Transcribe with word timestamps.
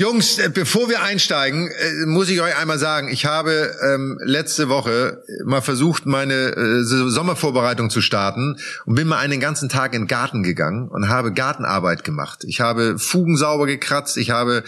Jungs, 0.00 0.38
äh, 0.38 0.48
bevor 0.48 0.88
wir 0.88 1.02
einsteigen, 1.02 1.68
äh, 1.68 2.06
muss 2.06 2.30
ich 2.30 2.40
euch 2.40 2.56
einmal 2.56 2.78
sagen, 2.78 3.10
ich 3.10 3.26
habe 3.26 3.70
ähm, 3.86 4.18
letzte 4.24 4.70
Woche 4.70 5.22
mal 5.44 5.60
versucht, 5.60 6.06
meine 6.06 6.56
äh, 6.56 6.82
Sommervorbereitung 6.84 7.90
zu 7.90 8.00
starten 8.00 8.56
und 8.86 8.94
bin 8.94 9.06
mal 9.06 9.18
einen 9.18 9.40
ganzen 9.40 9.68
Tag 9.68 9.92
in 9.92 10.04
den 10.04 10.08
Garten 10.08 10.42
gegangen 10.42 10.88
und 10.88 11.10
habe 11.10 11.34
Gartenarbeit 11.34 12.02
gemacht. 12.02 12.44
Ich 12.44 12.62
habe 12.62 12.98
Fugen 12.98 13.36
sauber 13.36 13.66
gekratzt, 13.66 14.16
ich 14.16 14.30
habe 14.30 14.64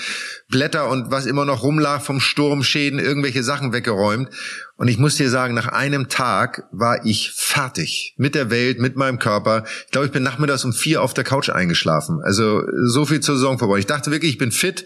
Blätter 0.51 0.91
und 0.91 1.11
was 1.11 1.25
immer 1.25 1.47
noch 1.47 1.63
rumlag 1.63 2.03
vom 2.03 2.21
Sturm, 2.21 2.63
Schäden, 2.63 2.99
irgendwelche 2.99 3.43
Sachen 3.43 3.73
weggeräumt. 3.73 4.29
Und 4.77 4.89
ich 4.89 4.99
muss 4.99 5.17
dir 5.17 5.31
sagen, 5.31 5.55
nach 5.55 5.69
einem 5.69 6.09
Tag 6.09 6.65
war 6.73 7.07
ich 7.07 7.33
fertig 7.35 8.15
mit 8.19 8.35
der 8.35 8.51
Welt, 8.51 8.81
mit 8.81 8.97
meinem 8.97 9.19
Körper. 9.19 9.65
Ich 9.87 9.93
glaube, 9.93 10.09
ich 10.09 10.13
bin 10.13 10.25
nachmittags 10.25 10.65
um 10.65 10.73
vier 10.73 11.03
auf 11.03 11.15
der 11.15 11.25
Couch 11.25 11.51
eingeschlafen. 11.51 12.21
Also 12.23 12.63
so 12.85 13.07
viel 13.07 13.21
zur 13.21 13.37
Saisonvorbereitung. 13.37 13.81
Ich 13.81 13.87
dachte 13.87 14.11
wirklich, 14.11 14.33
ich 14.33 14.39
bin 14.39 14.51
fit 14.51 14.85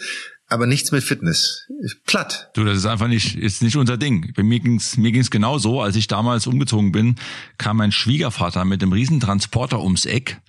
aber 0.48 0.66
nichts 0.66 0.92
mit 0.92 1.02
Fitness. 1.02 1.66
Platt. 2.06 2.50
Du, 2.54 2.64
das 2.64 2.78
ist 2.78 2.86
einfach 2.86 3.08
nicht, 3.08 3.36
ist 3.36 3.62
nicht 3.62 3.76
unser 3.76 3.96
Ding. 3.96 4.32
Bei 4.36 4.42
mir 4.42 4.60
ging's, 4.60 4.96
mir 4.96 5.12
ging's 5.12 5.30
genauso. 5.30 5.80
Als 5.80 5.96
ich 5.96 6.06
damals 6.06 6.46
umgezogen 6.46 6.92
bin, 6.92 7.16
kam 7.58 7.78
mein 7.78 7.92
Schwiegervater 7.92 8.64
mit 8.64 8.82
einem 8.82 8.92
riesen 8.92 9.20
Transporter 9.20 9.80
ums 9.82 10.04
Eck, 10.04 10.40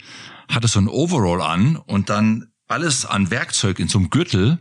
hatte 0.49 0.67
so 0.67 0.79
ein 0.79 0.87
Overall 0.87 1.41
an 1.41 1.77
und 1.77 2.09
dann 2.09 2.47
alles 2.67 3.05
an 3.05 3.31
Werkzeug 3.31 3.79
in 3.79 3.87
so 3.87 3.97
einem 3.97 4.09
Gürtel 4.09 4.59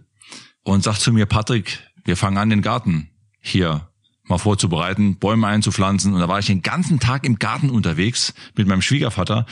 und 0.63 0.83
sagt 0.83 1.01
zu 1.01 1.13
mir, 1.13 1.27
Patrick, 1.27 1.81
wir 2.05 2.17
fangen 2.17 2.39
an, 2.39 2.51
den 2.51 2.63
Garten 2.63 3.11
hier 3.41 3.89
mal 4.25 4.39
vorzubereiten, 4.39 5.19
Bäume 5.19 5.47
einzupflanzen. 5.47 6.15
Und 6.15 6.21
da 6.21 6.29
war 6.29 6.39
ich 6.39 6.47
den 6.47 6.63
ganzen 6.63 6.99
Tag 6.99 7.25
im 7.25 7.39
Garten 7.39 7.71
unterwegs 7.71 8.33
mit 8.57 8.67
meinem 8.67 8.83
Schwiegervater 8.83 9.47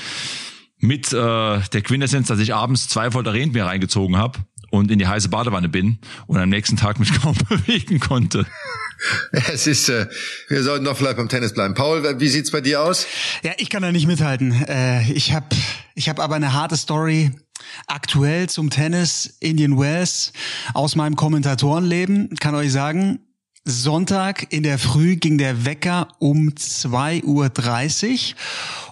mit 0.78 1.12
äh, 1.12 1.16
der 1.60 1.82
Quintessenz, 1.82 2.28
dass 2.28 2.40
ich 2.40 2.54
abends 2.54 2.88
zwei 2.88 3.10
Folter 3.10 3.32
Rentbier 3.32 3.64
reingezogen 3.64 4.16
habe 4.16 4.40
und 4.74 4.90
in 4.90 4.98
die 4.98 5.06
heiße 5.06 5.28
Badewanne 5.28 5.68
bin 5.68 5.98
und 6.26 6.38
am 6.38 6.48
nächsten 6.48 6.76
Tag 6.76 6.98
mich 6.98 7.12
kaum 7.22 7.36
bewegen 7.48 8.00
konnte. 8.00 8.46
Es 9.32 9.66
ist, 9.66 9.88
äh, 9.88 10.06
wir 10.48 10.62
sollten 10.62 10.84
doch 10.84 10.96
vielleicht 10.96 11.16
beim 11.16 11.28
Tennis 11.28 11.52
bleiben. 11.52 11.74
Paul, 11.74 12.18
wie 12.20 12.28
sieht's 12.28 12.50
bei 12.50 12.60
dir 12.60 12.82
aus? 12.82 13.06
Ja, 13.42 13.52
ich 13.58 13.68
kann 13.70 13.82
da 13.82 13.92
nicht 13.92 14.06
mithalten. 14.06 14.52
Äh, 14.66 15.10
ich 15.12 15.32
habe 15.32 15.46
ich 15.94 16.08
hab 16.08 16.20
aber 16.20 16.36
eine 16.36 16.52
harte 16.52 16.76
Story 16.76 17.32
aktuell 17.86 18.48
zum 18.48 18.70
Tennis 18.70 19.36
Indian 19.40 19.78
Wells 19.78 20.32
aus 20.72 20.96
meinem 20.96 21.16
Kommentatorenleben. 21.16 22.36
Kann 22.40 22.54
euch 22.54 22.72
sagen, 22.72 23.20
Sonntag 23.64 24.52
in 24.52 24.62
der 24.62 24.78
Früh 24.78 25.16
ging 25.16 25.38
der 25.38 25.64
Wecker 25.64 26.08
um 26.18 26.50
2.30 26.50 27.24
Uhr 27.24 28.36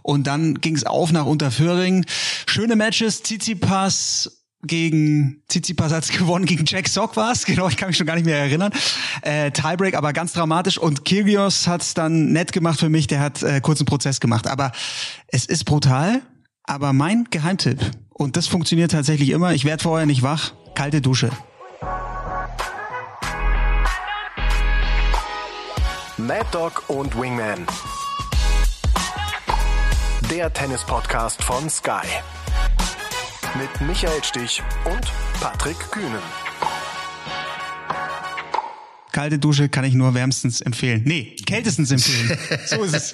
und 0.03 0.27
dann 0.27 0.61
ging's 0.61 0.85
auf 0.85 1.13
nach 1.13 1.27
Unterföhring. 1.27 2.07
Schöne 2.47 2.77
Matches, 2.77 3.23
Tsitsipas 3.23 4.42
gegen 4.63 5.43
Tsitsipas 5.49 5.93
hat 5.93 6.09
gewonnen, 6.19 6.47
gegen 6.47 6.65
Jack 6.65 6.89
Sock 6.89 7.17
war 7.17 7.33
es, 7.33 7.45
genau, 7.47 7.69
ich 7.69 7.77
kann 7.77 7.89
mich 7.89 7.97
schon 7.97 8.07
gar 8.07 8.15
nicht 8.15 8.25
mehr 8.25 8.39
erinnern. 8.39 8.73
Äh, 9.23 9.51
Tiebreak, 9.51 9.95
aber 9.95 10.13
ganz 10.13 10.33
dramatisch 10.33 10.79
und 10.79 11.05
Kyrgios 11.05 11.67
hat 11.67 11.83
es 11.83 11.95
dann 11.95 12.33
nett 12.33 12.53
gemacht 12.53 12.79
für 12.79 12.89
mich, 12.89 13.07
der 13.07 13.21
hat 13.21 13.43
äh, 13.43 13.61
kurzen 13.61 13.85
Prozess 13.85 14.21
gemacht. 14.21 14.47
Aber 14.47 14.73
es 15.29 15.47
ist 15.47 15.65
brutal, 15.65 16.23
aber 16.65 16.93
mein 16.93 17.25
Geheimtipp, 17.31 17.79
und 18.11 18.37
das 18.37 18.47
funktioniert 18.47 18.93
tatsächlich 18.93 19.31
immer, 19.31 19.53
ich 19.53 19.65
werde 19.65 19.83
vorher 19.83 20.07
nicht 20.07 20.23
wach, 20.23 20.53
kalte 20.75 21.01
Dusche. 21.01 21.31
Mad 26.19 26.47
Dog 26.53 26.85
und 26.89 27.19
Wingman. 27.19 27.67
Der 30.31 30.53
Tennis-Podcast 30.53 31.43
von 31.43 31.69
Sky 31.69 32.07
mit 33.59 33.89
Michael 33.89 34.23
Stich 34.23 34.63
und 34.85 35.03
Patrick 35.41 35.79
Kühnen. 35.91 36.23
Kalte 39.13 39.39
Dusche 39.39 39.69
kann 39.69 39.85
ich 39.85 39.93
nur 39.93 40.15
wärmstens 40.15 40.63
empfehlen. 40.63 41.03
Nee, 41.05 41.37
kältestens 41.45 41.91
empfehlen. 41.91 42.39
So 42.67 42.83
ist 42.83 42.95
es. 42.95 43.13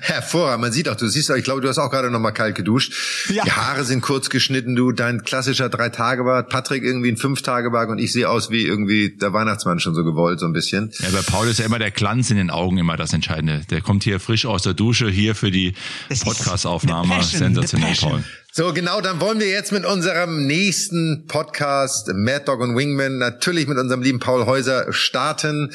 Hervorragend. 0.00 0.62
Man 0.62 0.72
sieht 0.72 0.88
auch, 0.88 0.96
du 0.96 1.06
siehst 1.06 1.30
auch, 1.30 1.36
ich 1.36 1.44
glaube, 1.44 1.60
du 1.60 1.68
hast 1.68 1.76
auch 1.78 1.90
gerade 1.90 2.10
noch 2.10 2.18
mal 2.18 2.30
kalt 2.30 2.54
geduscht. 2.54 2.94
Ja. 3.28 3.44
Die 3.44 3.52
Haare 3.52 3.84
sind 3.84 4.00
kurz 4.00 4.30
geschnitten, 4.30 4.74
du, 4.74 4.92
dein 4.92 5.24
klassischer 5.24 5.68
Drei-Tage-Bart. 5.68 6.48
Patrick 6.48 6.82
irgendwie 6.82 7.10
ein 7.10 7.18
Fünf-Tage-Bart 7.18 7.90
und 7.90 7.98
ich 7.98 8.12
sehe 8.12 8.28
aus 8.30 8.50
wie 8.50 8.64
irgendwie 8.64 9.16
der 9.20 9.34
Weihnachtsmann 9.34 9.80
schon 9.80 9.94
so 9.94 10.02
gewollt, 10.02 10.40
so 10.40 10.46
ein 10.46 10.54
bisschen. 10.54 10.92
Ja, 11.00 11.10
bei 11.10 11.20
Paul 11.20 11.46
ist 11.48 11.58
ja 11.58 11.66
immer 11.66 11.78
der 11.78 11.90
Glanz 11.90 12.30
in 12.30 12.38
den 12.38 12.48
Augen 12.48 12.78
immer 12.78 12.96
das 12.96 13.12
Entscheidende. 13.12 13.60
Der 13.68 13.82
kommt 13.82 14.04
hier 14.04 14.20
frisch 14.20 14.46
aus 14.46 14.62
der 14.62 14.72
Dusche, 14.72 15.10
hier 15.10 15.34
für 15.34 15.50
die 15.50 15.74
Podcast-Aufnahme. 16.08 17.22
Sensationell, 17.22 17.94
Paul. 18.00 18.24
So, 18.50 18.72
genau, 18.72 19.02
dann 19.02 19.20
wollen 19.20 19.40
wir 19.40 19.48
jetzt 19.48 19.72
mit 19.72 19.84
unserem 19.84 20.46
nächsten 20.46 21.26
Podcast, 21.28 22.08
Mad 22.14 22.44
Dog 22.46 22.60
und 22.60 22.76
Wingman, 22.76 23.18
natürlich 23.18 23.68
mit 23.68 23.76
unserem 23.76 24.00
lieben 24.00 24.20
Paul 24.20 24.46
Häuser 24.46 24.90
starten. 24.90 25.70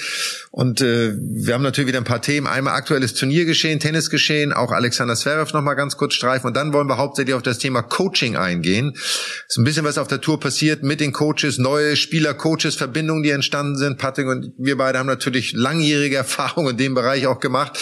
Und 0.50 0.81
äh, 0.81 1.13
wir 1.16 1.53
haben 1.53 1.61
natürlich 1.61 1.89
wieder 1.89 2.00
ein 2.00 2.03
paar 2.03 2.23
Themen. 2.23 2.47
Einmal 2.47 2.73
aktuelles 2.73 3.13
Turniergeschehen, 3.13 3.79
Tennisgeschehen, 3.79 4.53
auch 4.53 4.72
Alexander 4.72 5.16
Zverev 5.16 5.53
noch 5.53 5.61
mal 5.61 5.75
ganz 5.75 5.97
kurz 5.97 6.16
streifen. 6.16 6.47
Und 6.47 6.57
dann 6.57 6.73
wollen 6.73 6.88
wir 6.88 6.97
hauptsächlich 6.97 7.35
auf 7.35 7.44
das 7.44 7.59
Thema 7.59 7.84
Coaching 7.84 8.38
eingehen. 8.38 8.94
Ist 9.47 9.57
ein 9.57 9.63
bisschen 9.66 9.85
was 9.85 10.00
auf 10.00 10.07
der 10.07 10.19
Tour 10.19 10.40
passiert 10.40 10.81
mit 10.81 11.00
den 11.00 11.13
Coaches, 11.13 11.59
neue 11.59 11.95
Spieler, 11.95 12.34
Coaches, 12.34 12.73
Verbindungen, 12.75 13.22
die 13.22 13.29
entstanden 13.29 13.78
sind. 13.78 14.00
Patrick 14.00 14.28
und 14.28 14.51
wir 14.57 14.78
beide 14.78 14.97
haben 14.97 15.07
natürlich 15.07 15.53
langjährige 15.53 16.16
Erfahrung 16.23 16.67
in 16.67 16.78
dem 16.78 16.95
Bereich 16.95 17.28
auch 17.28 17.40
gemacht. 17.40 17.78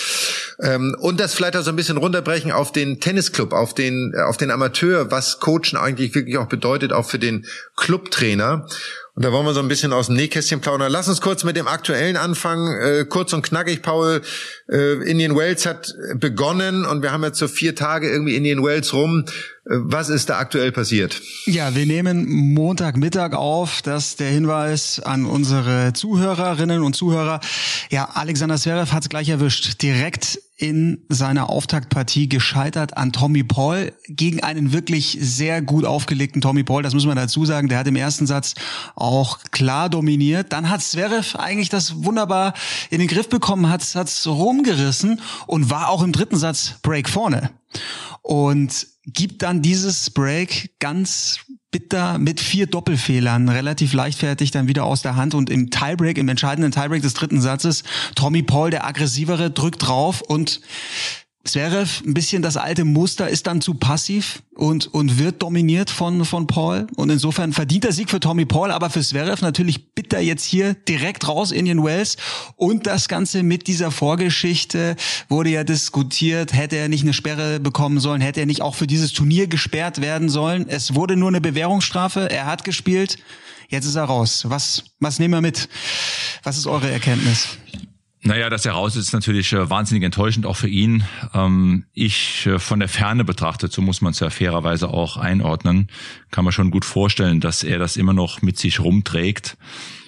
Ähm, 0.61 0.95
und 0.99 1.19
das 1.19 1.33
vielleicht 1.33 1.55
auch 1.55 1.63
so 1.63 1.71
ein 1.71 1.77
bisschen 1.77 1.97
runterbrechen 1.97 2.51
auf 2.51 2.73
den 2.73 2.99
Tennisclub, 2.99 3.53
auf 3.53 3.73
den, 3.73 4.13
auf 4.27 4.35
den 4.35 4.51
Amateur, 4.51 4.80
was 4.81 5.39
Coachen 5.39 5.77
eigentlich 5.77 6.13
wirklich 6.15 6.37
auch 6.37 6.47
bedeutet, 6.47 6.93
auch 6.93 7.05
für 7.05 7.19
den 7.19 7.45
Clubtrainer. 7.75 8.67
Und 9.13 9.25
da 9.25 9.31
wollen 9.31 9.45
wir 9.45 9.53
so 9.53 9.59
ein 9.59 9.67
bisschen 9.67 9.91
aus 9.91 10.07
dem 10.07 10.15
Nähkästchen 10.15 10.61
plaudern. 10.61 10.91
Lass 10.91 11.09
uns 11.09 11.19
kurz 11.19 11.43
mit 11.43 11.57
dem 11.57 11.67
Aktuellen 11.67 12.15
anfangen. 12.15 12.81
Äh, 12.81 13.05
kurz 13.05 13.33
und 13.33 13.41
knackig, 13.41 13.81
Paul. 13.81 14.21
Äh, 14.69 14.93
Indian 15.09 15.35
Wells 15.35 15.65
hat 15.65 15.93
begonnen 16.15 16.85
und 16.85 17.01
wir 17.01 17.11
haben 17.11 17.23
jetzt 17.23 17.37
so 17.37 17.49
vier 17.49 17.75
Tage 17.75 18.09
irgendwie 18.09 18.35
Indian 18.35 18.63
Wells 18.63 18.93
rum. 18.93 19.25
Äh, 19.65 19.75
was 19.75 20.09
ist 20.09 20.29
da 20.29 20.39
aktuell 20.39 20.71
passiert? 20.71 21.21
Ja, 21.45 21.75
wir 21.75 21.85
nehmen 21.85 22.53
Montagmittag 22.53 23.33
auf. 23.33 23.81
Das 23.81 24.09
ist 24.09 24.19
der 24.19 24.29
Hinweis 24.29 24.99
an 24.99 25.25
unsere 25.25 25.93
Zuhörerinnen 25.93 26.83
und 26.83 26.95
Zuhörer. 26.95 27.39
Ja, 27.89 28.05
Alexander 28.13 28.57
Zverev 28.57 28.91
hat 28.91 29.03
es 29.03 29.09
gleich 29.09 29.29
erwischt. 29.29 29.81
Direkt 29.81 30.39
in 30.57 31.03
seiner 31.09 31.49
Auftaktpartie 31.49 32.29
gescheitert 32.29 32.95
an 32.95 33.11
Tommy 33.11 33.43
Paul 33.43 33.93
gegen 34.07 34.43
einen 34.43 34.73
wirklich 34.73 35.17
sehr 35.19 35.61
gut 35.61 35.85
aufgelegten 35.85 36.39
Tommy 36.39 36.63
Paul. 36.63 36.83
Das 36.83 36.93
muss 36.93 37.07
man 37.07 37.15
dazu 37.15 37.45
sagen. 37.45 37.67
Der 37.67 37.79
hat 37.79 37.87
im 37.87 37.95
ersten 37.95 38.27
Satz 38.27 38.53
auch 38.95 39.39
klar 39.49 39.89
dominiert. 39.89 40.53
Dann 40.53 40.69
hat 40.69 40.83
Zverev 40.83 41.35
eigentlich 41.37 41.69
das 41.69 42.03
wunderbar 42.03 42.53
in 42.91 42.99
den 42.99 43.07
Griff 43.07 43.27
bekommen, 43.27 43.69
hat 43.69 43.81
es 43.81 44.27
rumgerissen 44.27 45.19
und 45.47 45.71
war 45.71 45.89
auch 45.89 46.03
im 46.03 46.11
dritten 46.11 46.37
Satz 46.37 46.75
Break 46.83 47.09
vorne. 47.09 47.49
Und 48.21 48.87
gibt 49.13 49.41
dann 49.41 49.61
dieses 49.61 50.09
Break 50.09 50.71
ganz 50.79 51.39
bitter 51.71 52.17
mit 52.17 52.39
vier 52.39 52.67
Doppelfehlern 52.67 53.47
relativ 53.47 53.93
leichtfertig 53.93 54.51
dann 54.51 54.67
wieder 54.67 54.83
aus 54.83 55.01
der 55.01 55.15
Hand 55.15 55.33
und 55.33 55.49
im 55.49 55.69
Tiebreak, 55.69 56.17
im 56.17 56.27
entscheidenden 56.27 56.71
Tiebreak 56.71 57.01
des 57.01 57.13
dritten 57.13 57.41
Satzes, 57.41 57.83
Tommy 58.15 58.43
Paul, 58.43 58.71
der 58.71 58.85
aggressivere, 58.85 59.51
drückt 59.51 59.87
drauf 59.87 60.21
und 60.21 60.59
Zverev, 61.43 62.03
ein 62.05 62.13
bisschen 62.13 62.43
das 62.43 62.55
alte 62.55 62.85
Muster, 62.85 63.27
ist 63.27 63.47
dann 63.47 63.61
zu 63.61 63.73
passiv 63.73 64.43
und, 64.53 64.93
und 64.93 65.17
wird 65.17 65.41
dominiert 65.41 65.89
von, 65.89 66.23
von 66.23 66.45
Paul. 66.45 66.85
Und 66.95 67.09
insofern 67.09 67.51
verdient 67.51 67.83
der 67.83 67.93
Sieg 67.93 68.11
für 68.11 68.19
Tommy 68.19 68.45
Paul, 68.45 68.69
aber 68.69 68.91
für 68.91 69.01
Zverev 69.01 69.41
natürlich 69.41 69.95
bitter 69.95 70.19
jetzt 70.19 70.43
hier 70.43 70.75
direkt 70.75 71.27
raus 71.27 71.51
Indian 71.51 71.83
Wells. 71.83 72.17
Und 72.57 72.85
das 72.85 73.07
Ganze 73.07 73.41
mit 73.41 73.65
dieser 73.65 73.89
Vorgeschichte 73.89 74.95
wurde 75.29 75.49
ja 75.49 75.63
diskutiert, 75.63 76.53
hätte 76.53 76.75
er 76.75 76.89
nicht 76.89 77.01
eine 77.03 77.13
Sperre 77.13 77.59
bekommen 77.59 77.99
sollen, 77.99 78.21
hätte 78.21 78.41
er 78.41 78.45
nicht 78.45 78.61
auch 78.61 78.75
für 78.75 78.87
dieses 78.87 79.11
Turnier 79.11 79.47
gesperrt 79.47 79.99
werden 79.99 80.29
sollen. 80.29 80.69
Es 80.69 80.93
wurde 80.93 81.15
nur 81.15 81.29
eine 81.29 81.41
Bewährungsstrafe, 81.41 82.29
er 82.29 82.45
hat 82.45 82.63
gespielt, 82.63 83.17
jetzt 83.69 83.85
ist 83.85 83.95
er 83.95 84.03
raus. 84.03 84.43
Was, 84.47 84.83
was 84.99 85.17
nehmen 85.17 85.33
wir 85.33 85.41
mit? 85.41 85.69
Was 86.43 86.59
ist 86.59 86.67
eure 86.67 86.91
Erkenntnis? 86.91 87.47
Naja, 88.23 88.51
dass 88.51 88.65
er 88.67 88.73
raus 88.73 88.95
ist, 88.95 89.07
ist 89.07 89.13
natürlich 89.13 89.51
äh, 89.53 89.69
wahnsinnig 89.69 90.03
enttäuschend, 90.03 90.45
auch 90.45 90.55
für 90.55 90.67
ihn. 90.67 91.03
Ähm, 91.33 91.85
ich 91.93 92.45
äh, 92.45 92.59
von 92.59 92.79
der 92.79 92.87
Ferne 92.87 93.23
betrachtet, 93.23 93.71
so 93.71 93.81
muss 93.81 94.01
man 94.01 94.11
es 94.11 94.19
ja 94.19 94.29
fairerweise 94.29 94.89
auch 94.89 95.17
einordnen, 95.17 95.87
kann 96.29 96.43
man 96.43 96.51
schon 96.51 96.69
gut 96.69 96.85
vorstellen, 96.85 97.39
dass 97.39 97.63
er 97.63 97.79
das 97.79 97.97
immer 97.97 98.13
noch 98.13 98.43
mit 98.43 98.59
sich 98.59 98.79
rumträgt. 98.79 99.57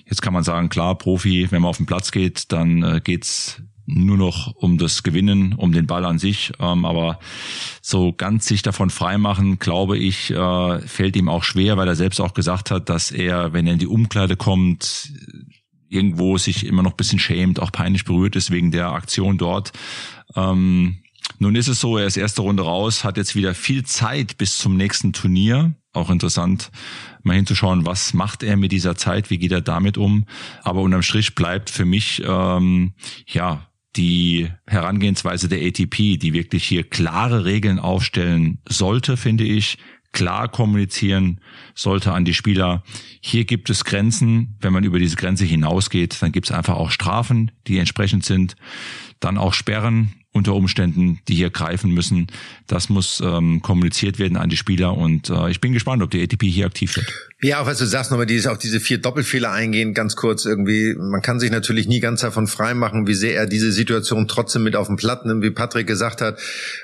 Jetzt 0.05 0.21
kann 0.21 0.33
man 0.33 0.43
sagen, 0.43 0.69
klar, 0.69 0.95
Profi, 0.95 1.47
wenn 1.49 1.63
man 1.63 1.69
auf 1.69 1.77
den 1.77 1.87
Platz 1.87 2.11
geht, 2.11 2.51
dann 2.51 2.83
äh, 2.83 3.01
geht's 3.03 3.63
nur 3.85 4.17
noch 4.17 4.55
um 4.55 4.77
das 4.77 5.03
Gewinnen, 5.03 5.53
um 5.53 5.71
den 5.71 5.87
Ball 5.87 6.05
an 6.05 6.19
sich. 6.19 6.53
Ähm, 6.59 6.85
aber 6.85 7.19
so 7.81 8.13
ganz 8.13 8.45
sich 8.45 8.61
davon 8.61 8.89
freimachen, 8.89 9.59
glaube 9.59 9.97
ich, 9.97 10.31
äh, 10.31 10.79
fällt 10.87 11.15
ihm 11.15 11.29
auch 11.29 11.43
schwer, 11.43 11.77
weil 11.77 11.87
er 11.87 11.95
selbst 11.95 12.21
auch 12.21 12.33
gesagt 12.33 12.71
hat, 12.71 12.89
dass 12.89 13.11
er, 13.11 13.53
wenn 13.53 13.67
er 13.67 13.73
in 13.73 13.79
die 13.79 13.87
Umkleide 13.87 14.37
kommt, 14.37 15.11
irgendwo 15.93 16.37
sich 16.37 16.65
immer 16.65 16.83
noch 16.83 16.93
bisschen 16.93 17.19
schämt, 17.19 17.59
auch 17.59 17.71
peinlich 17.71 18.05
berührt 18.05 18.35
ist 18.35 18.51
wegen 18.51 18.71
der 18.71 18.91
Aktion 18.91 19.37
dort. 19.37 19.71
Ähm, 20.35 20.97
nun 21.39 21.55
ist 21.55 21.67
es 21.67 21.79
so, 21.79 21.97
er 21.97 22.05
ist 22.05 22.17
erste 22.17 22.41
Runde 22.41 22.63
raus, 22.63 23.03
hat 23.03 23.17
jetzt 23.17 23.35
wieder 23.35 23.53
viel 23.53 23.83
Zeit 23.83 24.37
bis 24.37 24.57
zum 24.57 24.77
nächsten 24.77 25.13
Turnier. 25.13 25.73
auch 25.93 26.09
interessant, 26.09 26.71
mal 27.21 27.35
hinzuschauen, 27.35 27.85
was 27.85 28.13
macht 28.13 28.41
er 28.41 28.57
mit 28.57 28.71
dieser 28.71 28.95
Zeit, 28.95 29.29
wie 29.29 29.37
geht 29.37 29.51
er 29.51 29.61
damit 29.61 29.97
um. 29.97 30.25
Aber 30.63 30.81
unterm 30.81 31.03
Strich 31.03 31.35
bleibt 31.35 31.69
für 31.69 31.85
mich 31.85 32.23
ähm, 32.25 32.93
ja 33.27 33.67
die 33.95 34.49
Herangehensweise 34.65 35.47
der 35.47 35.59
ATP, 35.59 36.17
die 36.17 36.33
wirklich 36.33 36.63
hier 36.63 36.83
klare 36.83 37.45
Regeln 37.45 37.77
aufstellen 37.77 38.59
sollte, 38.67 39.17
finde 39.17 39.43
ich, 39.43 39.77
klar 40.13 40.47
kommunizieren 40.47 41.41
sollte 41.75 42.13
an 42.13 42.23
die 42.23 42.33
Spieler. 42.33 42.83
Hier 43.19 43.43
gibt 43.43 43.69
es 43.69 43.83
Grenzen. 43.83 44.55
Wenn 44.61 44.71
man 44.71 44.85
über 44.85 44.99
diese 44.99 45.17
Grenze 45.17 45.43
hinausgeht, 45.43 46.21
dann 46.21 46.31
gibt 46.31 46.47
es 46.47 46.51
einfach 46.51 46.75
auch 46.75 46.91
Strafen, 46.91 47.51
die 47.67 47.77
entsprechend 47.79 48.23
sind. 48.23 48.55
Dann 49.19 49.37
auch 49.37 49.53
Sperren 49.53 50.13
unter 50.31 50.55
Umständen, 50.55 51.19
die 51.27 51.35
hier 51.35 51.49
greifen 51.49 51.91
müssen. 51.91 52.27
Das 52.67 52.89
muss 52.89 53.21
ähm, 53.21 53.61
kommuniziert 53.61 54.17
werden 54.17 54.37
an 54.37 54.49
die 54.49 54.57
Spieler 54.57 54.97
und 54.97 55.29
äh, 55.29 55.49
ich 55.49 55.61
bin 55.61 55.73
gespannt, 55.73 56.01
ob 56.01 56.09
die 56.11 56.21
ATP 56.21 56.43
hier 56.43 56.65
aktiv 56.65 56.95
wird. 56.95 57.07
Ja, 57.43 57.59
auch 57.59 57.65
was 57.65 57.77
du 57.77 57.85
sagst, 57.85 58.09
nochmal 58.09 58.25
dieses, 58.25 58.47
auf 58.47 58.57
diese 58.57 58.79
vier 58.79 58.99
Doppelfehler 58.99 59.51
eingehen, 59.51 59.93
ganz 59.93 60.15
kurz 60.15 60.45
irgendwie. 60.45 60.95
Man 60.97 61.21
kann 61.21 61.41
sich 61.41 61.51
natürlich 61.51 61.89
nie 61.89 61.99
ganz 61.99 62.21
davon 62.21 62.47
freimachen, 62.47 63.05
wie 63.05 63.13
sehr 63.13 63.35
er 63.35 63.47
diese 63.47 63.73
Situation 63.73 64.29
trotzdem 64.29 64.63
mit 64.63 64.77
auf 64.77 64.87
den 64.87 64.95
Platten 64.95 65.27
nimmt, 65.27 65.43
wie 65.43 65.51
Patrick 65.51 65.85
gesagt 65.85 66.21
hat, 66.21 66.39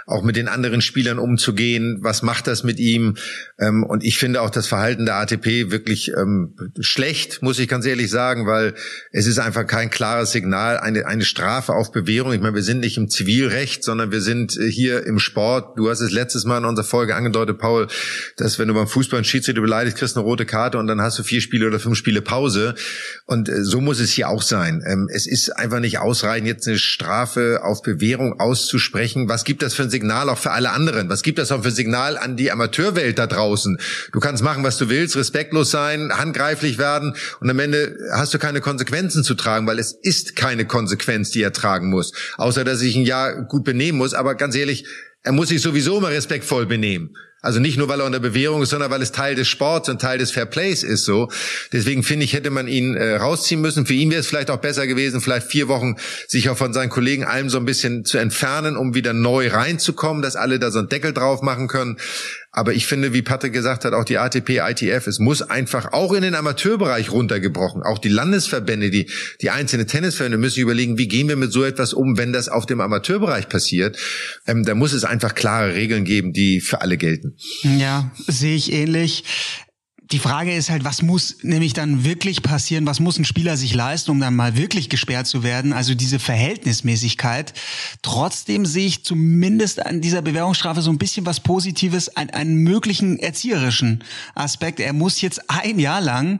auch 0.05 0.21
mit 0.21 0.35
den 0.35 0.49
anderen 0.49 0.81
Spielern 0.81 1.17
umzugehen. 1.17 1.99
Was 2.01 2.23
macht 2.23 2.45
das 2.47 2.65
mit 2.65 2.77
ihm? 2.77 3.15
Ähm, 3.57 3.85
und 3.85 4.03
ich 4.03 4.17
finde 4.17 4.41
auch 4.41 4.49
das 4.49 4.67
Verhalten 4.67 5.05
der 5.05 5.15
ATP 5.15 5.71
wirklich 5.71 6.11
ähm, 6.17 6.57
schlecht, 6.81 7.41
muss 7.41 7.57
ich 7.57 7.69
ganz 7.69 7.85
ehrlich 7.85 8.09
sagen, 8.09 8.45
weil 8.45 8.73
es 9.13 9.27
ist 9.27 9.39
einfach 9.39 9.65
kein 9.65 9.89
klares 9.89 10.33
Signal, 10.33 10.77
eine, 10.77 11.05
eine 11.05 11.23
Strafe 11.23 11.71
auf 11.71 11.93
Bewährung. 11.93 12.33
Ich 12.33 12.41
meine, 12.41 12.55
wir 12.55 12.63
sind 12.63 12.81
nicht 12.81 12.97
im 12.97 13.07
Zivilrecht, 13.07 13.85
sondern 13.85 14.11
wir 14.11 14.19
sind 14.19 14.57
äh, 14.57 14.69
hier 14.69 15.05
im 15.05 15.19
Sport. 15.19 15.77
Du 15.77 15.89
hast 15.89 16.01
es 16.01 16.11
letztes 16.11 16.43
Mal 16.43 16.57
in 16.57 16.65
unserer 16.65 16.85
Folge 16.85 17.15
angedeutet, 17.15 17.59
Paul, 17.59 17.87
dass 18.35 18.59
wenn 18.59 18.67
du 18.67 18.73
beim 18.73 18.89
Fußball 18.89 19.19
einen 19.19 19.23
Schiedsrichter 19.23 19.61
beleidigst, 19.61 19.97
kriegst 19.97 20.17
eine 20.17 20.25
rote 20.25 20.48
Karte 20.49 20.77
und 20.77 20.87
dann 20.87 21.01
hast 21.01 21.17
du 21.17 21.23
vier 21.23 21.39
Spiele 21.39 21.67
oder 21.67 21.79
fünf 21.79 21.97
Spiele 21.97 22.21
Pause. 22.21 22.75
Und 23.25 23.47
äh, 23.47 23.63
so 23.63 23.79
muss 23.79 23.99
es 23.99 24.11
hier 24.11 24.27
auch 24.27 24.41
sein. 24.41 24.83
Ähm, 24.85 25.07
es 25.09 25.27
ist 25.27 25.51
einfach 25.51 25.79
nicht 25.79 25.99
ausreichend, 25.99 26.47
jetzt 26.47 26.67
eine 26.67 26.77
Strafe 26.77 27.61
auf 27.63 27.81
Bewährung 27.81 28.39
auszusprechen. 28.39 29.29
Was 29.29 29.45
gibt 29.45 29.61
das 29.61 29.73
für 29.73 29.83
ein 29.83 29.89
Signal 29.89 30.29
auch 30.29 30.37
für 30.37 30.51
alle 30.51 30.71
anderen? 30.71 31.09
Was 31.09 31.21
gibt 31.21 31.39
das 31.39 31.51
auch 31.53 31.61
für 31.61 31.69
ein 31.69 31.75
Signal 31.75 32.17
an 32.17 32.35
die 32.35 32.51
Amateurwelt 32.51 33.17
da 33.17 33.27
draußen? 33.27 33.79
Du 34.11 34.19
kannst 34.19 34.43
machen, 34.43 34.63
was 34.63 34.77
du 34.77 34.89
willst, 34.89 35.15
respektlos 35.15 35.71
sein, 35.71 36.11
handgreiflich 36.11 36.77
werden 36.77 37.15
und 37.39 37.49
am 37.49 37.59
Ende 37.59 37.95
hast 38.13 38.33
du 38.33 38.39
keine 38.39 38.59
Konsequenzen 38.59 39.23
zu 39.23 39.35
tragen, 39.35 39.67
weil 39.67 39.79
es 39.79 39.93
ist 39.93 40.35
keine 40.35 40.65
Konsequenz, 40.65 41.29
die 41.31 41.41
er 41.41 41.53
tragen 41.53 41.89
muss. 41.89 42.11
Außer, 42.37 42.63
dass 42.63 42.81
ich 42.81 42.95
ein 42.95 43.03
Jahr 43.03 43.43
gut 43.43 43.63
benehmen 43.63 43.97
muss. 43.97 44.13
Aber 44.13 44.35
ganz 44.35 44.55
ehrlich, 44.55 44.85
er 45.23 45.33
muss 45.33 45.49
sich 45.49 45.61
sowieso 45.61 45.97
immer 45.97 46.09
respektvoll 46.09 46.65
benehmen. 46.65 47.15
Also 47.41 47.61
nicht 47.61 47.77
nur, 47.77 47.87
weil 47.87 48.01
er 48.01 48.05
unter 48.05 48.19
Bewährung 48.19 48.61
ist, 48.61 48.71
sondern 48.71 48.91
weil 48.91 49.01
es 49.01 49.13
Teil 49.13 49.35
des 49.35 49.47
Sports 49.47 49.87
und 49.87 50.01
Teil 50.01 50.17
des 50.17 50.31
Fairplays 50.31 50.83
ist 50.83 51.05
so. 51.05 51.29
Deswegen 51.71 52.03
finde 52.03 52.25
ich, 52.25 52.33
hätte 52.33 52.49
man 52.49 52.67
ihn 52.67 52.95
äh, 52.95 53.15
rausziehen 53.15 53.61
müssen. 53.61 53.85
Für 53.85 53.93
ihn 53.93 54.11
wäre 54.11 54.19
es 54.19 54.27
vielleicht 54.27 54.51
auch 54.51 54.57
besser 54.57 54.87
gewesen, 54.87 55.21
vielleicht 55.21 55.47
vier 55.47 55.69
Wochen 55.69 55.95
sich 56.27 56.49
auch 56.49 56.57
von 56.57 56.73
seinen 56.73 56.89
Kollegen 56.89 57.23
allem 57.23 57.49
so 57.49 57.57
ein 57.57 57.65
bisschen 57.65 58.03
zu 58.03 58.17
entfernen, 58.17 58.75
um 58.75 58.93
wieder 58.93 59.13
neu 59.13 59.47
reinzukommen, 59.47 60.21
dass 60.21 60.35
alle 60.35 60.59
da 60.59 60.69
so 60.69 60.79
einen 60.79 60.89
Deckel 60.89 61.13
drauf 61.13 61.41
machen 61.41 61.69
können. 61.69 61.97
Aber 62.51 62.73
ich 62.73 62.87
finde, 62.87 63.13
wie 63.13 63.21
Patrick 63.21 63.53
gesagt 63.53 63.85
hat, 63.85 63.93
auch 63.93 64.03
die 64.03 64.17
ATP, 64.17 64.57
ITF, 64.57 65.05
es 65.05 65.19
muss 65.19 65.43
einfach 65.43 65.93
auch 65.93 66.13
in 66.13 66.23
den 66.23 66.33
Amateurbereich 66.33 67.11
runtergebrochen. 67.11 67.83
Auch 67.83 67.99
die 67.99 68.09
Landesverbände, 68.09 68.89
die, 68.89 69.09
die 69.41 69.51
einzelnen 69.51 69.85
Tennisverbände 69.85 70.39
müssen 70.39 70.59
überlegen, 70.61 70.97
wie 70.97 71.07
gehen 71.07 71.27
wir 71.27 71.35
mit 71.35 71.51
so 71.51 71.63
etwas 71.63 71.93
um, 71.93 72.17
wenn 72.17 72.33
das 72.33 72.49
auf 72.49 72.65
dem 72.65 72.81
Amateurbereich 72.81 73.49
passiert. 73.49 73.97
Ähm, 74.47 74.65
da 74.65 74.73
muss 74.73 74.93
es 74.93 75.03
einfach 75.03 75.35
klare 75.35 75.75
Regeln 75.75 76.05
geben, 76.05 76.33
die 76.33 76.59
für 76.59 76.81
alle 76.81 76.97
gelten. 76.97 77.35
Ja, 77.61 78.11
sehe 78.27 78.55
ich 78.55 78.73
ähnlich 78.73 79.23
die 80.11 80.19
Frage 80.19 80.55
ist 80.55 80.71
halt, 80.71 80.83
was 80.83 81.03
muss 81.03 81.37
nämlich 81.43 81.73
dann 81.73 82.03
wirklich 82.03 82.41
passieren? 82.41 82.87
Was 82.87 82.99
muss 82.99 83.19
ein 83.19 83.25
Spieler 83.25 83.57
sich 83.57 83.75
leisten, 83.75 84.09
um 84.09 84.19
dann 84.19 84.35
mal 84.35 84.57
wirklich 84.57 84.89
gesperrt 84.89 85.27
zu 85.27 85.43
werden? 85.43 85.71
Also 85.71 85.93
diese 85.93 86.17
Verhältnismäßigkeit. 86.17 87.53
Trotzdem 88.01 88.65
sehe 88.65 88.87
ich 88.87 89.03
zumindest 89.03 89.85
an 89.85 90.01
dieser 90.01 90.23
Bewährungsstrafe 90.23 90.81
so 90.81 90.89
ein 90.89 90.97
bisschen 90.97 91.27
was 91.27 91.39
Positives, 91.41 92.15
einen, 92.17 92.31
einen 92.31 92.55
möglichen 92.55 93.19
erzieherischen 93.19 94.03
Aspekt. 94.33 94.79
Er 94.79 94.93
muss 94.93 95.21
jetzt 95.21 95.47
ein 95.47 95.77
Jahr 95.77 96.01
lang 96.01 96.39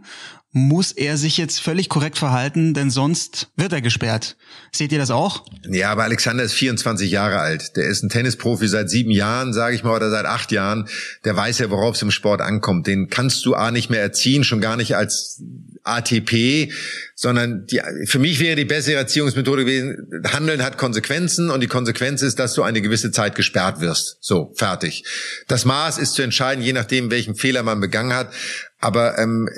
muss 0.52 0.92
er 0.92 1.18
sich 1.18 1.38
jetzt 1.38 1.62
völlig 1.62 1.90
korrekt 1.90 2.18
verhalten, 2.18 2.74
denn 2.74 2.90
sonst 2.90 3.50
wird 3.56 3.72
er 3.72 3.82
gesperrt. 3.82 4.36
Seht 4.72 4.92
ihr 4.92 4.98
das 4.98 5.12
auch? 5.12 5.46
Ja, 5.70 5.92
aber 5.92 6.04
Alexander 6.04 6.44
ist 6.44 6.54
24 6.54 7.12
Jahre 7.12 7.38
alt. 7.38 7.76
Der 7.76 7.88
ist 7.88 8.04
ein 8.04 8.10
Tennisprofi 8.10 8.68
seit 8.68 8.90
sieben 8.90 9.12
Jahren, 9.12 9.54
sage 9.54 9.76
ich 9.76 9.84
mal, 9.84 9.96
oder 9.96 10.10
seit 10.10 10.26
acht 10.26 10.52
Jahren. 10.52 10.88
Der 11.24 11.36
weiß 11.36 11.60
ja, 11.60 11.70
worauf 11.70 11.96
es 11.96 12.02
im 12.02 12.10
Sport 12.10 12.42
ankommt. 12.42 12.88
Den 12.88 13.10
kannst 13.10 13.46
du 13.46 13.54
A 13.54 13.70
nicht 13.70 13.92
mehr 13.92 14.02
erziehen, 14.02 14.44
schon 14.44 14.60
gar 14.60 14.76
nicht 14.76 14.96
als 14.96 15.40
ATP, 15.84 16.72
sondern 17.16 17.66
die, 17.68 17.82
für 18.06 18.20
mich 18.20 18.40
wäre 18.40 18.56
die 18.56 18.66
bessere 18.66 18.96
Erziehungsmethode 18.96 19.66
gewesen, 19.66 20.24
Handeln 20.32 20.64
hat 20.64 20.78
Konsequenzen 20.78 21.50
und 21.50 21.62
die 21.62 21.68
Konsequenz 21.68 22.22
ist, 22.22 22.40
dass 22.40 22.54
du 22.54 22.64
eine 22.64 22.82
gewisse 22.82 23.12
Zeit 23.12 23.36
gesperrt 23.36 23.82
wirst. 23.82 24.18
So, 24.22 24.54
fertig. 24.56 25.04
Das 25.48 25.66
Maß 25.66 25.98
ist 25.98 26.14
zu 26.14 26.22
entscheiden, 26.22 26.64
je 26.64 26.74
nachdem, 26.74 27.12
welchen 27.12 27.36
Fehler 27.36 27.64
man 27.64 27.80
begangen 27.80 28.14
hat. 28.14 28.32
Aber 28.80 29.18
ähm, 29.18 29.50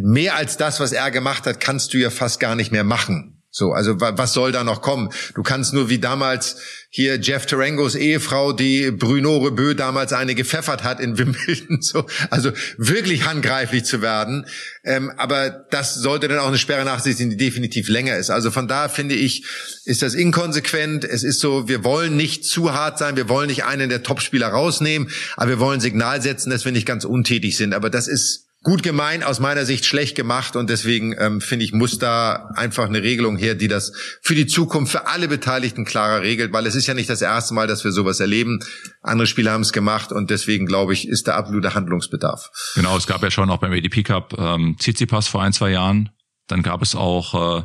mehr 0.00 0.36
als 0.36 0.56
das, 0.56 0.80
was 0.80 0.92
er 0.92 1.10
gemacht 1.10 1.46
hat, 1.46 1.60
kannst 1.60 1.92
du 1.92 1.98
ja 1.98 2.10
fast 2.10 2.40
gar 2.40 2.54
nicht 2.54 2.72
mehr 2.72 2.84
machen. 2.84 3.40
So, 3.52 3.72
also 3.72 4.00
was 4.00 4.32
soll 4.32 4.52
da 4.52 4.62
noch 4.62 4.80
kommen? 4.80 5.10
Du 5.34 5.42
kannst 5.42 5.74
nur 5.74 5.88
wie 5.88 5.98
damals 5.98 6.56
hier 6.88 7.16
Jeff 7.16 7.46
Tarangos 7.46 7.96
Ehefrau, 7.96 8.52
die 8.52 8.92
Bruno 8.92 9.38
Rebeu 9.38 9.74
damals 9.74 10.12
eine 10.12 10.36
gepfeffert 10.36 10.84
hat 10.84 11.00
in 11.00 11.18
Wimbledon, 11.18 11.78
so, 11.82 12.06
also 12.30 12.52
wirklich 12.78 13.26
handgreiflich 13.26 13.84
zu 13.84 14.02
werden. 14.02 14.46
Ähm, 14.84 15.10
aber 15.16 15.50
das 15.50 15.96
sollte 15.96 16.28
dann 16.28 16.38
auch 16.38 16.46
eine 16.46 16.58
Sperre 16.58 16.84
nach 16.84 17.00
sich 17.00 17.16
ziehen, 17.16 17.30
die 17.30 17.36
definitiv 17.36 17.88
länger 17.88 18.16
ist. 18.16 18.30
Also 18.30 18.52
von 18.52 18.68
da 18.68 18.88
finde 18.88 19.16
ich, 19.16 19.44
ist 19.84 20.02
das 20.02 20.14
inkonsequent. 20.14 21.04
Es 21.04 21.24
ist 21.24 21.40
so, 21.40 21.66
wir 21.66 21.82
wollen 21.82 22.16
nicht 22.16 22.44
zu 22.44 22.72
hart 22.72 22.98
sein, 22.98 23.16
wir 23.16 23.28
wollen 23.28 23.48
nicht 23.48 23.64
einen 23.64 23.88
der 23.88 24.04
Topspieler 24.04 24.48
rausnehmen, 24.48 25.10
aber 25.36 25.48
wir 25.48 25.58
wollen 25.58 25.80
Signal 25.80 26.22
setzen, 26.22 26.50
dass 26.50 26.64
wir 26.64 26.70
nicht 26.70 26.86
ganz 26.86 27.04
untätig 27.04 27.56
sind. 27.56 27.74
Aber 27.74 27.90
das 27.90 28.06
ist 28.06 28.49
gut 28.62 28.82
gemeint, 28.82 29.24
aus 29.24 29.40
meiner 29.40 29.64
Sicht 29.64 29.86
schlecht 29.86 30.16
gemacht 30.16 30.54
und 30.54 30.68
deswegen 30.68 31.14
ähm, 31.18 31.40
finde 31.40 31.64
ich, 31.64 31.72
muss 31.72 31.98
da 31.98 32.50
einfach 32.54 32.86
eine 32.86 33.02
Regelung 33.02 33.38
her, 33.38 33.54
die 33.54 33.68
das 33.68 33.92
für 34.22 34.34
die 34.34 34.46
Zukunft 34.46 34.92
für 34.92 35.06
alle 35.06 35.28
Beteiligten 35.28 35.86
klarer 35.86 36.20
regelt, 36.22 36.52
weil 36.52 36.66
es 36.66 36.74
ist 36.74 36.86
ja 36.86 36.92
nicht 36.92 37.08
das 37.08 37.22
erste 37.22 37.54
Mal, 37.54 37.66
dass 37.66 37.84
wir 37.84 37.92
sowas 37.92 38.20
erleben. 38.20 38.60
Andere 39.00 39.26
Spieler 39.26 39.52
haben 39.52 39.62
es 39.62 39.72
gemacht 39.72 40.12
und 40.12 40.28
deswegen 40.28 40.66
glaube 40.66 40.92
ich, 40.92 41.08
ist 41.08 41.26
da 41.26 41.36
absoluter 41.36 41.74
Handlungsbedarf. 41.74 42.50
Genau, 42.74 42.96
es 42.96 43.06
gab 43.06 43.22
ja 43.22 43.30
schon 43.30 43.48
auch 43.48 43.58
beim 43.58 43.72
ADP 43.72 44.02
Cup 44.02 44.34
ähm, 44.38 44.76
Tsitsipas 44.78 45.26
vor 45.26 45.42
ein, 45.42 45.54
zwei 45.54 45.70
Jahren. 45.70 46.10
Dann 46.46 46.62
gab 46.62 46.82
es 46.82 46.94
auch, 46.94 47.60
äh, 47.60 47.64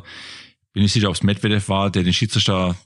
bin 0.72 0.82
ich 0.82 0.92
sicher, 0.92 1.08
ob 1.08 1.14
es 1.14 1.22
Medvedev 1.22 1.68
war, 1.68 1.90
der 1.90 2.04
den 2.04 2.14
Schiedsrichter 2.14 2.76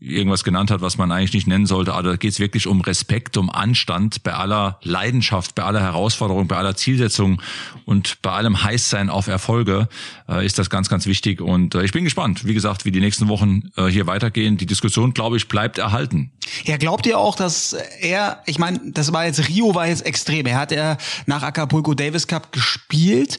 irgendwas 0.00 0.44
genannt 0.44 0.70
hat, 0.70 0.80
was 0.80 0.98
man 0.98 1.10
eigentlich 1.12 1.32
nicht 1.32 1.46
nennen 1.46 1.66
sollte. 1.66 1.94
Aber 1.94 2.10
da 2.10 2.16
geht 2.16 2.32
es 2.32 2.38
wirklich 2.38 2.66
um 2.66 2.80
Respekt, 2.80 3.36
um 3.36 3.50
Anstand 3.50 4.22
bei 4.22 4.32
aller 4.32 4.78
Leidenschaft, 4.82 5.54
bei 5.54 5.64
aller 5.64 5.80
Herausforderung, 5.80 6.48
bei 6.48 6.56
aller 6.56 6.76
Zielsetzung 6.76 7.42
und 7.84 8.22
bei 8.22 8.30
allem 8.30 8.62
Heißsein 8.62 9.10
auf 9.10 9.26
Erfolge 9.26 9.88
äh, 10.28 10.44
ist 10.44 10.58
das 10.58 10.70
ganz, 10.70 10.88
ganz 10.88 11.06
wichtig. 11.06 11.40
Und 11.40 11.74
äh, 11.74 11.82
ich 11.84 11.92
bin 11.92 12.04
gespannt, 12.04 12.46
wie 12.46 12.54
gesagt, 12.54 12.84
wie 12.84 12.90
die 12.90 13.00
nächsten 13.00 13.28
Wochen 13.28 13.70
äh, 13.76 13.86
hier 13.86 14.06
weitergehen. 14.06 14.56
Die 14.56 14.66
Diskussion, 14.66 15.14
glaube 15.14 15.36
ich, 15.36 15.48
bleibt 15.48 15.78
erhalten. 15.78 16.32
Ja, 16.64 16.76
glaubt 16.76 17.06
ihr 17.06 17.18
auch, 17.18 17.36
dass 17.36 17.74
er, 18.00 18.42
ich 18.46 18.58
meine, 18.58 18.80
das 18.92 19.12
war 19.12 19.26
jetzt, 19.26 19.48
Rio 19.48 19.74
war 19.74 19.86
jetzt 19.88 20.06
extrem. 20.06 20.46
Er 20.46 20.58
hat 20.58 20.72
er 20.72 20.98
nach 21.26 21.42
Acapulco 21.42 21.94
Davis 21.94 22.26
Cup 22.26 22.52
gespielt, 22.52 23.38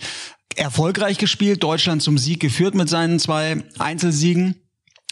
erfolgreich 0.56 1.18
gespielt, 1.18 1.64
Deutschland 1.64 2.02
zum 2.02 2.18
Sieg 2.18 2.40
geführt 2.40 2.76
mit 2.76 2.90
seinen 2.90 3.20
zwei 3.20 3.64
Einzelsiegen. 3.78 4.56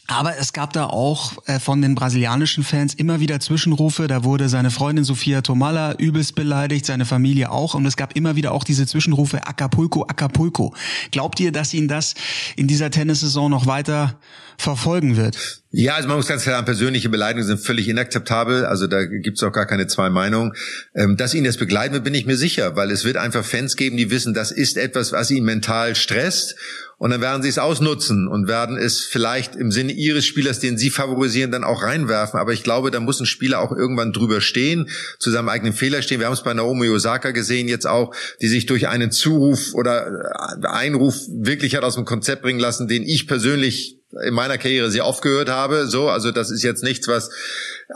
Aber 0.10 0.38
es 0.38 0.54
gab 0.54 0.72
da 0.72 0.86
auch 0.86 1.34
äh, 1.48 1.60
von 1.60 1.82
den 1.82 1.94
brasilianischen 1.94 2.64
Fans 2.64 2.94
immer 2.94 3.20
wieder 3.20 3.42
Zwischenrufe. 3.42 4.08
Da 4.08 4.24
wurde 4.24 4.48
seine 4.48 4.72
Freundin 4.72 5.04
Sofia 5.04 5.42
Tomala 5.42 5.96
übelst 5.96 6.34
beleidigt, 6.34 6.86
seine 6.86 7.06
Familie 7.06 7.52
auch. 7.52 7.74
Und 7.74 7.86
es 7.86 7.98
gab 7.98 8.16
immer 8.16 8.38
wieder 8.38 8.54
auch 8.54 8.64
diese 8.64 8.88
Zwischenrufe 8.88 9.46
Acapulco, 9.46 10.04
Acapulco. 10.04 10.74
Glaubt 11.12 11.42
ihr, 11.42 11.52
dass 11.52 11.74
ihn 11.74 11.90
das 11.90 12.16
in 12.56 12.68
dieser 12.68 12.90
Tennissaison 12.90 13.52
noch 13.52 13.66
weiter 13.66 14.18
verfolgen 14.58 15.18
wird? 15.18 15.62
Ja, 15.72 15.96
also 15.96 16.08
man 16.08 16.18
muss 16.18 16.28
ganz 16.28 16.44
klar 16.44 16.56
sagen, 16.56 16.66
persönliche 16.66 17.10
Beleidigungen 17.10 17.48
sind 17.48 17.60
völlig 17.60 17.88
inakzeptabel. 17.88 18.66
Also 18.66 18.88
da 18.88 19.06
gibt's 19.06 19.44
auch 19.44 19.52
gar 19.52 19.66
keine 19.66 19.86
zwei 19.88 20.10
Meinungen. 20.10 20.54
Ähm, 20.96 21.18
dass 21.18 21.34
ihn 21.34 21.44
das 21.44 21.58
begleiten 21.58 21.94
wird, 21.94 22.04
bin 22.04 22.16
ich 22.16 22.26
mir 22.26 22.38
sicher, 22.38 22.76
weil 22.76 22.90
es 22.90 23.04
wird 23.06 23.18
einfach 23.18 23.46
Fans 23.46 23.76
geben, 23.76 23.98
die 23.98 24.10
wissen, 24.10 24.34
das 24.34 24.52
ist 24.52 24.78
etwas, 24.78 25.12
was 25.12 25.30
ihn 25.30 25.44
mental 25.44 25.96
stresst. 25.96 26.56
Und 27.00 27.12
dann 27.12 27.22
werden 27.22 27.44
sie 27.44 27.50
es 27.50 27.60
ausnutzen 27.60 28.28
und 28.28 28.48
werden 28.48 28.76
es 28.76 29.02
vielleicht 29.02 29.56
im 29.56 29.72
Sinne 29.72 29.92
ihres 29.92 30.26
Spielers, 30.26 30.60
den 30.60 30.80
sie 30.80 30.90
favorisieren, 30.90 31.52
dann 31.52 31.64
auch 31.64 31.84
reinwerfen. 31.84 32.40
Aber 32.40 32.54
ich 32.54 32.64
glaube, 32.64 32.90
da 32.90 33.00
muss 33.00 33.20
ein 33.20 33.28
Spieler 33.28 33.60
auch 33.60 33.72
irgendwann 33.72 34.14
drüber 34.14 34.42
stehen, 34.42 34.90
zu 35.20 35.30
seinem 35.30 35.50
eigenen 35.50 35.74
Fehler 35.74 36.02
stehen. 36.02 36.20
Wir 36.20 36.26
haben 36.26 36.34
es 36.34 36.42
bei 36.42 36.56
Naomi 36.56 36.90
Osaka 36.90 37.32
gesehen 37.32 37.68
jetzt 37.68 37.86
auch, 37.86 38.16
die 38.42 38.48
sich 38.48 38.66
durch 38.66 38.88
einen 38.88 39.12
Zuruf 39.12 39.76
oder 39.76 40.64
Einruf 40.64 41.20
wirklich 41.30 41.76
hat 41.76 41.84
aus 41.84 41.96
dem 41.96 42.06
Konzept 42.06 42.42
bringen 42.42 42.60
lassen, 42.60 42.88
den 42.88 43.04
ich 43.04 43.28
persönlich 43.28 43.97
in 44.26 44.34
meiner 44.34 44.58
Karriere 44.58 44.90
sehr 44.92 45.06
oft 45.06 45.22
gehört 45.22 45.50
habe. 45.50 45.88
So, 45.88 46.10
also 46.10 46.32
das 46.32 46.52
ist 46.52 46.64
jetzt 46.64 46.84
nichts, 46.84 47.08
was 47.08 47.30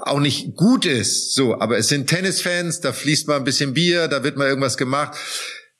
auch 0.02 0.20
nicht 0.20 0.56
gut 0.56 0.86
ist. 0.86 1.34
So, 1.34 1.60
aber 1.60 1.78
es 1.78 1.88
sind 1.88 2.08
Tennisfans, 2.08 2.82
da 2.82 2.94
fließt 2.94 3.28
mal 3.28 3.38
ein 3.38 3.44
bisschen 3.44 3.74
Bier, 3.74 4.08
da 4.08 4.24
wird 4.24 4.38
mal 4.38 4.48
irgendwas 4.48 4.78
gemacht 4.78 5.18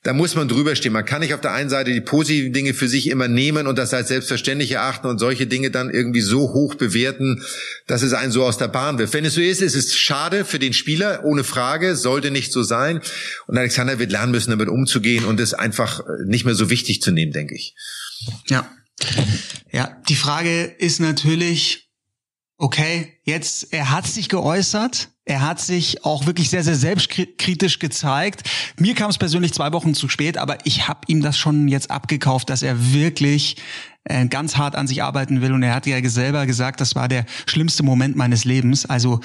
da 0.02 0.12
muss 0.12 0.34
man 0.34 0.48
drüber 0.48 0.74
stehen. 0.74 0.92
Man 0.92 1.04
kann 1.04 1.20
nicht 1.20 1.32
auf 1.32 1.40
der 1.40 1.52
einen 1.52 1.70
Seite 1.70 1.92
die 1.92 2.00
positiven 2.00 2.52
Dinge 2.52 2.74
für 2.74 2.88
sich 2.88 3.08
immer 3.08 3.28
nehmen 3.28 3.68
und 3.68 3.78
das 3.78 3.94
als 3.94 4.08
selbstverständlich 4.08 4.72
erachten 4.72 5.06
und 5.06 5.18
solche 5.18 5.46
Dinge 5.46 5.70
dann 5.70 5.90
irgendwie 5.90 6.20
so 6.20 6.52
hoch 6.52 6.74
bewerten, 6.74 7.42
dass 7.86 8.02
es 8.02 8.12
einen 8.12 8.32
so 8.32 8.44
aus 8.44 8.58
der 8.58 8.68
Bahn 8.68 8.98
wirft. 8.98 9.14
Wenn 9.14 9.24
es 9.24 9.34
so 9.34 9.40
ist, 9.40 9.62
ist 9.62 9.76
es 9.76 9.94
schade 9.94 10.44
für 10.44 10.58
den 10.58 10.72
Spieler, 10.72 11.24
ohne 11.24 11.44
Frage, 11.44 11.94
sollte 11.94 12.32
nicht 12.32 12.52
so 12.52 12.64
sein. 12.64 13.00
Und 13.46 13.56
Alexander 13.56 14.00
wird 14.00 14.10
lernen 14.10 14.32
müssen, 14.32 14.50
damit 14.50 14.68
umzugehen 14.68 15.24
und 15.24 15.38
es 15.38 15.54
einfach 15.54 16.00
nicht 16.26 16.44
mehr 16.44 16.56
so 16.56 16.68
wichtig 16.68 17.00
zu 17.00 17.12
nehmen, 17.12 17.32
denke 17.32 17.54
ich. 17.54 17.76
Ja. 18.48 18.68
Ja, 19.72 19.96
die 20.08 20.16
Frage 20.16 20.64
ist 20.64 21.00
natürlich, 21.00 21.90
okay, 22.58 23.18
jetzt, 23.24 23.72
er 23.72 23.90
hat 23.90 24.06
sich 24.06 24.28
geäußert, 24.28 25.08
er 25.24 25.40
hat 25.40 25.60
sich 25.60 26.04
auch 26.04 26.26
wirklich 26.26 26.50
sehr, 26.50 26.64
sehr 26.64 26.74
selbstkritisch 26.74 27.78
gezeigt. 27.78 28.42
Mir 28.76 28.94
kam 28.94 29.08
es 29.08 29.18
persönlich 29.18 29.52
zwei 29.54 29.72
Wochen 29.72 29.94
zu 29.94 30.08
spät, 30.08 30.36
aber 30.36 30.58
ich 30.64 30.88
habe 30.88 31.00
ihm 31.06 31.22
das 31.22 31.38
schon 31.38 31.68
jetzt 31.68 31.90
abgekauft, 31.90 32.50
dass 32.50 32.62
er 32.62 32.92
wirklich 32.92 33.56
äh, 34.04 34.26
ganz 34.26 34.56
hart 34.56 34.74
an 34.74 34.88
sich 34.88 35.02
arbeiten 35.02 35.40
will. 35.40 35.52
Und 35.52 35.62
er 35.62 35.74
hat 35.74 35.86
ja 35.86 35.96
selber 36.08 36.44
gesagt, 36.44 36.80
das 36.80 36.96
war 36.96 37.06
der 37.06 37.24
schlimmste 37.46 37.84
Moment 37.84 38.16
meines 38.16 38.44
Lebens. 38.44 38.84
Also, 38.84 39.20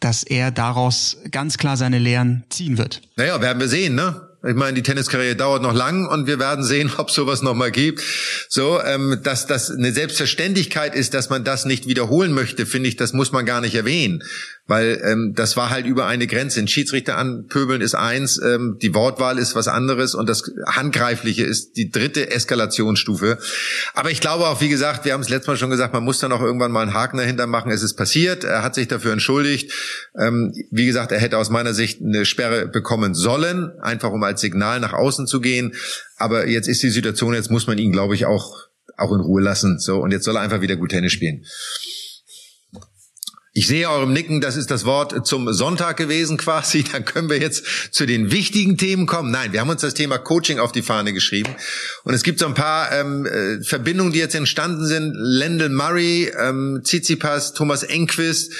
dass 0.00 0.22
er 0.22 0.50
daraus 0.50 1.18
ganz 1.30 1.58
klar 1.58 1.76
seine 1.76 1.98
Lehren 1.98 2.44
ziehen 2.48 2.78
wird. 2.78 3.02
Naja, 3.16 3.40
werden 3.40 3.60
wir 3.60 3.68
sehen, 3.68 3.94
ne? 3.94 4.31
Ich 4.44 4.56
meine, 4.56 4.74
die 4.74 4.82
Tenniskarriere 4.82 5.36
dauert 5.36 5.62
noch 5.62 5.74
lang 5.74 6.06
und 6.06 6.26
wir 6.26 6.38
werden 6.38 6.64
sehen, 6.64 6.90
ob 6.98 7.10
sowas 7.10 7.42
noch 7.42 7.54
mal 7.54 7.70
gibt. 7.70 8.02
So, 8.48 8.82
ähm, 8.82 9.20
dass 9.22 9.46
das 9.46 9.70
eine 9.70 9.92
Selbstverständlichkeit 9.92 10.94
ist, 10.94 11.14
dass 11.14 11.30
man 11.30 11.44
das 11.44 11.64
nicht 11.64 11.86
wiederholen 11.86 12.32
möchte, 12.32 12.66
finde 12.66 12.88
ich, 12.88 12.96
das 12.96 13.12
muss 13.12 13.32
man 13.32 13.46
gar 13.46 13.60
nicht 13.60 13.74
erwähnen 13.74 14.24
weil 14.66 15.00
ähm, 15.04 15.32
das 15.34 15.56
war 15.56 15.70
halt 15.70 15.86
über 15.86 16.06
eine 16.06 16.26
Grenze. 16.26 16.60
Ein 16.60 16.68
Schiedsrichter 16.68 17.18
anpöbeln 17.18 17.80
ist 17.80 17.94
eins, 17.94 18.40
ähm, 18.42 18.78
die 18.80 18.94
Wortwahl 18.94 19.38
ist 19.38 19.56
was 19.56 19.66
anderes 19.66 20.14
und 20.14 20.28
das 20.28 20.44
Handgreifliche 20.66 21.44
ist 21.44 21.76
die 21.76 21.90
dritte 21.90 22.30
Eskalationsstufe. 22.30 23.38
Aber 23.94 24.10
ich 24.10 24.20
glaube 24.20 24.46
auch, 24.46 24.60
wie 24.60 24.68
gesagt, 24.68 25.04
wir 25.04 25.14
haben 25.14 25.20
es 25.20 25.28
letztes 25.28 25.48
Mal 25.48 25.56
schon 25.56 25.70
gesagt, 25.70 25.92
man 25.92 26.04
muss 26.04 26.20
dann 26.20 26.32
auch 26.32 26.40
irgendwann 26.40 26.70
mal 26.70 26.82
einen 26.82 26.94
Haken 26.94 27.16
dahinter 27.16 27.46
machen. 27.46 27.72
Es 27.72 27.82
ist 27.82 27.94
passiert, 27.94 28.44
er 28.44 28.62
hat 28.62 28.74
sich 28.74 28.86
dafür 28.86 29.12
entschuldigt. 29.12 29.72
Ähm, 30.16 30.54
wie 30.70 30.86
gesagt, 30.86 31.10
er 31.10 31.18
hätte 31.18 31.38
aus 31.38 31.50
meiner 31.50 31.74
Sicht 31.74 32.00
eine 32.00 32.24
Sperre 32.24 32.68
bekommen 32.68 33.14
sollen, 33.14 33.72
einfach 33.80 34.10
um 34.10 34.22
als 34.22 34.40
Signal 34.40 34.78
nach 34.78 34.92
außen 34.92 35.26
zu 35.26 35.40
gehen. 35.40 35.74
Aber 36.16 36.46
jetzt 36.46 36.68
ist 36.68 36.82
die 36.82 36.90
Situation, 36.90 37.34
jetzt 37.34 37.50
muss 37.50 37.66
man 37.66 37.78
ihn, 37.78 37.90
glaube 37.90 38.14
ich, 38.14 38.26
auch 38.26 38.68
auch 38.96 39.12
in 39.12 39.20
Ruhe 39.20 39.42
lassen. 39.42 39.78
So 39.78 39.98
und 39.98 40.12
jetzt 40.12 40.24
soll 40.24 40.36
er 40.36 40.42
einfach 40.42 40.60
wieder 40.60 40.76
gut 40.76 40.90
Tennis 40.90 41.12
spielen. 41.12 41.44
Ich 43.54 43.66
sehe 43.66 43.90
eurem 43.90 44.14
Nicken, 44.14 44.40
das 44.40 44.56
ist 44.56 44.70
das 44.70 44.86
Wort 44.86 45.26
zum 45.26 45.52
Sonntag 45.52 45.98
gewesen 45.98 46.38
quasi. 46.38 46.84
Dann 46.92 47.04
können 47.04 47.28
wir 47.28 47.38
jetzt 47.38 47.92
zu 47.92 48.06
den 48.06 48.32
wichtigen 48.32 48.78
Themen 48.78 49.06
kommen. 49.06 49.30
Nein, 49.30 49.52
wir 49.52 49.60
haben 49.60 49.68
uns 49.68 49.82
das 49.82 49.92
Thema 49.92 50.16
Coaching 50.16 50.58
auf 50.58 50.72
die 50.72 50.80
Fahne 50.80 51.12
geschrieben. 51.12 51.54
Und 52.04 52.14
es 52.14 52.22
gibt 52.22 52.38
so 52.38 52.46
ein 52.46 52.54
paar 52.54 52.90
ähm, 52.92 53.26
äh, 53.26 53.62
Verbindungen, 53.62 54.12
die 54.14 54.20
jetzt 54.20 54.34
entstanden 54.34 54.86
sind. 54.86 55.12
Lendl 55.14 55.68
Murray, 55.68 56.32
ähm, 56.38 56.80
Tsitsipas, 56.82 57.52
Thomas 57.52 57.82
Enquist. 57.82 58.54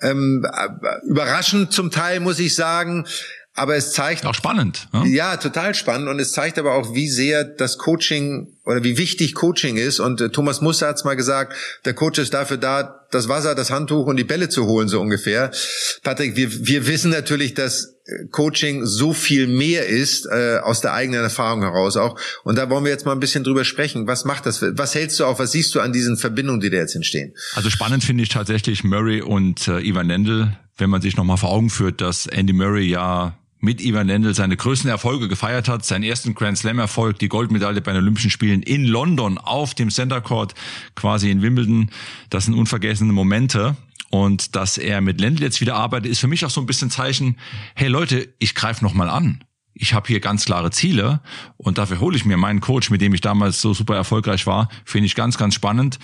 Ähm, 0.00 0.46
äh, 0.50 1.06
überraschend 1.06 1.74
zum 1.74 1.90
Teil, 1.90 2.20
muss 2.20 2.38
ich 2.38 2.54
sagen. 2.54 3.06
Aber 3.52 3.76
es 3.76 3.92
zeigt 3.92 4.24
auch 4.24 4.34
spannend. 4.34 4.88
Ja? 4.94 5.04
ja, 5.04 5.36
total 5.36 5.74
spannend 5.74 6.08
und 6.08 6.20
es 6.20 6.32
zeigt 6.32 6.58
aber 6.58 6.74
auch, 6.74 6.94
wie 6.94 7.08
sehr 7.08 7.42
das 7.42 7.76
Coaching 7.76 8.56
oder 8.64 8.84
wie 8.84 8.96
wichtig 8.96 9.34
Coaching 9.34 9.76
ist. 9.76 9.98
Und 9.98 10.20
äh, 10.20 10.30
Thomas 10.30 10.60
Muster 10.60 10.86
hat's 10.86 11.04
mal 11.04 11.16
gesagt: 11.16 11.54
Der 11.84 11.92
Coach 11.92 12.18
ist 12.20 12.32
dafür 12.32 12.56
da, 12.56 12.97
das 13.10 13.28
Wasser, 13.28 13.54
das 13.54 13.70
Handtuch 13.70 14.06
und 14.06 14.16
die 14.16 14.24
Bälle 14.24 14.48
zu 14.48 14.66
holen, 14.66 14.88
so 14.88 15.00
ungefähr. 15.00 15.50
Patrick, 16.02 16.36
wir, 16.36 16.66
wir 16.66 16.86
wissen 16.86 17.10
natürlich, 17.10 17.54
dass 17.54 17.96
äh, 18.04 18.26
Coaching 18.30 18.84
so 18.84 19.12
viel 19.12 19.46
mehr 19.46 19.86
ist 19.86 20.26
äh, 20.26 20.58
aus 20.62 20.80
der 20.80 20.92
eigenen 20.92 21.22
Erfahrung 21.22 21.62
heraus 21.62 21.96
auch. 21.96 22.18
Und 22.44 22.56
da 22.56 22.68
wollen 22.68 22.84
wir 22.84 22.90
jetzt 22.90 23.06
mal 23.06 23.12
ein 23.12 23.20
bisschen 23.20 23.44
drüber 23.44 23.64
sprechen. 23.64 24.06
Was 24.06 24.24
macht 24.24 24.46
das? 24.46 24.62
Was 24.62 24.94
hältst 24.94 25.18
du 25.20 25.24
auf? 25.24 25.38
Was 25.38 25.52
siehst 25.52 25.74
du 25.74 25.80
an 25.80 25.92
diesen 25.92 26.16
Verbindungen, 26.18 26.60
die 26.60 26.70
da 26.70 26.76
jetzt 26.76 26.94
entstehen? 26.94 27.34
Also 27.54 27.70
spannend 27.70 28.04
finde 28.04 28.22
ich 28.22 28.28
tatsächlich 28.28 28.84
Murray 28.84 29.22
und 29.22 29.68
äh, 29.68 29.80
Ivan 29.80 30.08
Lendl, 30.08 30.56
wenn 30.76 30.90
man 30.90 31.00
sich 31.00 31.16
nochmal 31.16 31.38
vor 31.38 31.50
Augen 31.50 31.70
führt, 31.70 32.00
dass 32.00 32.26
Andy 32.26 32.52
Murray 32.52 32.88
ja 32.88 33.37
mit 33.60 33.80
Ivan 33.80 34.06
Lendl 34.06 34.34
seine 34.34 34.56
größten 34.56 34.90
Erfolge 34.90 35.28
gefeiert 35.28 35.68
hat, 35.68 35.84
seinen 35.84 36.04
ersten 36.04 36.34
Grand 36.34 36.58
Slam 36.58 36.78
Erfolg, 36.78 37.18
die 37.18 37.28
Goldmedaille 37.28 37.80
bei 37.80 37.92
den 37.92 38.02
Olympischen 38.02 38.30
Spielen 38.30 38.62
in 38.62 38.84
London 38.84 39.38
auf 39.38 39.74
dem 39.74 39.90
Center 39.90 40.20
Court, 40.20 40.54
quasi 40.94 41.30
in 41.30 41.42
Wimbledon. 41.42 41.90
Das 42.30 42.44
sind 42.44 42.54
unvergessene 42.54 43.12
Momente. 43.12 43.76
Und 44.10 44.56
dass 44.56 44.78
er 44.78 45.00
mit 45.00 45.20
Lendl 45.20 45.42
jetzt 45.42 45.60
wieder 45.60 45.74
arbeitet, 45.74 46.10
ist 46.10 46.20
für 46.20 46.28
mich 46.28 46.44
auch 46.44 46.50
so 46.50 46.60
ein 46.60 46.66
bisschen 46.66 46.90
Zeichen, 46.90 47.36
hey 47.74 47.88
Leute, 47.88 48.32
ich 48.38 48.54
greife 48.54 48.82
nochmal 48.82 49.10
an. 49.10 49.44
Ich 49.74 49.92
habe 49.92 50.08
hier 50.08 50.18
ganz 50.20 50.44
klare 50.44 50.70
Ziele 50.70 51.20
und 51.56 51.78
dafür 51.78 52.00
hole 52.00 52.16
ich 52.16 52.24
mir 52.24 52.36
meinen 52.36 52.60
Coach, 52.60 52.90
mit 52.90 53.00
dem 53.00 53.14
ich 53.14 53.20
damals 53.20 53.60
so 53.60 53.74
super 53.74 53.94
erfolgreich 53.94 54.46
war. 54.46 54.68
Finde 54.84 55.06
ich 55.06 55.14
ganz, 55.14 55.38
ganz 55.38 55.54
spannend. 55.54 55.98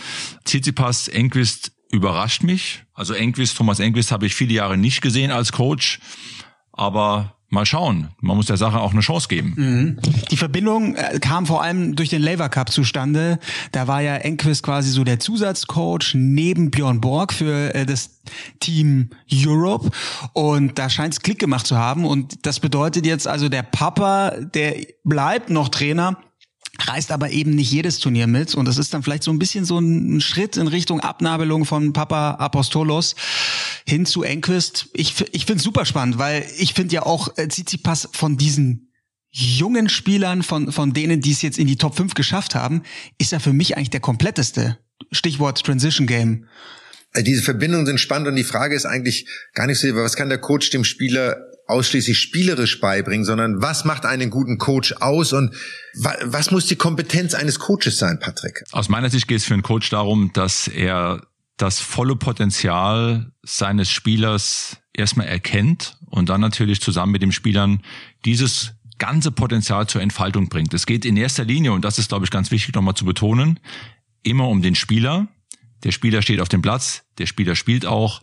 Tsitsipas, 0.45 1.09
Enquist 1.09 1.73
überrascht 1.91 2.43
mich. 2.43 2.85
Also 2.93 3.15
Enquist, 3.15 3.57
Thomas 3.57 3.81
Enquist 3.81 4.13
habe 4.13 4.27
ich 4.27 4.35
viele 4.35 4.53
Jahre 4.53 4.77
nicht 4.77 5.01
gesehen 5.01 5.31
als 5.31 5.51
Coach. 5.51 5.99
Aber 6.73 7.37
mal 7.55 7.65
schauen. 7.65 8.09
Man 8.21 8.37
muss 8.37 8.47
der 8.47 8.57
Sache 8.57 8.81
auch 8.81 8.93
eine 8.93 9.01
Chance 9.01 9.29
geben. 9.29 9.55
Mhm. 9.57 9.99
Die 10.31 10.37
Verbindung 10.37 10.95
äh, 10.97 11.19
kam 11.21 11.47
vor 11.47 11.63
allem 11.63 11.97
durch 11.97 12.11
den 12.11 12.21
Laver 12.21 12.49
Cup 12.49 12.71
zustande. 12.71 13.39
Da 13.73 13.87
war 13.87 14.03
ja 14.03 14.17
Enquist 14.17 14.63
quasi 14.63 14.91
so 14.91 15.05
der 15.05 15.21
Zusatzcoach 15.21 16.15
neben 16.15 16.71
Björn 16.71 17.01
Borg 17.01 17.33
für 17.33 17.75
äh, 17.75 17.87
das 17.87 18.21
Team 18.61 19.11
Europe. 19.33 19.91
Und 20.33 20.79
da 20.79 20.91
scheint 20.91 21.15
es 21.15 21.21
Klick 21.21 21.39
gemacht 21.39 21.67
zu 21.67 21.79
haben. 21.79 22.05
Und 22.05 22.45
das 22.47 22.61
bedeutet 22.61 23.07
jetzt 23.07 23.27
also, 23.27 23.49
der 23.49 23.63
Papa, 23.63 24.33
der 24.55 24.77
bleibt 25.05 25.49
noch 25.49 25.69
Trainer 25.69 26.19
reist 26.81 27.13
aber 27.13 27.31
eben 27.31 27.55
nicht 27.55 27.71
jedes 27.71 27.99
Turnier 27.99 28.27
mit 28.27 28.55
und 28.55 28.67
das 28.67 28.79
ist 28.79 28.93
dann 28.95 29.03
vielleicht 29.03 29.23
so 29.23 29.31
ein 29.31 29.39
bisschen 29.39 29.65
so 29.65 29.79
ein 29.79 30.21
Schritt 30.21 30.57
in 30.57 30.69
Richtung 30.69 31.01
Abnabelung 31.01 31.65
von 31.65 31.93
Papa 31.93 32.33
Apostolos 32.33 33.15
hin 33.87 34.07
zu 34.07 34.23
Enquist. 34.23 34.89
Ich, 34.93 35.15
ich 35.33 35.47
finde 35.47 35.59
es 35.59 35.65
super 35.65 35.85
spannend, 35.85 36.19
weil 36.19 36.45
ich 36.59 36.75
finde 36.75 36.95
ja 36.95 37.03
auch 37.05 37.37
äh, 37.37 37.49
Tsitsipas 37.49 38.09
von 38.13 38.37
diesen 38.37 38.93
jungen 39.31 39.89
Spielern, 39.89 40.43
von, 40.43 40.71
von 40.71 40.93
denen, 40.93 41.21
die 41.21 41.33
es 41.33 41.43
jetzt 41.43 41.59
in 41.59 41.67
die 41.67 41.77
Top 41.77 41.97
5 41.97 42.15
geschafft 42.15 42.55
haben, 42.55 42.83
ist 43.19 43.33
er 43.33 43.41
für 43.41 43.53
mich 43.53 43.77
eigentlich 43.77 43.91
der 43.91 44.01
kompletteste. 44.01 44.79
Stichwort 45.11 45.65
Transition 45.65 46.07
Game. 46.07 46.47
Äh, 47.13 47.23
diese 47.23 47.43
Verbindungen 47.43 47.87
sind 47.87 47.99
spannend 47.99 48.29
und 48.29 48.37
die 48.37 48.45
Frage 48.45 48.77
ist 48.77 48.87
eigentlich 48.87 49.27
gar 49.53 49.67
nicht 49.67 49.79
so, 49.79 49.93
was 49.95 50.17
kann 50.17 50.29
der 50.29 50.39
Coach 50.39 50.71
dem 50.71 50.85
Spieler 50.85 51.37
ausschließlich 51.67 52.19
spielerisch 52.19 52.81
beibringen, 52.81 53.25
sondern 53.25 53.63
was 53.63 53.85
macht 53.85 54.05
einen 54.05 54.31
guten 54.31 54.59
Coach 54.59 54.93
aus 55.01 55.33
und 55.33 55.55
was 55.95 56.51
muss 56.51 56.67
die 56.67 56.77
Kompetenz 56.77 57.35
eines 57.35 57.59
Coaches 57.59 57.99
sein, 57.99 58.19
Patrick? 58.21 58.65
Aus 58.73 58.89
meiner 58.89 59.11
Sicht 59.11 59.29
geht 59.29 59.39
es 59.39 59.45
für 59.45 59.55
einen 59.55 59.63
Coach 59.63 59.89
darum, 59.91 60.33
dass 60.33 60.69
er 60.69 61.27
das 61.57 61.81
volle 61.81 62.17
Potenzial 62.17 63.33
seines 63.43 63.91
Spielers 63.91 64.77
erstmal 64.93 65.27
erkennt 65.27 65.97
und 66.07 66.29
dann 66.29 66.41
natürlich 66.41 66.81
zusammen 66.81 67.13
mit 67.13 67.23
den 67.23 67.33
Spielern 67.33 67.83
dieses 68.25 68.73
ganze 68.99 69.31
Potenzial 69.31 69.87
zur 69.87 70.03
Entfaltung 70.03 70.49
bringt. 70.49 70.73
Es 70.75 70.87
geht 70.87 71.05
in 71.05 71.17
erster 71.17 71.45
Linie, 71.45 71.73
und 71.73 71.85
das 71.85 71.99
ist, 71.99 72.09
glaube 72.09 72.25
ich, 72.25 72.31
ganz 72.31 72.51
wichtig 72.51 72.75
nochmal 72.75 72.95
zu 72.95 73.05
betonen, 73.05 73.61
immer 74.23 74.49
um 74.49 74.63
den 74.63 74.75
Spieler. 74.75 75.29
Der 75.83 75.93
Spieler 75.93 76.23
steht 76.23 76.41
auf 76.41 76.49
dem 76.49 76.63
Platz, 76.63 77.05
der 77.19 77.27
Spieler 77.27 77.57
spielt 77.57 77.87
auch 77.87 78.23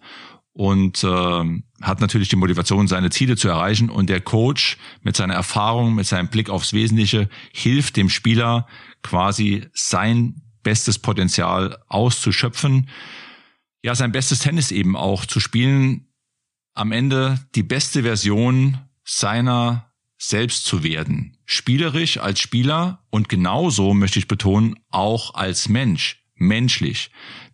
und 0.53 1.03
äh, 1.03 1.61
hat 1.81 2.01
natürlich 2.01 2.29
die 2.29 2.35
Motivation, 2.35 2.87
seine 2.87 3.09
Ziele 3.09 3.37
zu 3.37 3.47
erreichen. 3.47 3.89
Und 3.89 4.09
der 4.09 4.21
Coach 4.21 4.77
mit 5.01 5.15
seiner 5.15 5.33
Erfahrung, 5.33 5.95
mit 5.95 6.05
seinem 6.05 6.27
Blick 6.27 6.49
aufs 6.49 6.73
Wesentliche 6.73 7.29
hilft 7.53 7.97
dem 7.97 8.09
Spieler 8.09 8.67
quasi 9.01 9.65
sein 9.73 10.41
bestes 10.63 10.99
Potenzial 10.99 11.77
auszuschöpfen. 11.87 12.89
Ja, 13.83 13.95
sein 13.95 14.11
bestes 14.11 14.39
Tennis 14.39 14.71
eben 14.71 14.95
auch 14.95 15.25
zu 15.25 15.39
spielen. 15.39 16.07
Am 16.73 16.91
Ende 16.91 17.39
die 17.55 17.63
beste 17.63 18.03
Version 18.03 18.77
seiner 19.03 19.91
selbst 20.17 20.65
zu 20.65 20.83
werden. 20.83 21.37
Spielerisch 21.45 22.19
als 22.19 22.39
Spieler 22.39 23.03
und 23.09 23.27
genauso 23.27 23.95
möchte 23.95 24.19
ich 24.19 24.27
betonen, 24.27 24.75
auch 24.89 25.33
als 25.33 25.67
Mensch, 25.67 26.23
menschlich. 26.35 27.09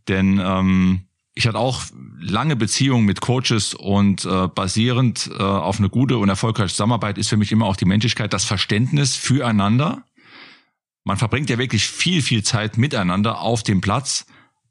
Denn 0.10 0.40
ähm, 0.44 1.07
ich 1.38 1.48
hatte 1.48 1.60
auch 1.60 1.84
lange 2.20 2.56
Beziehungen 2.56 3.06
mit 3.06 3.22
Coaches 3.22 3.74
und 3.74 4.26
äh, 4.26 4.48
basierend 4.48 5.30
äh, 5.38 5.42
auf 5.42 5.80
eine 5.80 5.90
gute 5.90 6.18
und 6.18 6.30
erfolgreiche 6.30 6.70
Zusammenarbeit 6.70 7.18
ist 7.18 7.30
für 7.30 7.38
mich 7.38 7.52
immer 7.52 7.68
auch 7.68 7.76
die 7.76 7.86
Menschlichkeit, 7.86 8.34
das 8.34 8.44
Verständnis 8.44 9.16
füreinander. 9.16 10.04
Man 11.04 11.18
verbringt 11.18 11.50
ja 11.50 11.58
wirklich 11.58 11.88
viel, 11.88 12.22
viel 12.22 12.44
Zeit 12.44 12.78
miteinander 12.78 13.42
auf 13.42 13.64
dem 13.64 13.82
Platz, 13.82 14.26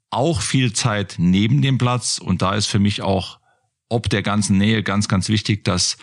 auch 0.09 0.41
viel 0.41 0.73
Zeit 0.73 1.15
neben 1.17 1.61
dem 1.61 1.77
Platz 1.77 2.17
und 2.17 2.41
da 2.41 2.53
ist 2.53 2.67
für 2.67 2.79
mich 2.79 3.01
auch 3.01 3.39
ob 3.89 4.09
der 4.09 4.21
ganzen 4.21 4.57
Nähe 4.57 4.83
ganz, 4.83 5.07
ganz 5.07 5.29
wichtig, 5.29 5.63
dass 5.63 5.97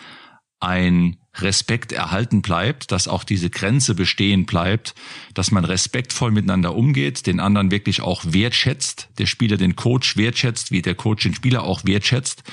ein 0.59 1.17
Respekt 1.39 1.91
erhalten 1.91 2.41
bleibt, 2.41 2.91
dass 2.91 3.07
auch 3.07 3.23
diese 3.23 3.49
Grenze 3.49 3.95
bestehen 3.95 4.45
bleibt, 4.45 4.95
dass 5.33 5.51
man 5.51 5.65
respektvoll 5.65 6.31
miteinander 6.31 6.75
umgeht, 6.75 7.27
den 7.27 7.39
anderen 7.39 7.71
wirklich 7.71 8.01
auch 8.01 8.23
wertschätzt, 8.25 9.09
der 9.17 9.25
Spieler 9.25 9.57
den 9.57 9.75
Coach 9.75 10.17
wertschätzt, 10.17 10.71
wie 10.71 10.81
der 10.81 10.95
Coach 10.95 11.23
den 11.23 11.35
Spieler 11.35 11.63
auch 11.63 11.85
wertschätzt 11.85 12.43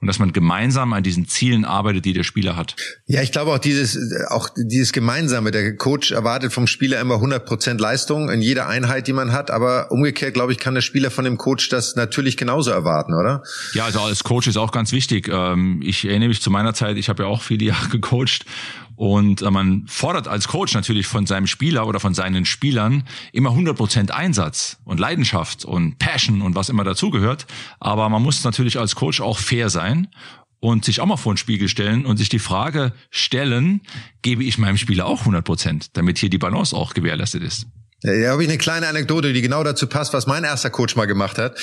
und 0.00 0.06
dass 0.06 0.18
man 0.18 0.32
gemeinsam 0.32 0.92
an 0.92 1.02
diesen 1.02 1.28
Zielen 1.28 1.64
arbeitet, 1.64 2.04
die 2.06 2.14
der 2.14 2.22
Spieler 2.22 2.56
hat. 2.56 2.74
Ja, 3.06 3.22
ich 3.22 3.32
glaube 3.32 3.52
auch 3.52 3.58
dieses, 3.58 3.98
auch 4.28 4.48
dieses 4.56 4.92
Gemeinsame. 4.92 5.50
Der 5.50 5.76
Coach 5.76 6.10
erwartet 6.10 6.52
vom 6.52 6.66
Spieler 6.66 7.00
immer 7.00 7.16
100 7.16 7.44
Prozent 7.44 7.80
Leistung 7.80 8.30
in 8.30 8.40
jeder 8.40 8.66
Einheit, 8.66 9.06
die 9.06 9.12
man 9.12 9.32
hat. 9.32 9.50
Aber 9.50 9.92
umgekehrt, 9.92 10.32
glaube 10.32 10.52
ich, 10.52 10.58
kann 10.58 10.74
der 10.74 10.80
Spieler 10.80 11.10
von 11.10 11.24
dem 11.24 11.36
Coach 11.36 11.68
das 11.68 11.96
natürlich 11.96 12.38
genauso 12.38 12.70
erwarten, 12.70 13.12
oder? 13.14 13.42
Ja, 13.74 13.84
also 13.84 14.00
als 14.00 14.24
Coach 14.24 14.46
ist 14.46 14.56
auch 14.56 14.72
ganz 14.72 14.92
wichtig. 14.92 15.28
Ähm, 15.30 15.82
ich 15.84 16.06
erinnere 16.06 16.28
mich 16.28 16.40
zu 16.40 16.50
meiner 16.50 16.72
Zeit, 16.72 16.96
ich 16.96 17.10
habe 17.10 17.24
ja 17.24 17.28
auch 17.28 17.42
viele 17.42 17.66
Jahre 17.66 17.88
gecoacht 17.88 18.46
und 19.00 19.40
äh, 19.40 19.50
man 19.50 19.84
fordert 19.86 20.28
als 20.28 20.46
Coach 20.46 20.74
natürlich 20.74 21.06
von 21.06 21.24
seinem 21.24 21.46
Spieler 21.46 21.86
oder 21.86 22.00
von 22.00 22.12
seinen 22.12 22.44
Spielern 22.44 23.04
immer 23.32 23.48
100 23.48 23.74
Prozent 23.74 24.10
Einsatz 24.10 24.76
und 24.84 25.00
Leidenschaft 25.00 25.64
und 25.64 25.98
Passion 25.98 26.42
und 26.42 26.54
was 26.54 26.68
immer 26.68 26.84
dazugehört. 26.84 27.46
Aber 27.78 28.10
man 28.10 28.22
muss 28.22 28.44
natürlich 28.44 28.78
als 28.78 28.96
Coach 28.96 29.22
auch 29.22 29.38
fair 29.38 29.70
sein 29.70 30.08
und 30.60 30.84
sich 30.84 31.00
auch 31.00 31.06
mal 31.06 31.16
vor 31.16 31.32
den 31.32 31.38
Spiegel 31.38 31.70
stellen 31.70 32.04
und 32.04 32.18
sich 32.18 32.28
die 32.28 32.38
Frage 32.38 32.92
stellen, 33.08 33.80
gebe 34.20 34.44
ich 34.44 34.58
meinem 34.58 34.76
Spieler 34.76 35.06
auch 35.06 35.20
100 35.20 35.46
Prozent, 35.46 35.96
damit 35.96 36.18
hier 36.18 36.28
die 36.28 36.36
Balance 36.36 36.76
auch 36.76 36.92
gewährleistet 36.92 37.42
ist. 37.42 37.68
Ja, 38.02 38.12
hier 38.12 38.30
habe 38.30 38.42
ich 38.42 38.48
eine 38.48 38.56
kleine 38.56 38.88
Anekdote, 38.88 39.34
die 39.34 39.42
genau 39.42 39.62
dazu 39.62 39.86
passt, 39.86 40.14
was 40.14 40.26
mein 40.26 40.42
erster 40.42 40.70
Coach 40.70 40.96
mal 40.96 41.04
gemacht 41.04 41.36
hat. 41.36 41.58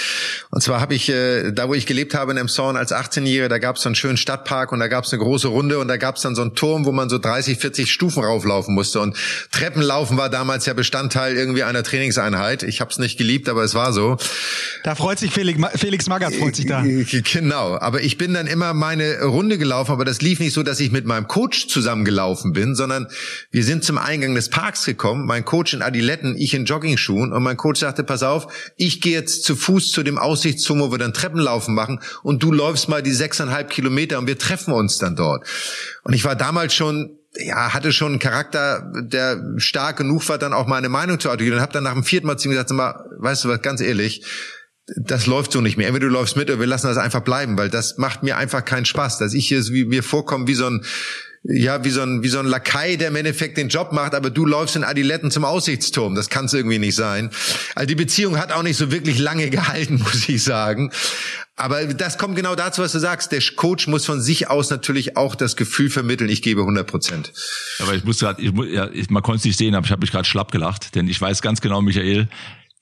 Und 0.52 0.62
zwar 0.62 0.80
habe 0.80 0.94
ich, 0.94 1.10
äh, 1.10 1.52
da 1.52 1.68
wo 1.68 1.74
ich 1.74 1.88
gelebt 1.88 2.14
habe 2.14 2.32
in 2.32 2.38
Emshorn 2.38 2.78
als 2.78 2.92
18-Jähriger, 2.92 3.48
da 3.48 3.58
gab 3.58 3.78
es 3.78 3.82
so 3.82 3.90
einen 3.90 3.96
schönen 3.96 4.18
Stadtpark 4.18 4.72
und 4.72 4.80
da 4.80 4.88
gab 4.88 5.06
es 5.06 5.14
eine 5.14 5.24
große 5.24 5.48
Runde 5.48 5.80
und 5.80 5.88
da 5.88 5.98
gab 5.98 6.18
es 6.18 6.22
dann 6.22 6.36
so 6.36 6.44
einen 6.44 6.54
Turm, 6.54 6.86
wo 6.86 6.92
man 6.92 7.10
so 7.10 7.18
30, 7.18 7.58
40 7.58 7.92
Stufen 7.92 8.24
rauflaufen 8.24 8.76
musste. 8.76 9.00
Und 9.00 9.18
Treppenlaufen 9.52 10.18
war 10.18 10.30
damals 10.30 10.68
ja 10.68 10.74
Bestandteil 10.74 11.36
irgendwie 11.36 11.64
einer 11.64 11.82
Trainingseinheit. 11.82 12.62
Ich 12.62 12.82
habe 12.82 12.92
es 12.92 13.00
nicht 13.00 13.18
geliebt, 13.18 13.50
aber 13.50 13.64
es 13.64 13.74
war 13.74 13.92
so. 13.92 14.18
Da 14.84 14.94
freut 14.94 15.18
sich 15.18 15.32
Felix, 15.32 15.60
Felix 15.76 16.06
Magath, 16.06 16.36
freut 16.36 16.56
sich 16.56 16.68
da. 16.68 16.84
Genau, 16.84 17.80
aber 17.80 18.02
ich 18.02 18.20
bin 18.20 18.36
dann 18.36 18.46
immer 18.46 18.76
meine 18.76 19.24
Runde 19.24 19.58
gelaufen, 19.58 19.92
aber 19.92 20.06
das 20.06 20.22
lief 20.22 20.40
nicht 20.40 20.54
so, 20.54 20.62
dass 20.62 20.80
ich 20.80 20.92
mit 20.92 21.06
meinem 21.06 21.28
Coach 21.28 21.68
zusammengelaufen 21.68 22.54
bin, 22.54 22.76
sondern 22.76 23.08
wir 23.50 23.64
sind 23.64 23.84
zum 23.84 23.98
Eingang 23.98 24.36
des 24.36 24.50
Parks 24.50 24.86
gekommen. 24.86 25.26
Mein 25.26 25.44
Coach 25.44 25.74
in 25.74 25.82
Adiletten 25.82 26.27
Letten, 26.28 26.42
ich 26.42 26.54
in 26.54 26.66
Joggingschuhen 26.66 27.34
und 27.34 27.44
mein 27.44 27.58
Coach 27.58 27.80
sagte, 27.80 28.04
pass 28.04 28.24
auf, 28.24 28.48
ich 28.76 29.02
gehe 29.02 29.14
jetzt 29.14 29.44
zu 29.44 29.56
Fuß 29.56 29.92
zu 29.92 30.04
dem 30.04 30.18
Aussichtsturm, 30.18 30.80
wo 30.80 30.92
wir 30.92 30.98
dann 30.98 31.14
Treppenlaufen 31.14 31.74
machen 31.74 32.00
und 32.24 32.44
du 32.44 32.52
läufst 32.52 32.90
mal 32.90 33.02
die 33.02 33.14
sechseinhalb 33.14 33.70
Kilometer 33.70 34.20
und 34.20 34.28
wir 34.28 34.38
treffen 34.38 34.74
uns 34.74 34.98
dann 34.98 35.16
dort. 35.16 35.46
Und 36.04 36.14
ich 36.14 36.26
war 36.26 36.36
damals 36.36 36.74
schon 36.74 37.14
ja, 37.40 37.72
hatte 37.72 37.94
schon 37.94 38.14
einen 38.14 38.20
Charakter, 38.20 38.92
der 38.96 39.54
stark 39.58 39.98
genug 39.98 40.28
war, 40.28 40.40
dann 40.40 40.54
auch 40.54 40.66
meine 40.66 40.90
Meinung 40.90 41.20
zu 41.20 41.30
artikulieren. 41.30 41.60
Und 41.60 41.62
habe 41.62 41.74
dann 41.74 41.84
nach 41.84 41.94
dem 41.94 42.04
vierten 42.04 42.26
Mal 42.26 42.38
zu 42.38 42.48
ihm 42.48 42.52
gesagt, 42.52 42.72
mal, 42.72 43.06
weißt 43.20 43.44
du 43.44 43.50
was, 43.50 43.62
ganz 43.62 43.80
ehrlich, 43.80 44.24
das 44.96 45.28
läuft 45.28 45.52
so 45.52 45.62
nicht 45.62 45.78
mehr. 45.78 45.88
Entweder 45.88 46.08
du 46.08 46.14
läufst 46.14 46.36
mit 46.36 46.50
oder 46.50 46.60
wir 46.60 46.66
lassen 46.66 46.88
das 46.88 46.98
einfach 46.98 47.22
bleiben, 47.22 47.58
weil 47.58 47.70
das 47.70 47.98
macht 47.98 48.24
mir 48.24 48.38
einfach 48.38 48.66
keinen 48.66 48.86
Spaß, 48.86 49.20
dass 49.20 49.36
ich 49.36 49.48
hier 49.48 49.64
wie 49.68 49.86
mir 49.86 50.02
vorkomme 50.02 50.48
wie 50.48 50.56
so 50.56 50.66
ein 50.66 50.84
ja, 51.50 51.84
wie 51.86 51.90
so 51.90 52.02
ein, 52.02 52.24
wie 52.24 52.28
so 52.28 52.40
ein 52.40 52.46
Lakai, 52.46 52.98
der 52.98 53.08
im 53.08 53.16
Endeffekt 53.16 53.58
den 53.58 53.70
Job 53.70 53.94
macht, 53.94 54.14
aber 54.14 54.30
du 54.30 54.46
läufst 54.46 54.76
in 54.76 54.84
Adiletten 54.84 55.32
zum 55.32 55.46
Aussichtsturm. 55.46 56.14
Das 56.14 56.30
kann 56.30 56.46
es 56.46 56.54
irgendwie 56.54 56.80
nicht 56.80 56.96
sein. 56.96 57.30
Also 57.74 57.88
die 57.88 57.96
Beziehung 57.96 58.38
hat 58.38 58.52
auch 58.52 58.64
nicht 58.64 58.76
so 58.76 58.92
wirklich 58.92 59.18
lange 59.20 59.50
gehalten, 59.50 60.00
muss 60.04 60.28
ich 60.28 60.44
sagen. 60.44 60.92
Aber 61.56 61.86
das 61.86 62.18
kommt 62.18 62.36
genau 62.36 62.56
dazu, 62.56 62.82
was 62.82 62.92
du 62.92 63.00
sagst. 63.00 63.32
Der 63.32 63.42
Coach 63.56 63.88
muss 63.88 64.06
von 64.06 64.22
sich 64.22 64.50
aus 64.50 64.70
natürlich 64.70 65.16
auch 65.18 65.36
das 65.36 65.56
Gefühl 65.56 65.90
vermitteln, 65.90 66.30
ich 66.30 66.42
gebe 66.42 66.62
100 66.62 66.86
Prozent. 66.86 67.34
Aber 67.80 67.94
ich 67.96 68.04
muss 68.04 68.20
gerade, 68.20 68.42
ich, 68.42 68.52
ja, 68.72 68.90
man 69.10 69.24
konnte 69.24 69.40
es 69.40 69.46
nicht 69.46 69.58
sehen, 69.58 69.74
aber 69.74 69.86
ich 69.86 69.92
habe 69.92 70.02
mich 70.02 70.12
gerade 70.12 70.26
schlapp 70.26 70.52
gelacht, 70.52 70.96
denn 70.96 71.08
ich 71.08 71.20
weiß 71.20 71.42
ganz 71.42 71.62
genau, 71.62 71.82
Michael, 71.82 72.28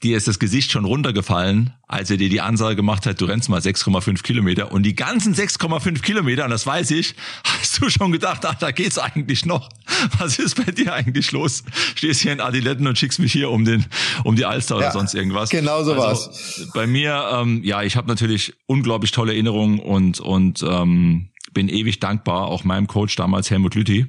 dir 0.04 0.18
ist 0.18 0.28
das 0.28 0.40
Gesicht 0.40 0.72
schon 0.72 0.86
runtergefallen, 0.86 1.74
als 1.88 2.12
er 2.12 2.18
dir 2.18 2.30
die 2.30 2.42
Ansage 2.42 2.76
gemacht 2.76 3.06
hat, 3.06 3.22
du 3.22 3.26
rennst 3.26 3.50
mal 3.50 3.60
6,5 3.60 4.24
Kilometer. 4.24 4.72
Und 4.72 4.84
die 4.84 4.96
ganzen 4.96 5.34
6,5 5.34 6.02
Kilometer, 6.02 6.44
und 6.46 6.52
das 6.52 6.68
weiß 6.68 6.92
ich, 6.92 7.16
hast 7.44 7.82
du 7.82 7.90
schon 7.90 8.12
gedacht, 8.12 8.46
ach, 8.46 8.56
da 8.56 8.72
geht's 8.72 8.98
eigentlich 8.98 9.46
noch. 9.46 9.70
Was 10.20 10.40
ist 10.40 10.64
bei 10.64 10.72
dir 10.72 10.94
eigentlich 10.94 11.32
los? 11.32 11.64
Stehst 11.96 12.22
hier 12.22 12.34
in 12.34 12.42
Adiletten 12.42 12.88
und 12.88 12.98
schickst 12.98 13.20
mich 13.20 13.32
hier 13.32 13.50
um 13.50 13.66
den, 13.66 13.86
um 14.24 14.36
die 14.36 14.46
Alster 14.46 14.78
oder 14.78 14.86
ja, 14.86 14.92
sonst 14.92 15.14
irgendwas. 15.14 15.50
Genau 15.50 15.84
so 15.84 15.94
also, 15.94 16.04
war's. 16.04 16.70
Bei 16.74 16.88
mir, 16.88 17.30
ähm, 17.34 17.64
ja, 17.64 17.82
ich 17.84 17.96
habe 17.96 18.08
natürlich 18.08 18.54
unglaublich 18.66 19.12
tolle 19.12 19.34
Erinnerungen 19.34 19.80
und, 19.80 20.20
und 20.20 20.64
ähm, 20.64 21.30
bin 21.54 21.70
ewig 21.70 22.00
dankbar, 22.00 22.48
auch 22.48 22.64
meinem 22.64 22.88
Coach 22.88 23.16
damals 23.16 23.50
Helmut 23.50 23.76
Lüthi 23.76 24.08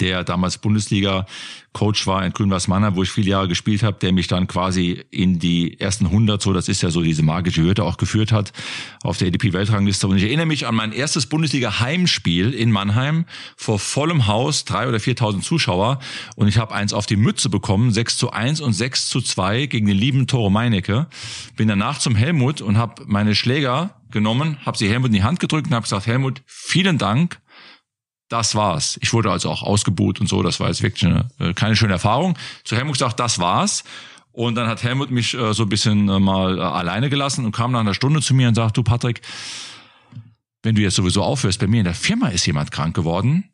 der 0.00 0.24
damals 0.24 0.58
Bundesliga-Coach 0.58 2.06
war 2.06 2.24
in 2.24 2.32
Grünweiß 2.32 2.68
Mannheim, 2.68 2.96
wo 2.96 3.02
ich 3.02 3.10
viele 3.10 3.30
Jahre 3.30 3.48
gespielt 3.48 3.82
habe, 3.82 3.98
der 4.00 4.12
mich 4.12 4.26
dann 4.26 4.46
quasi 4.46 5.04
in 5.10 5.38
die 5.38 5.78
ersten 5.80 6.06
100, 6.06 6.40
so 6.40 6.52
das 6.52 6.68
ist 6.68 6.82
ja 6.82 6.90
so 6.90 7.02
diese 7.02 7.22
magische 7.22 7.62
Hürde 7.62 7.84
auch 7.84 7.96
geführt 7.96 8.32
hat, 8.32 8.52
auf 9.02 9.18
der 9.18 9.28
ADP-Weltrangliste. 9.28 10.06
Und 10.06 10.16
ich 10.16 10.24
erinnere 10.24 10.46
mich 10.46 10.66
an 10.66 10.74
mein 10.74 10.92
erstes 10.92 11.26
Bundesliga-Heimspiel 11.26 12.52
in 12.52 12.70
Mannheim 12.70 13.24
vor 13.56 13.78
vollem 13.78 14.26
Haus, 14.26 14.64
drei 14.64 14.88
oder 14.88 14.98
4.000 14.98 15.42
Zuschauer. 15.42 16.00
Und 16.36 16.48
ich 16.48 16.58
habe 16.58 16.74
eins 16.74 16.92
auf 16.92 17.06
die 17.06 17.16
Mütze 17.16 17.48
bekommen, 17.48 17.92
6 17.92 18.16
zu 18.16 18.30
1 18.30 18.60
und 18.60 18.72
6 18.72 19.08
zu 19.08 19.20
2 19.20 19.66
gegen 19.66 19.86
den 19.86 19.96
lieben 19.96 20.26
Tore 20.26 20.50
Meinecke. 20.50 21.06
Bin 21.56 21.68
danach 21.68 21.98
zum 21.98 22.14
Helmut 22.14 22.60
und 22.60 22.78
habe 22.78 23.04
meine 23.06 23.34
Schläger 23.34 23.94
genommen, 24.10 24.58
habe 24.66 24.76
sie 24.76 24.88
Helmut 24.88 25.08
in 25.08 25.14
die 25.14 25.22
Hand 25.22 25.40
gedrückt 25.40 25.68
und 25.68 25.74
habe 25.74 25.84
gesagt, 25.84 26.06
Helmut, 26.06 26.42
vielen 26.46 26.98
Dank 26.98 27.40
das 28.30 28.54
war's. 28.54 28.98
Ich 29.02 29.12
wurde 29.12 29.30
also 29.30 29.50
auch 29.50 29.62
ausgebuht 29.62 30.20
und 30.20 30.28
so. 30.28 30.42
Das 30.42 30.60
war 30.60 30.68
jetzt 30.68 30.82
wirklich 30.82 31.04
eine, 31.04 31.28
äh, 31.38 31.52
keine 31.52 31.76
schöne 31.76 31.92
Erfahrung. 31.92 32.38
Zu 32.64 32.76
Helmut 32.76 32.94
gesagt, 32.94 33.20
das 33.20 33.38
war's. 33.38 33.84
Und 34.32 34.54
dann 34.54 34.68
hat 34.68 34.82
Helmut 34.82 35.10
mich 35.10 35.34
äh, 35.34 35.52
so 35.52 35.64
ein 35.64 35.68
bisschen 35.68 36.08
äh, 36.08 36.18
mal 36.20 36.58
äh, 36.58 36.62
alleine 36.62 37.10
gelassen 37.10 37.44
und 37.44 37.52
kam 37.52 37.72
nach 37.72 37.80
einer 37.80 37.94
Stunde 37.94 38.22
zu 38.22 38.32
mir 38.32 38.48
und 38.48 38.54
sagt, 38.54 38.76
du 38.76 38.82
Patrick, 38.82 39.20
wenn 40.62 40.76
du 40.76 40.82
jetzt 40.82 40.94
sowieso 40.94 41.22
aufhörst, 41.22 41.58
bei 41.58 41.66
mir 41.66 41.78
in 41.78 41.84
der 41.84 41.94
Firma 41.94 42.28
ist 42.28 42.46
jemand 42.46 42.70
krank 42.70 42.94
geworden 42.94 43.50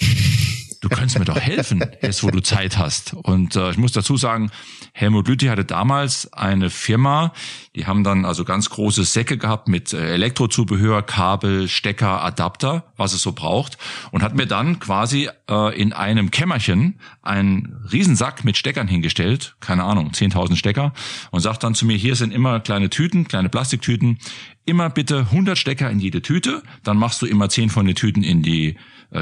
du 0.80 0.88
könntest 0.88 1.18
mir 1.18 1.24
doch 1.24 1.38
helfen, 1.40 1.84
jetzt 2.02 2.22
wo 2.22 2.30
du 2.30 2.40
Zeit 2.40 2.78
hast. 2.78 3.14
Und 3.14 3.56
äh, 3.56 3.70
ich 3.70 3.78
muss 3.78 3.92
dazu 3.92 4.16
sagen, 4.16 4.50
Helmut 4.92 5.28
Lüthi 5.28 5.46
hatte 5.46 5.64
damals 5.64 6.32
eine 6.32 6.70
Firma, 6.70 7.32
die 7.74 7.86
haben 7.86 8.04
dann 8.04 8.24
also 8.24 8.44
ganz 8.44 8.70
große 8.70 9.04
Säcke 9.04 9.38
gehabt 9.38 9.68
mit 9.68 9.92
äh, 9.92 10.14
Elektrozubehör, 10.14 11.02
Kabel, 11.02 11.68
Stecker, 11.68 12.22
Adapter, 12.22 12.84
was 12.96 13.12
es 13.12 13.22
so 13.22 13.32
braucht. 13.32 13.78
Und 14.10 14.22
hat 14.22 14.34
mir 14.34 14.46
dann 14.46 14.80
quasi 14.80 15.28
äh, 15.48 15.80
in 15.80 15.92
einem 15.92 16.30
Kämmerchen 16.30 16.98
einen 17.22 17.84
Riesensack 17.92 18.44
mit 18.44 18.56
Steckern 18.56 18.88
hingestellt, 18.88 19.56
keine 19.60 19.84
Ahnung, 19.84 20.10
10.000 20.10 20.56
Stecker, 20.56 20.92
und 21.30 21.40
sagt 21.40 21.62
dann 21.62 21.74
zu 21.74 21.86
mir, 21.86 21.96
hier 21.96 22.16
sind 22.16 22.32
immer 22.32 22.60
kleine 22.60 22.90
Tüten, 22.90 23.28
kleine 23.28 23.48
Plastiktüten, 23.48 24.18
immer 24.64 24.90
bitte 24.90 25.20
100 25.20 25.56
Stecker 25.56 25.90
in 25.90 26.00
jede 26.00 26.22
Tüte, 26.22 26.62
dann 26.82 26.96
machst 26.96 27.22
du 27.22 27.26
immer 27.26 27.48
10 27.48 27.70
von 27.70 27.86
den 27.86 27.94
Tüten 27.94 28.22
in 28.22 28.42
die 28.42 28.76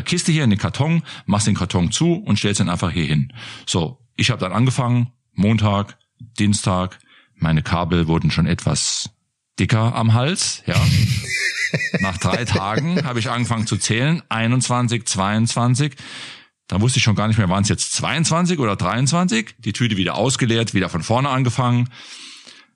Kiste 0.04 0.32
hier, 0.32 0.44
in 0.44 0.50
den 0.50 0.58
Karton, 0.58 1.02
machst 1.26 1.46
den 1.46 1.54
Karton 1.54 1.90
zu 1.90 2.14
und 2.14 2.38
stellst 2.38 2.60
ihn 2.60 2.68
einfach 2.68 2.90
hier 2.90 3.04
hin. 3.04 3.32
So, 3.66 3.98
ich 4.16 4.30
habe 4.30 4.40
dann 4.40 4.52
angefangen, 4.52 5.12
Montag, 5.32 5.98
Dienstag, 6.38 6.98
meine 7.36 7.62
Kabel 7.62 8.06
wurden 8.06 8.30
schon 8.30 8.46
etwas 8.46 9.10
dicker 9.58 9.94
am 9.94 10.14
Hals, 10.14 10.62
ja. 10.66 10.76
Nach 12.00 12.18
drei 12.18 12.44
Tagen 12.44 13.04
habe 13.04 13.18
ich 13.18 13.30
angefangen 13.30 13.66
zu 13.66 13.76
zählen, 13.76 14.22
21, 14.28 15.06
22. 15.06 15.94
Dann 16.68 16.80
wusste 16.80 16.98
ich 16.98 17.02
schon 17.02 17.16
gar 17.16 17.28
nicht 17.28 17.38
mehr, 17.38 17.48
waren 17.48 17.62
es 17.62 17.68
jetzt 17.68 17.92
22 17.94 18.58
oder 18.58 18.76
23. 18.76 19.56
Die 19.58 19.72
Tüte 19.72 19.96
wieder 19.96 20.14
ausgeleert, 20.14 20.74
wieder 20.74 20.88
von 20.88 21.02
vorne 21.02 21.28
angefangen. 21.28 21.90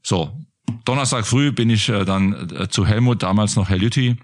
So, 0.03 0.37
Donnerstag 0.85 1.27
früh 1.27 1.53
bin 1.53 1.71
ich 1.71 1.89
äh, 1.89 2.05
dann 2.05 2.51
äh, 2.51 2.69
zu 2.69 2.87
Helmut, 2.87 3.23
damals 3.23 3.57
noch 3.57 3.69
Herr 3.69 3.79
Lütti, 3.79 4.17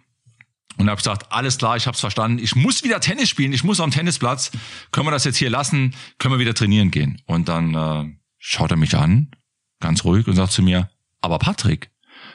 und 0.76 0.88
habe 0.88 0.96
gesagt, 0.96 1.30
alles 1.30 1.58
klar, 1.58 1.76
ich 1.76 1.87
habe 1.87 1.94
es 1.94 2.00
verstanden. 2.00 2.38
Ich 2.42 2.56
muss 2.56 2.82
wieder 2.82 3.00
Tennis 3.00 3.28
spielen, 3.28 3.52
ich 3.52 3.64
muss 3.64 3.80
am 3.80 3.90
Tennisplatz. 3.90 4.50
Können 4.90 5.06
wir 5.06 5.12
das 5.12 5.24
jetzt 5.24 5.37
hier 5.37 5.50
lassen? 5.50 5.94
Können 6.18 6.34
wir 6.34 6.38
wieder 6.38 6.54
trainieren 6.54 6.90
gehen? 6.90 7.20
Und 7.26 7.48
dann 7.48 7.74
äh, 7.74 8.12
schaut 8.38 8.70
er 8.70 8.76
mich 8.76 8.96
an, 8.96 9.30
ganz 9.80 10.04
ruhig, 10.04 10.26
und 10.26 10.37
sagt 10.37 10.52
zu 10.52 10.62
mir, 10.62 10.90
aber 11.20 11.38
Patrick, 11.38 11.90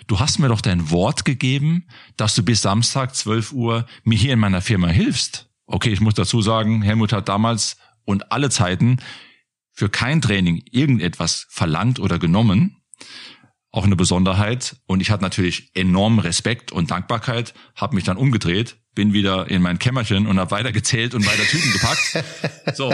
du 0.08 0.19
hast 0.19 0.39
mir 0.39 0.47
doch 0.47 0.62
dein 0.62 0.89
Wort 0.89 1.25
gegeben, 1.25 1.88
dass 2.17 2.36
du 2.36 2.43
bis 2.43 2.62
Samstag 2.62 3.15
12 3.15 3.52
Uhr 3.52 3.86
mir 4.04 4.17
hier 4.17 4.34
in 4.34 4.39
meiner 4.39 4.62
Firma 4.62 4.88
hilfst. 4.88 5.49
Okay, 5.65 5.91
ich 5.91 6.02
muss 6.02 6.15
dazu 6.15 6.41
sagen, 6.41 6.82
Helmut 6.82 7.13
hat 7.13 7.30
damals 7.30 7.78
und 8.06 8.32
alle 8.32 8.49
Zeiten 8.49 8.97
für 9.71 9.89
kein 9.89 10.21
Training 10.21 10.63
irgendetwas 10.71 11.45
verlangt 11.49 11.99
oder 11.99 12.17
genommen 12.19 12.78
auch 13.71 13.86
eine 13.86 13.95
Besonderheit. 13.95 14.77
Und 14.88 15.01
ich 15.01 15.12
hatte 15.12 15.23
natürlich 15.23 15.71
enormen 15.75 16.19
Respekt 16.19 16.71
und 16.71 16.91
Dankbarkeit, 16.91 17.53
habe 17.75 17.95
mich 17.95 18.03
dann 18.03 18.17
umgedreht, 18.17 18.77
bin 18.95 19.13
wieder 19.13 19.49
in 19.49 19.62
mein 19.62 19.77
Kämmerchen 19.77 20.25
und 20.25 20.39
habe 20.39 20.51
weiter 20.51 20.71
gezählt 20.71 21.13
und 21.13 21.25
weiter 21.25 21.43
Tüten 21.43 21.71
gepackt. 21.71 22.23
So. 22.75 22.93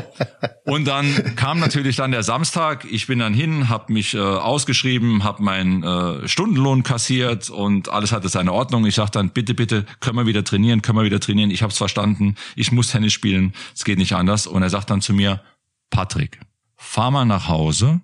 Und 0.66 0.86
dann 0.86 1.36
kam 1.36 1.60
natürlich 1.60 1.98
dann 1.98 2.12
der 2.12 2.24
Samstag. 2.24 2.86
Ich 2.90 3.08
bin 3.08 3.20
dann 3.20 3.34
hin, 3.34 3.68
habe 3.68 3.92
mich 3.92 4.14
äh, 4.14 4.20
ausgeschrieben, 4.20 5.24
habe 5.24 5.44
meinen 5.44 5.84
äh, 5.84 6.28
Stundenlohn 6.28 6.84
kassiert 6.84 7.50
und 7.50 7.90
alles 7.90 8.14
hatte 8.14 8.30
seine 8.30 8.54
Ordnung. 8.54 8.86
Ich 8.86 8.96
sag 8.96 9.10
dann, 9.12 9.32
bitte, 9.32 9.54
bitte, 9.54 9.86
können 10.00 10.18
wir 10.18 10.26
wieder 10.26 10.46
trainieren, 10.46 10.82
können 10.82 10.98
wir 10.98 11.04
wieder 11.04 11.20
trainieren. 11.20 11.52
Ich 11.52 11.62
habe 11.62 11.72
es 11.72 11.78
verstanden. 11.78 12.36
Ich 12.56 12.72
muss 12.72 12.88
Tennis 12.88 13.12
spielen. 13.12 13.54
Es 13.76 13.84
geht 13.84 13.98
nicht 13.98 14.14
anders. 14.14 14.48
Und 14.48 14.64
er 14.64 14.70
sagt 14.70 14.90
dann 14.90 15.02
zu 15.02 15.14
mir, 15.14 15.42
Patrick, 15.90 16.40
fahr 16.78 17.12
mal 17.12 17.26
nach 17.26 17.50
Hause, 17.50 18.02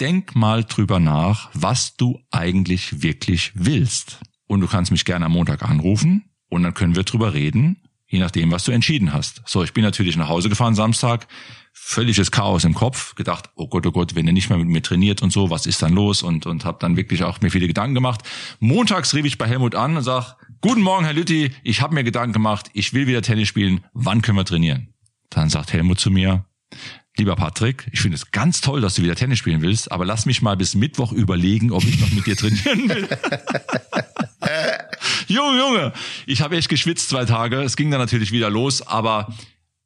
denk 0.00 0.34
mal 0.34 0.64
drüber 0.64 1.00
nach, 1.00 1.50
was 1.52 1.96
du 1.96 2.20
eigentlich 2.30 3.02
wirklich 3.02 3.52
willst. 3.54 4.20
Und 4.46 4.60
du 4.60 4.66
kannst 4.66 4.90
mich 4.90 5.04
gerne 5.04 5.26
am 5.26 5.32
Montag 5.32 5.62
anrufen 5.62 6.30
und 6.48 6.62
dann 6.62 6.74
können 6.74 6.94
wir 6.94 7.02
drüber 7.02 7.34
reden, 7.34 7.82
je 8.06 8.20
nachdem, 8.20 8.50
was 8.52 8.64
du 8.64 8.72
entschieden 8.72 9.12
hast. 9.12 9.42
So, 9.46 9.64
ich 9.64 9.72
bin 9.72 9.82
natürlich 9.82 10.16
nach 10.16 10.28
Hause 10.28 10.48
gefahren 10.48 10.74
Samstag, 10.74 11.26
völliges 11.72 12.30
Chaos 12.30 12.64
im 12.64 12.74
Kopf, 12.74 13.14
gedacht, 13.16 13.50
oh 13.56 13.68
Gott, 13.68 13.86
oh 13.86 13.92
Gott, 13.92 14.14
wenn 14.14 14.26
er 14.26 14.32
nicht 14.32 14.48
mehr 14.48 14.58
mit 14.58 14.68
mir 14.68 14.82
trainiert 14.82 15.22
und 15.22 15.32
so, 15.32 15.50
was 15.50 15.66
ist 15.66 15.82
dann 15.82 15.92
los? 15.92 16.22
Und 16.22 16.46
und 16.46 16.64
habe 16.64 16.78
dann 16.80 16.96
wirklich 16.96 17.24
auch 17.24 17.40
mir 17.40 17.50
viele 17.50 17.66
Gedanken 17.66 17.94
gemacht. 17.94 18.22
Montags 18.60 19.14
rief 19.14 19.24
ich 19.24 19.38
bei 19.38 19.46
Helmut 19.46 19.74
an 19.74 19.96
und 19.96 20.02
sag, 20.02 20.36
guten 20.60 20.82
Morgen, 20.82 21.04
Herr 21.04 21.14
Lütti, 21.14 21.50
ich 21.64 21.80
habe 21.82 21.94
mir 21.94 22.04
Gedanken 22.04 22.32
gemacht, 22.32 22.70
ich 22.72 22.92
will 22.92 23.06
wieder 23.06 23.22
Tennis 23.22 23.48
spielen, 23.48 23.84
wann 23.92 24.22
können 24.22 24.38
wir 24.38 24.44
trainieren? 24.44 24.94
Dann 25.30 25.50
sagt 25.50 25.72
Helmut 25.72 25.98
zu 25.98 26.10
mir, 26.10 26.44
lieber 27.16 27.36
Patrick, 27.36 27.86
ich 27.92 28.00
finde 28.00 28.16
es 28.16 28.30
ganz 28.30 28.60
toll, 28.60 28.80
dass 28.80 28.94
du 28.94 29.02
wieder 29.02 29.14
Tennis 29.14 29.38
spielen 29.38 29.62
willst, 29.62 29.90
aber 29.90 30.04
lass 30.04 30.26
mich 30.26 30.42
mal 30.42 30.56
bis 30.56 30.74
Mittwoch 30.74 31.12
überlegen, 31.12 31.72
ob 31.72 31.84
ich 31.84 31.98
noch 32.00 32.10
mit 32.12 32.26
dir 32.26 32.36
trainieren 32.36 32.88
will. 32.88 33.08
Junge, 35.28 35.58
Junge, 35.58 35.92
ich 36.26 36.42
habe 36.42 36.56
echt 36.56 36.68
geschwitzt 36.68 37.08
zwei 37.08 37.24
Tage. 37.24 37.62
Es 37.62 37.76
ging 37.76 37.90
dann 37.90 38.00
natürlich 38.00 38.32
wieder 38.32 38.50
los, 38.50 38.86
aber 38.86 39.34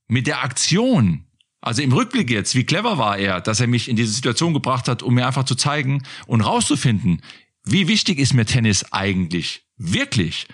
mit 0.09 0.27
der 0.27 0.43
Aktion, 0.43 1.25
also 1.61 1.83
im 1.83 1.93
Rückblick 1.93 2.31
jetzt, 2.31 2.55
wie 2.55 2.65
clever 2.65 2.99
war 2.99 3.17
er, 3.17 3.41
dass 3.41 3.61
er 3.61 3.67
mich 3.67 3.89
in 3.89 3.97
diese 3.97 4.13
Situation 4.13 4.53
gebracht 4.53 4.89
hat, 4.89 5.03
um 5.03 5.15
mir 5.15 5.27
einfach 5.27 5.45
zu 5.45 5.55
zeigen 5.55 6.03
und 6.27 6.41
rauszufinden, 6.41 7.23
wie 7.65 7.89
wichtig 7.89 8.19
ist 8.19 8.35
mir 8.35 8.45
Tennis 8.45 8.93
eigentlich 8.93 9.63
wirklich? 9.77 10.47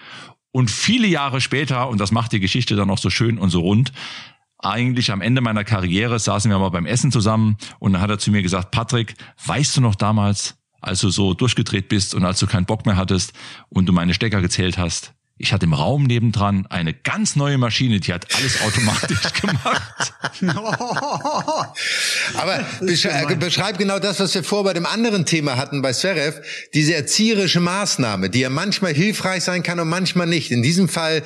Und 0.53 0.71
viele 0.71 1.07
Jahre 1.07 1.41
später, 1.41 1.89
und 1.89 2.01
das 2.01 2.13
macht 2.13 2.33
die 2.33 2.41
Geschichte 2.41 2.77
dann 2.77 2.91
auch 2.91 2.99
so 2.99 3.11
schön 3.11 3.39
und 3.39 3.51
so 3.51 3.61
rund, 3.61 3.93
eigentlich 4.71 5.11
am 5.11 5.21
Ende 5.21 5.41
meiner 5.41 5.65
Karriere 5.65 6.19
saßen 6.19 6.51
wir 6.51 6.59
mal 6.59 6.71
beim 6.71 6.87
Essen 6.87 7.13
zusammen 7.13 7.57
und 7.79 7.93
dann 7.93 8.03
hat 8.03 8.11
er 8.11 8.19
zu 8.19 8.31
mir 8.31 8.43
gesagt, 8.43 8.71
Patrick, 8.71 9.15
weißt 9.45 9.77
du 9.77 9.81
noch 9.81 9.95
damals, 9.95 10.57
als 10.81 11.01
du 11.01 11.11
so 11.11 11.35
durchgedreht 11.35 11.89
bist 11.89 12.15
und 12.15 12.25
als 12.25 12.39
du 12.39 12.47
keinen 12.47 12.67
Bock 12.67 12.87
mehr 12.87 12.97
hattest 12.97 13.33
und 13.69 13.87
du 13.87 13.93
meine 13.93 14.15
Stecker 14.15 14.41
gezählt 14.41 14.79
hast, 14.79 15.13
ich 15.39 15.53
hatte 15.53 15.67
im 15.67 15.75
Raum 15.75 16.05
nebendran 16.05 16.67
eine 16.71 16.95
ganz 16.95 17.37
neue 17.37 17.59
Maschine, 17.59 18.01
die 18.01 18.13
hat 18.13 18.27
alles 18.35 18.63
automatisch 18.67 19.33
gemacht. 19.35 20.15
Aber 22.37 22.65
beschreib, 22.81 23.39
beschreib 23.39 23.77
genau 23.77 23.99
das, 23.99 24.19
was 24.19 24.35
wir 24.35 24.43
vor 24.43 24.65
bei 24.65 24.73
dem 24.73 24.87
anderen 24.87 25.27
Thema 25.27 25.57
hatten 25.57 25.83
bei 25.83 25.93
Zverev, 25.93 26.41
diese 26.73 26.95
erzieherische 26.95 27.61
Maßnahme, 27.61 28.31
die 28.31 28.41
ja 28.41 28.49
manchmal 28.49 28.95
hilfreich 28.95 29.45
sein 29.45 29.63
kann 29.63 29.79
und 29.79 29.89
manchmal 29.89 30.27
nicht. 30.27 30.51
In 30.51 30.63
diesem 30.63 30.89
Fall 30.89 31.23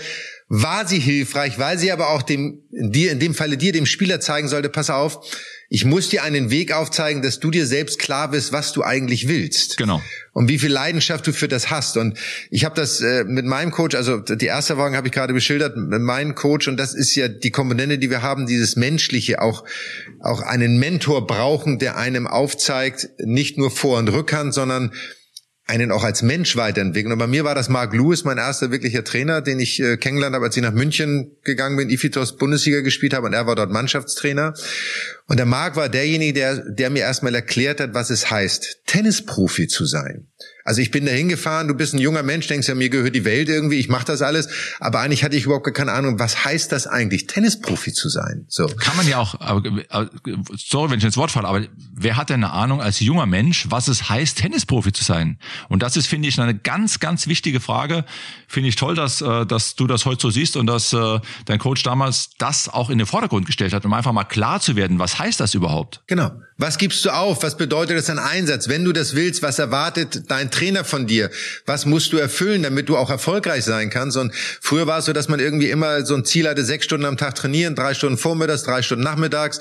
war 0.52 0.86
sie 0.86 0.98
hilfreich, 0.98 1.60
weil 1.60 1.78
sie 1.78 1.92
aber 1.92 2.10
auch 2.10 2.22
dem, 2.22 2.58
dir, 2.70 3.12
in 3.12 3.20
dem 3.20 3.34
Falle 3.34 3.56
dir, 3.56 3.70
dem 3.70 3.86
Spieler 3.86 4.18
zeigen 4.18 4.48
sollte, 4.48 4.68
pass 4.68 4.90
auf, 4.90 5.24
ich 5.68 5.84
muss 5.84 6.08
dir 6.08 6.24
einen 6.24 6.50
Weg 6.50 6.72
aufzeigen, 6.72 7.22
dass 7.22 7.38
du 7.38 7.52
dir 7.52 7.64
selbst 7.64 8.00
klar 8.00 8.32
bist, 8.32 8.52
was 8.52 8.72
du 8.72 8.82
eigentlich 8.82 9.28
willst. 9.28 9.76
Genau. 9.76 10.02
Und 10.32 10.48
wie 10.48 10.58
viel 10.58 10.72
Leidenschaft 10.72 11.24
du 11.28 11.32
für 11.32 11.46
das 11.46 11.70
hast. 11.70 11.96
Und 11.96 12.18
ich 12.50 12.64
habe 12.64 12.74
das 12.74 13.00
äh, 13.00 13.22
mit 13.22 13.46
meinem 13.46 13.70
Coach, 13.70 13.94
also 13.94 14.18
die 14.18 14.46
erste 14.46 14.72
Erfahrung 14.72 14.96
habe 14.96 15.06
ich 15.06 15.12
gerade 15.12 15.32
beschildert, 15.32 15.76
mit 15.76 16.00
meinem 16.00 16.34
Coach, 16.34 16.66
und 16.66 16.76
das 16.76 16.94
ist 16.94 17.14
ja 17.14 17.28
die 17.28 17.52
Komponente, 17.52 17.98
die 17.98 18.10
wir 18.10 18.22
haben, 18.22 18.48
dieses 18.48 18.74
Menschliche, 18.74 19.40
auch, 19.40 19.62
auch 20.18 20.40
einen 20.40 20.80
Mentor 20.80 21.28
brauchen, 21.28 21.78
der 21.78 21.96
einem 21.96 22.26
aufzeigt, 22.26 23.08
nicht 23.20 23.56
nur 23.56 23.70
Vor- 23.70 23.98
und 23.98 24.08
Rückhand, 24.08 24.52
sondern 24.52 24.90
einen 25.70 25.92
auch 25.92 26.04
als 26.04 26.22
Mensch 26.22 26.56
weiterentwickeln. 26.56 27.12
Und 27.12 27.18
bei 27.18 27.26
mir 27.26 27.44
war 27.44 27.54
das 27.54 27.68
Mark 27.68 27.94
Lewis, 27.94 28.24
mein 28.24 28.38
erster 28.38 28.70
wirklicher 28.70 29.04
Trainer, 29.04 29.40
den 29.40 29.60
ich 29.60 29.80
äh, 29.80 29.96
kennengelernt 29.96 30.34
habe, 30.34 30.46
als 30.46 30.56
ich 30.56 30.62
nach 30.62 30.72
München 30.72 31.36
gegangen 31.44 31.76
bin, 31.76 31.88
Ifitos 31.88 32.36
Bundesliga 32.36 32.80
gespielt 32.80 33.14
habe 33.14 33.26
und 33.26 33.32
er 33.32 33.46
war 33.46 33.54
dort 33.54 33.70
Mannschaftstrainer. 33.70 34.54
Und 35.28 35.38
der 35.38 35.46
Mark 35.46 35.76
war 35.76 35.88
derjenige, 35.88 36.32
der, 36.32 36.56
der 36.56 36.90
mir 36.90 37.02
erstmal 37.02 37.34
erklärt 37.34 37.80
hat, 37.80 37.94
was 37.94 38.10
es 38.10 38.30
heißt, 38.30 38.80
Tennisprofi 38.86 39.68
zu 39.68 39.86
sein. 39.86 40.26
Also 40.64 40.80
ich 40.80 40.90
bin 40.90 41.06
da 41.06 41.12
hingefahren, 41.12 41.68
du 41.68 41.74
bist 41.74 41.94
ein 41.94 41.98
junger 41.98 42.22
Mensch, 42.22 42.46
denkst 42.46 42.68
ja, 42.68 42.74
mir 42.74 42.90
gehört 42.90 43.14
die 43.14 43.24
Welt 43.24 43.48
irgendwie, 43.48 43.76
ich 43.76 43.88
mache 43.88 44.04
das 44.04 44.22
alles, 44.22 44.48
aber 44.78 45.00
eigentlich 45.00 45.24
hatte 45.24 45.36
ich 45.36 45.44
überhaupt 45.44 45.72
keine 45.74 45.92
Ahnung, 45.92 46.18
was 46.18 46.44
heißt 46.44 46.72
das 46.72 46.86
eigentlich, 46.86 47.26
Tennisprofi 47.26 47.92
zu 47.92 48.08
sein? 48.08 48.44
So. 48.48 48.66
Kann 48.66 48.96
man 48.96 49.08
ja 49.08 49.18
auch, 49.18 49.40
aber, 49.40 49.62
sorry, 50.56 50.90
wenn 50.90 50.98
ich 50.98 51.04
ins 51.04 51.16
Wort 51.16 51.30
falle, 51.30 51.48
aber 51.48 51.66
wer 51.94 52.16
hat 52.16 52.30
denn 52.30 52.44
eine 52.44 52.52
Ahnung 52.52 52.80
als 52.80 53.00
junger 53.00 53.26
Mensch, 53.26 53.66
was 53.70 53.88
es 53.88 54.08
heißt, 54.08 54.38
Tennisprofi 54.38 54.92
zu 54.92 55.04
sein? 55.04 55.38
Und 55.68 55.82
das 55.82 55.96
ist, 55.96 56.06
finde 56.06 56.28
ich, 56.28 56.40
eine 56.40 56.56
ganz, 56.56 57.00
ganz 57.00 57.26
wichtige 57.26 57.60
Frage. 57.60 58.04
Finde 58.48 58.68
ich 58.68 58.76
toll, 58.76 58.94
dass, 58.94 59.20
äh, 59.20 59.46
dass 59.46 59.74
du 59.76 59.86
das 59.86 60.06
heute 60.06 60.20
so 60.22 60.30
siehst 60.30 60.56
und 60.56 60.66
dass 60.66 60.92
äh, 60.92 61.20
dein 61.44 61.58
Coach 61.58 61.82
damals 61.82 62.30
das 62.38 62.68
auch 62.68 62.90
in 62.90 62.98
den 62.98 63.06
Vordergrund 63.06 63.46
gestellt 63.46 63.72
hat, 63.72 63.84
um 63.84 63.92
einfach 63.92 64.12
mal 64.12 64.24
klar 64.24 64.60
zu 64.60 64.76
werden, 64.76 64.98
was 64.98 65.18
heißt 65.18 65.40
das 65.40 65.54
überhaupt? 65.54 66.02
Genau. 66.06 66.30
Was 66.62 66.76
gibst 66.76 67.06
du 67.06 67.10
auf? 67.10 67.42
Was 67.42 67.56
bedeutet 67.56 67.96
das 67.96 68.10
ein 68.10 68.18
Einsatz? 68.18 68.68
Wenn 68.68 68.84
du 68.84 68.92
das 68.92 69.14
willst, 69.14 69.40
was 69.40 69.58
erwartet 69.58 70.24
dein 70.30 70.50
Trainer 70.50 70.84
von 70.84 71.06
dir? 71.06 71.30
Was 71.64 71.86
musst 71.86 72.12
du 72.12 72.18
erfüllen, 72.18 72.62
damit 72.62 72.90
du 72.90 72.98
auch 72.98 73.08
erfolgreich 73.08 73.64
sein 73.64 73.88
kannst? 73.88 74.18
Und 74.18 74.34
früher 74.34 74.86
war 74.86 74.98
es 74.98 75.06
so, 75.06 75.14
dass 75.14 75.30
man 75.30 75.40
irgendwie 75.40 75.70
immer 75.70 76.04
so 76.04 76.14
ein 76.14 76.26
Ziel 76.26 76.46
hatte, 76.46 76.62
sechs 76.62 76.84
Stunden 76.84 77.06
am 77.06 77.16
Tag 77.16 77.34
trainieren, 77.34 77.74
drei 77.74 77.94
Stunden 77.94 78.18
vormittags, 78.18 78.64
drei 78.64 78.82
Stunden 78.82 79.02
nachmittags. 79.02 79.58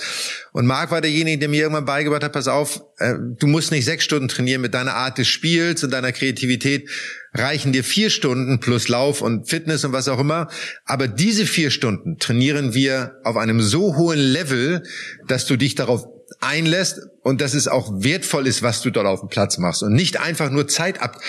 Und 0.51 0.65
Marc 0.65 0.91
war 0.91 0.99
derjenige, 0.99 1.37
der 1.37 1.47
mir 1.47 1.61
irgendwann 1.61 1.85
beigebracht 1.85 2.25
hat, 2.25 2.33
pass 2.33 2.49
auf, 2.49 2.81
äh, 2.97 3.13
du 3.17 3.47
musst 3.47 3.71
nicht 3.71 3.85
sechs 3.85 4.03
Stunden 4.03 4.27
trainieren 4.27 4.59
mit 4.59 4.73
deiner 4.73 4.95
Art 4.95 5.17
des 5.19 5.29
Spiels 5.29 5.81
und 5.85 5.91
deiner 5.91 6.11
Kreativität 6.11 6.89
reichen 7.33 7.71
dir 7.71 7.85
vier 7.85 8.09
Stunden 8.09 8.59
plus 8.59 8.89
Lauf 8.89 9.21
und 9.21 9.47
Fitness 9.47 9.85
und 9.85 9.93
was 9.93 10.09
auch 10.09 10.19
immer. 10.19 10.49
Aber 10.83 11.07
diese 11.07 11.45
vier 11.45 11.71
Stunden 11.71 12.17
trainieren 12.17 12.73
wir 12.73 13.21
auf 13.23 13.37
einem 13.37 13.61
so 13.61 13.95
hohen 13.95 14.19
Level, 14.19 14.83
dass 15.29 15.45
du 15.45 15.55
dich 15.55 15.75
darauf 15.75 16.05
einlässt 16.39 16.99
und 17.21 17.41
dass 17.41 17.53
es 17.53 17.67
auch 17.67 17.91
wertvoll 18.01 18.47
ist, 18.47 18.61
was 18.61 18.81
du 18.81 18.89
dort 18.89 19.07
auf 19.07 19.19
dem 19.19 19.29
Platz 19.29 19.57
machst 19.57 19.83
und 19.83 19.93
nicht 19.93 20.19
einfach 20.19 20.49
nur 20.49 20.67
Zeit 20.67 21.01
ab, 21.01 21.19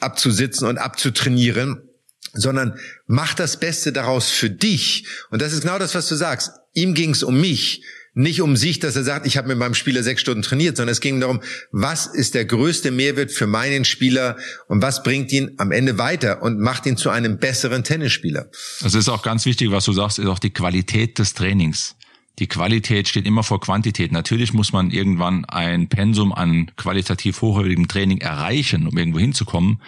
abzusitzen 0.00 0.68
und 0.68 0.78
abzutrainieren, 0.78 1.88
sondern 2.32 2.78
mach 3.06 3.34
das 3.34 3.58
Beste 3.58 3.92
daraus 3.92 4.30
für 4.30 4.50
dich. 4.50 5.06
Und 5.30 5.40
das 5.40 5.52
ist 5.52 5.62
genau 5.62 5.78
das, 5.78 5.94
was 5.94 6.08
du 6.08 6.14
sagst. 6.14 6.52
Ihm 6.74 6.94
ging 6.94 7.10
es 7.10 7.22
um 7.22 7.40
mich, 7.40 7.82
nicht 8.14 8.40
um 8.40 8.56
sich, 8.56 8.78
dass 8.78 8.96
er 8.96 9.02
sagt, 9.02 9.26
ich 9.26 9.36
habe 9.36 9.48
mit 9.48 9.58
meinem 9.58 9.74
Spieler 9.74 10.02
sechs 10.02 10.20
Stunden 10.20 10.42
trainiert, 10.42 10.76
sondern 10.76 10.92
es 10.92 11.00
ging 11.00 11.20
darum, 11.20 11.40
was 11.72 12.06
ist 12.06 12.34
der 12.34 12.44
größte 12.44 12.90
Mehrwert 12.90 13.32
für 13.32 13.46
meinen 13.46 13.84
Spieler 13.84 14.36
und 14.68 14.82
was 14.82 15.02
bringt 15.02 15.32
ihn 15.32 15.52
am 15.58 15.72
Ende 15.72 15.98
weiter 15.98 16.42
und 16.42 16.60
macht 16.60 16.86
ihn 16.86 16.96
zu 16.96 17.10
einem 17.10 17.38
besseren 17.38 17.82
Tennisspieler. 17.82 18.50
Das 18.80 18.94
ist 18.94 19.08
auch 19.08 19.22
ganz 19.22 19.46
wichtig, 19.46 19.70
was 19.70 19.84
du 19.84 19.92
sagst, 19.92 20.18
ist 20.18 20.26
auch 20.26 20.38
die 20.38 20.52
Qualität 20.52 21.18
des 21.18 21.34
Trainings 21.34 21.96
die 22.38 22.48
Qualität 22.48 23.08
steht 23.08 23.26
immer 23.26 23.42
vor 23.42 23.60
Quantität. 23.60 24.10
Natürlich 24.10 24.52
muss 24.52 24.72
man 24.72 24.90
irgendwann 24.90 25.44
ein 25.44 25.88
Pensum 25.88 26.32
an 26.32 26.72
qualitativ 26.76 27.40
hochwertigem 27.42 27.86
Training 27.86 28.18
erreichen, 28.18 28.86
um 28.88 28.98
irgendwo 28.98 29.20
hinzukommen. 29.20 29.80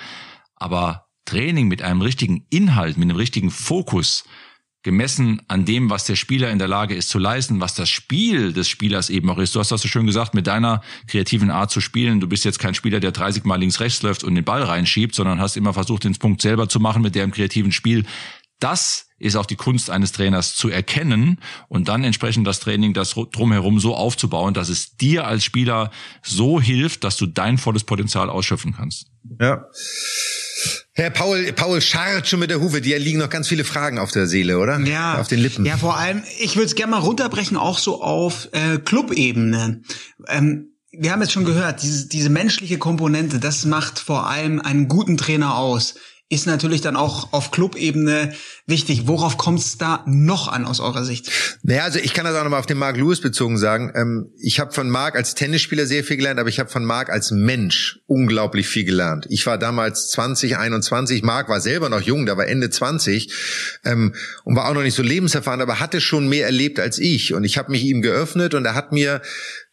Aber 0.55 1.07
Training 1.25 1.67
mit 1.67 1.83
einem 1.83 2.03
richtigen 2.03 2.47
Inhalt, 2.51 2.99
mit 2.99 3.09
einem 3.09 3.17
richtigen 3.17 3.51
Fokus, 3.51 4.25
gemessen 4.87 5.43
an 5.49 5.65
dem, 5.65 5.91
was 5.91 6.05
der 6.05 6.15
Spieler 6.15 6.53
in 6.53 6.61
der 6.61 6.69
Lage 6.69 6.95
ist 6.95 7.09
zu 7.09 7.19
leisten, 7.19 7.61
was 7.61 7.75
das 7.75 7.89
Spiel 7.89 8.53
des 8.53 8.69
Spielers 8.69 9.11
eben 9.11 9.29
auch 9.29 9.39
ist. 9.39 9.53
Du 9.53 9.59
hast 9.59 9.73
das 9.73 9.83
so 9.83 9.89
schön 9.89 10.07
gesagt, 10.07 10.33
mit 10.33 10.47
deiner 10.47 10.81
kreativen 11.09 11.51
Art 11.51 11.73
zu 11.73 11.81
spielen. 11.81 12.21
Du 12.21 12.29
bist 12.29 12.45
jetzt 12.45 12.61
kein 12.61 12.75
Spieler, 12.75 13.01
der 13.01 13.11
30 13.11 13.43
Mal 13.43 13.57
links 13.57 13.81
rechts 13.81 14.03
läuft 14.03 14.23
und 14.23 14.37
den 14.37 14.45
Ball 14.45 14.63
reinschiebt, 14.63 15.17
sondern 15.17 15.41
hast 15.41 15.57
immer 15.57 15.75
versucht, 15.75 16.05
den 16.05 16.15
Punkt 16.15 16.41
selber 16.41 16.69
zu 16.69 16.79
machen 16.79 17.03
mit 17.03 17.17
dem 17.17 17.33
kreativen 17.33 17.73
Spiel. 17.73 18.07
Das 18.61 19.06
ist 19.19 19.37
auch 19.37 19.47
die 19.47 19.57
Kunst 19.57 19.91
eines 19.91 20.13
Trainers 20.13 20.55
zu 20.55 20.69
erkennen 20.69 21.41
und 21.69 21.89
dann 21.89 22.05
entsprechend 22.05 22.47
das 22.47 22.61
Training, 22.61 22.93
das 22.93 23.15
drumherum 23.33 23.81
so 23.81 23.95
aufzubauen, 23.95 24.55
dass 24.55 24.69
es 24.69 24.97
dir 24.97 25.27
als 25.27 25.45
Spieler 25.45 25.91
so 26.23 26.61
hilft, 26.61 27.05
dass 27.05 27.17
du 27.17 27.27
dein 27.27 27.59
volles 27.59 27.85
Potenzial 27.85 28.29
ausschöpfen 28.29 28.75
kannst. 28.77 29.07
Ja. 29.41 29.67
Herr 30.93 31.11
Paul, 31.11 31.53
Paul 31.53 31.81
scharrt 31.81 32.29
schon 32.29 32.41
mit 32.41 32.51
der 32.51 32.61
Hufe. 32.61 32.81
Dir 32.81 32.99
liegen 32.99 33.19
noch 33.19 33.29
ganz 33.29 33.49
viele 33.49 33.65
Fragen 33.65 33.99
auf 33.99 34.13
der 34.13 34.27
Seele, 34.27 34.59
oder? 34.59 34.79
Ja. 34.81 35.19
Auf 35.19 35.29
den 35.29 35.41
Lippen. 35.41 35.67
Ja, 35.67 35.77
vor 35.77 35.97
allem, 35.97 36.23
ich 36.39 36.57
würde 36.57 36.67
es 36.67 36.75
gerne 36.75 36.93
mal 36.93 37.01
runterbrechen, 37.01 37.57
auch 37.57 37.79
so 37.79 38.03
auf 38.03 38.49
äh, 38.53 38.79
Clubebene. 38.79 39.83
Ähm, 40.29 40.71
wir 40.93 41.13
haben 41.13 41.21
jetzt 41.21 41.33
schon 41.33 41.45
gehört, 41.45 41.83
diese, 41.83 42.09
diese 42.09 42.31
menschliche 42.31 42.79
Komponente, 42.79 43.39
das 43.39 43.67
macht 43.67 43.99
vor 43.99 44.29
allem 44.29 44.61
einen 44.61 44.89
guten 44.89 45.19
Trainer 45.19 45.57
aus 45.57 45.97
ist 46.29 46.47
natürlich 46.47 46.81
dann 46.81 46.97
auch 46.97 47.33
auf 47.33 47.53
Clubebene 47.53 48.33
wichtig. 48.67 49.07
Worauf 49.07 49.39
kommt 49.39 49.61
es 49.61 49.79
da 49.79 50.03
noch 50.07 50.49
an 50.49 50.65
aus 50.65 50.81
eurer 50.81 51.05
Sicht? 51.05 51.31
Naja, 51.63 51.85
also 51.85 52.01
ich 52.01 52.15
kann 52.15 52.25
das 52.25 52.35
auch 52.35 52.43
nochmal 52.43 52.59
auf 52.59 52.67
den 52.67 52.79
Mark 52.79 52.97
Lewis 52.97 53.21
bezogen 53.21 53.59
sagen. 53.59 53.93
Ähm, 53.95 54.33
ich 54.41 54.59
habe 54.59 54.73
von 54.73 54.91
Mark 54.91 55.15
als 55.15 55.37
Tennisspieler 55.37 55.87
sehr 55.87 56.03
viel 56.03 56.17
gelernt, 56.17 56.41
aber 56.41 56.49
ich 56.49 56.59
habe 56.59 56.69
von 56.69 56.85
Mark 56.85 57.11
als 57.11 57.31
Mensch 57.31 58.01
unglaublich 58.07 58.67
viel 58.67 58.85
gelernt. 58.85 59.27
Ich 59.29 59.47
war 59.47 59.57
damals 59.57 60.11
20, 60.11 60.57
21, 60.57 61.23
Mark 61.23 61.49
war 61.49 61.61
selber 61.61 61.89
noch 61.91 62.03
jung, 62.03 62.27
da 62.27 62.37
war 62.37 62.49
Ende 62.49 62.71
20 62.71 63.33
ähm, 63.85 64.13
und 64.43 64.57
war 64.57 64.69
auch 64.69 64.75
noch 64.75 64.83
nicht 64.83 64.97
so 64.97 65.05
lebenserfahren, 65.05 65.61
aber 65.61 65.79
hatte 65.79 66.01
schon 66.01 66.29
mehr 66.29 66.47
erlebt 66.47 66.81
als 66.81 66.99
ich. 66.99 67.35
Und 67.35 67.45
ich 67.45 67.57
habe 67.57 67.71
mich 67.71 67.85
ihm 67.85 68.03
geöffnet 68.03 68.55
und 68.55 68.65
er 68.65 68.75
hat 68.75 68.91
mir 68.91 69.23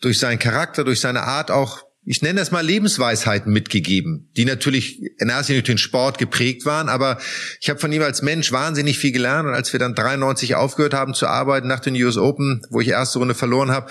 durch 0.02 0.20
seinen 0.20 0.38
Charakter, 0.38 0.84
durch 0.84 1.00
seine 1.00 1.24
Art 1.24 1.50
auch 1.50 1.84
ich 2.06 2.22
nenne 2.22 2.40
das 2.40 2.52
mal 2.52 2.66
Lebensweisheiten 2.66 3.52
mitgegeben, 3.54 4.30
die 4.36 4.44
natürlich 4.44 5.02
in 5.20 5.30
erster 5.30 5.54
Linie 5.54 5.64
durch 5.64 5.76
den 5.76 5.78
Sport 5.78 6.18
geprägt 6.18 6.66
waren, 6.66 6.90
aber 6.90 7.18
ich 7.62 7.70
habe 7.70 7.80
von 7.80 7.92
ihm 7.94 8.02
als 8.02 8.22
Mensch 8.22 8.52
wahnsinnig 8.52 9.00
viel 9.00 9.14
gelernt. 9.14 9.48
Und 9.48 9.54
als 9.54 9.72
wir 9.72 9.80
dann 9.80 9.96
93 9.96 10.56
aufgehört 10.56 10.94
haben 10.94 11.14
zu 11.14 11.28
arbeiten 11.28 11.68
nach 11.68 11.80
den 11.80 11.96
US 11.96 12.18
Open, 12.18 12.62
wo 12.70 12.82
ich 12.82 12.90
erste 12.90 13.20
Runde 13.20 13.36
verloren 13.36 13.72
habe, 13.72 13.90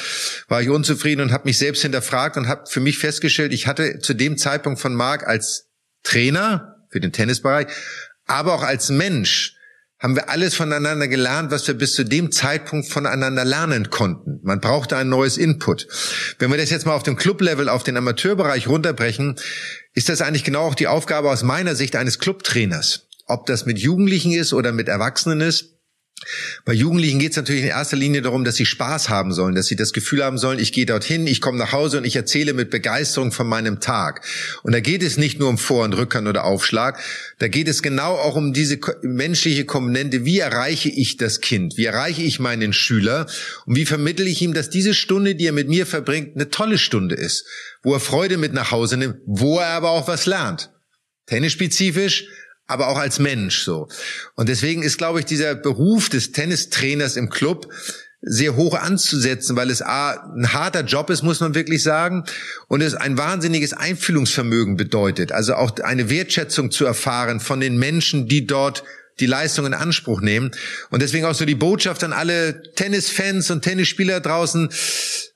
war 0.48 0.60
ich 0.60 0.68
unzufrieden 0.68 1.22
und 1.22 1.32
habe 1.32 1.44
mich 1.46 1.56
selbst 1.56 1.82
hinterfragt 1.82 2.36
und 2.36 2.48
habe 2.48 2.64
für 2.68 2.80
mich 2.80 2.98
festgestellt, 2.98 3.52
ich 3.52 3.66
hatte 3.66 3.98
zu 4.00 4.12
dem 4.12 4.36
Zeitpunkt 4.36 4.80
von 4.80 4.94
Marc 4.94 5.26
als 5.26 5.70
Trainer 6.02 6.76
für 6.90 7.00
den 7.00 7.12
Tennisbereich, 7.12 7.68
aber 8.26 8.52
auch 8.52 8.62
als 8.62 8.90
Mensch 8.90 9.56
haben 10.02 10.16
wir 10.16 10.28
alles 10.28 10.56
voneinander 10.56 11.06
gelernt, 11.06 11.52
was 11.52 11.66
wir 11.68 11.74
bis 11.74 11.94
zu 11.94 12.04
dem 12.04 12.32
Zeitpunkt 12.32 12.88
voneinander 12.88 13.44
lernen 13.44 13.88
konnten. 13.88 14.40
Man 14.42 14.60
brauchte 14.60 14.96
ein 14.96 15.08
neues 15.08 15.38
Input. 15.38 15.86
Wenn 16.40 16.50
wir 16.50 16.58
das 16.58 16.70
jetzt 16.70 16.86
mal 16.86 16.94
auf 16.94 17.04
dem 17.04 17.14
Clublevel, 17.16 17.68
auf 17.68 17.84
den 17.84 17.96
Amateurbereich 17.96 18.66
runterbrechen, 18.66 19.36
ist 19.94 20.08
das 20.08 20.20
eigentlich 20.20 20.42
genau 20.42 20.62
auch 20.62 20.74
die 20.74 20.88
Aufgabe 20.88 21.30
aus 21.30 21.44
meiner 21.44 21.76
Sicht 21.76 21.94
eines 21.94 22.18
Clubtrainers. 22.18 23.06
Ob 23.26 23.46
das 23.46 23.64
mit 23.64 23.78
Jugendlichen 23.78 24.32
ist 24.32 24.52
oder 24.52 24.72
mit 24.72 24.88
Erwachsenen 24.88 25.40
ist, 25.40 25.71
bei 26.64 26.72
Jugendlichen 26.72 27.18
geht 27.18 27.32
es 27.32 27.36
natürlich 27.36 27.62
in 27.62 27.68
erster 27.68 27.96
Linie 27.96 28.22
darum, 28.22 28.44
dass 28.44 28.56
sie 28.56 28.66
Spaß 28.66 29.08
haben 29.08 29.32
sollen, 29.32 29.54
dass 29.54 29.66
sie 29.66 29.76
das 29.76 29.92
Gefühl 29.92 30.24
haben 30.24 30.38
sollen, 30.38 30.58
ich 30.58 30.72
gehe 30.72 30.86
dorthin, 30.86 31.26
ich 31.26 31.40
komme 31.40 31.58
nach 31.58 31.72
Hause 31.72 31.98
und 31.98 32.04
ich 32.04 32.16
erzähle 32.16 32.52
mit 32.52 32.70
Begeisterung 32.70 33.32
von 33.32 33.46
meinem 33.46 33.80
Tag. 33.80 34.24
Und 34.62 34.72
da 34.72 34.80
geht 34.80 35.02
es 35.02 35.16
nicht 35.16 35.38
nur 35.38 35.48
um 35.48 35.58
Vor- 35.58 35.84
und 35.84 35.94
Rückern 35.94 36.26
oder 36.26 36.44
Aufschlag, 36.44 37.00
da 37.38 37.48
geht 37.48 37.68
es 37.68 37.82
genau 37.82 38.14
auch 38.14 38.36
um 38.36 38.52
diese 38.52 38.78
menschliche 39.02 39.64
Komponente, 39.64 40.24
wie 40.24 40.38
erreiche 40.38 40.88
ich 40.88 41.16
das 41.16 41.40
Kind, 41.40 41.76
wie 41.76 41.84
erreiche 41.84 42.22
ich 42.22 42.40
meinen 42.40 42.72
Schüler 42.72 43.26
und 43.66 43.76
wie 43.76 43.86
vermittle 43.86 44.26
ich 44.26 44.42
ihm, 44.42 44.54
dass 44.54 44.70
diese 44.70 44.94
Stunde, 44.94 45.34
die 45.34 45.46
er 45.46 45.52
mit 45.52 45.68
mir 45.68 45.86
verbringt, 45.86 46.34
eine 46.34 46.50
tolle 46.50 46.78
Stunde 46.78 47.14
ist, 47.14 47.46
wo 47.82 47.92
er 47.94 48.00
Freude 48.00 48.36
mit 48.36 48.52
nach 48.52 48.70
Hause 48.70 48.96
nimmt, 48.96 49.16
wo 49.26 49.58
er 49.58 49.68
aber 49.68 49.90
auch 49.90 50.08
was 50.08 50.26
lernt. 50.26 50.70
Tennisspezifisch, 51.26 52.26
aber 52.66 52.88
auch 52.88 52.98
als 52.98 53.18
Mensch 53.18 53.62
so. 53.62 53.88
Und 54.34 54.48
deswegen 54.48 54.82
ist, 54.82 54.98
glaube 54.98 55.20
ich, 55.20 55.26
dieser 55.26 55.54
Beruf 55.54 56.08
des 56.08 56.32
Tennistrainers 56.32 57.16
im 57.16 57.28
Club 57.28 57.72
sehr 58.22 58.54
hoch 58.54 58.74
anzusetzen, 58.74 59.56
weil 59.56 59.68
es 59.68 59.82
A, 59.82 60.12
ein 60.36 60.52
harter 60.52 60.84
Job 60.84 61.10
ist, 61.10 61.22
muss 61.22 61.40
man 61.40 61.56
wirklich 61.56 61.82
sagen, 61.82 62.24
und 62.68 62.80
es 62.80 62.94
ein 62.94 63.18
wahnsinniges 63.18 63.72
Einfühlungsvermögen 63.72 64.76
bedeutet. 64.76 65.32
Also 65.32 65.56
auch 65.56 65.76
eine 65.80 66.08
Wertschätzung 66.08 66.70
zu 66.70 66.84
erfahren 66.84 67.40
von 67.40 67.58
den 67.58 67.78
Menschen, 67.78 68.28
die 68.28 68.46
dort 68.46 68.84
die 69.20 69.26
Leistung 69.26 69.66
in 69.66 69.74
Anspruch 69.74 70.20
nehmen. 70.20 70.50
Und 70.90 71.02
deswegen 71.02 71.26
auch 71.26 71.34
so 71.34 71.44
die 71.44 71.54
Botschaft 71.54 72.02
an 72.04 72.12
alle 72.12 72.62
Tennisfans 72.74 73.50
und 73.50 73.62
Tennisspieler 73.62 74.20
draußen, 74.20 74.68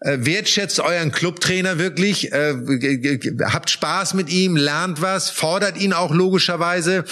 äh, 0.01 0.19
wertschätzt 0.21 0.81
euren 0.81 1.13
Clubtrainer 1.13 1.79
wirklich, 1.79 2.33
äh, 2.33 2.55
habt 3.45 3.71
Spaß 3.71 4.15
mit 4.15 4.31
ihm, 4.31 4.57
lernt 4.57 5.03
was, 5.03 5.31
fordert 5.31 5.79
ihn 5.79 5.93
auch 5.93 6.13
logischerweise, 6.13 7.05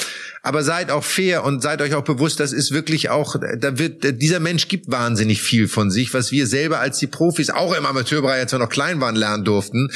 aber 0.44 0.62
seid 0.62 0.90
auch 0.90 1.02
fair 1.02 1.42
und 1.42 1.62
seid 1.62 1.80
euch 1.80 1.94
auch 1.94 2.04
bewusst, 2.04 2.38
das 2.38 2.52
ist 2.52 2.70
wirklich 2.70 3.08
auch, 3.08 3.34
da 3.58 3.78
wird, 3.78 4.20
dieser 4.20 4.40
Mensch 4.40 4.68
gibt 4.68 4.90
wahnsinnig 4.90 5.40
viel 5.40 5.68
von 5.68 5.90
sich, 5.90 6.12
was 6.12 6.32
wir 6.32 6.46
selber 6.46 6.80
als 6.80 6.98
die 6.98 7.06
Profis 7.06 7.48
auch 7.48 7.74
im 7.74 7.86
Amateurbereich, 7.86 8.40
als 8.40 8.52
wir 8.52 8.58
noch 8.58 8.68
klein 8.68 9.00
waren, 9.00 9.16
lernen 9.16 9.44
durften. 9.44 9.90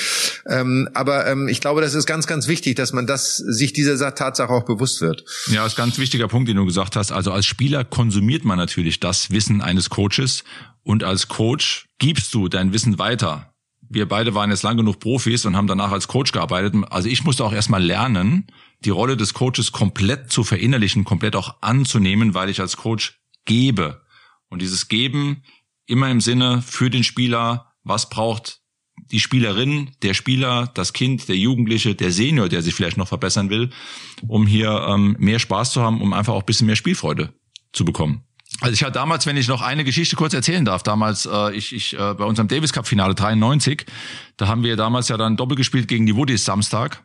Ähm, 0.46 0.88
aber 0.94 1.26
ähm, 1.26 1.48
ich 1.48 1.61
glaube, 1.61 1.82
das 1.82 1.92
ist 1.92 2.06
ganz, 2.06 2.26
ganz 2.26 2.48
wichtig, 2.48 2.76
dass 2.76 2.94
man 2.94 3.06
das, 3.06 3.37
sich 3.37 3.74
dieser 3.74 4.14
Tatsache 4.14 4.50
auch 4.50 4.64
bewusst 4.64 5.02
wird. 5.02 5.22
Ja, 5.48 5.66
ist 5.66 5.76
ganz 5.76 5.98
wichtiger 5.98 6.28
Punkt, 6.28 6.48
den 6.48 6.56
du 6.56 6.64
gesagt 6.64 6.96
hast. 6.96 7.12
Also 7.12 7.30
als 7.30 7.44
Spieler 7.44 7.84
konsumiert 7.84 8.46
man 8.46 8.56
natürlich 8.56 9.00
das 9.00 9.30
Wissen 9.30 9.61
eines 9.61 9.90
Coaches 9.90 10.44
und 10.82 11.04
als 11.04 11.28
Coach 11.28 11.88
gibst 11.98 12.32
du 12.32 12.48
dein 12.48 12.72
Wissen 12.72 12.98
weiter 12.98 13.52
wir 13.90 14.06
beide 14.06 14.34
waren 14.34 14.50
jetzt 14.50 14.62
lang 14.62 14.76
genug 14.76 15.00
Profis 15.00 15.46
und 15.46 15.56
haben 15.56 15.66
danach 15.66 15.92
als 15.92 16.08
Coach 16.08 16.32
gearbeitet. 16.32 16.74
Also 16.90 17.08
ich 17.08 17.24
musste 17.24 17.44
auch 17.44 17.54
erstmal 17.54 17.82
lernen, 17.82 18.46
die 18.84 18.90
Rolle 18.90 19.16
des 19.16 19.34
Coaches 19.34 19.72
komplett 19.72 20.30
zu 20.30 20.44
verinnerlichen, 20.44 21.04
komplett 21.04 21.36
auch 21.36 21.56
anzunehmen, 21.62 22.34
weil 22.34 22.48
ich 22.48 22.60
als 22.60 22.76
Coach 22.76 23.20
gebe. 23.44 24.02
Und 24.48 24.62
dieses 24.62 24.88
Geben 24.88 25.42
immer 25.86 26.10
im 26.10 26.20
Sinne 26.20 26.62
für 26.62 26.90
den 26.90 27.04
Spieler, 27.04 27.72
was 27.82 28.08
braucht 28.08 28.60
die 29.10 29.20
Spielerin, 29.20 29.90
der 30.02 30.14
Spieler, 30.14 30.70
das 30.74 30.92
Kind, 30.92 31.28
der 31.28 31.36
Jugendliche, 31.36 31.94
der 31.94 32.12
Senior, 32.12 32.48
der 32.48 32.62
sich 32.62 32.74
vielleicht 32.74 32.96
noch 32.96 33.08
verbessern 33.08 33.48
will, 33.48 33.70
um 34.26 34.46
hier 34.46 34.86
ähm, 34.88 35.16
mehr 35.18 35.38
Spaß 35.38 35.72
zu 35.72 35.82
haben, 35.82 36.00
um 36.02 36.12
einfach 36.12 36.34
auch 36.34 36.42
ein 36.42 36.46
bisschen 36.46 36.66
mehr 36.66 36.76
Spielfreude 36.76 37.32
zu 37.72 37.84
bekommen. 37.84 38.24
Also 38.60 38.72
ich 38.72 38.82
hatte 38.82 38.92
damals, 38.92 39.26
wenn 39.26 39.36
ich 39.36 39.46
noch 39.46 39.62
eine 39.62 39.84
Geschichte 39.84 40.16
kurz 40.16 40.34
erzählen 40.34 40.64
darf, 40.64 40.82
damals 40.82 41.26
äh, 41.26 41.54
ich, 41.54 41.74
ich 41.74 41.94
äh, 41.94 42.14
bei 42.14 42.24
unserem 42.24 42.48
Davis 42.48 42.72
Cup 42.72 42.86
Finale 42.86 43.14
93, 43.14 43.86
da 44.36 44.48
haben 44.48 44.62
wir 44.62 44.76
damals 44.76 45.08
ja 45.08 45.16
dann 45.16 45.36
Doppel 45.36 45.56
gespielt 45.56 45.86
gegen 45.86 46.06
die 46.06 46.16
Woodies 46.16 46.44
Samstag 46.44 47.02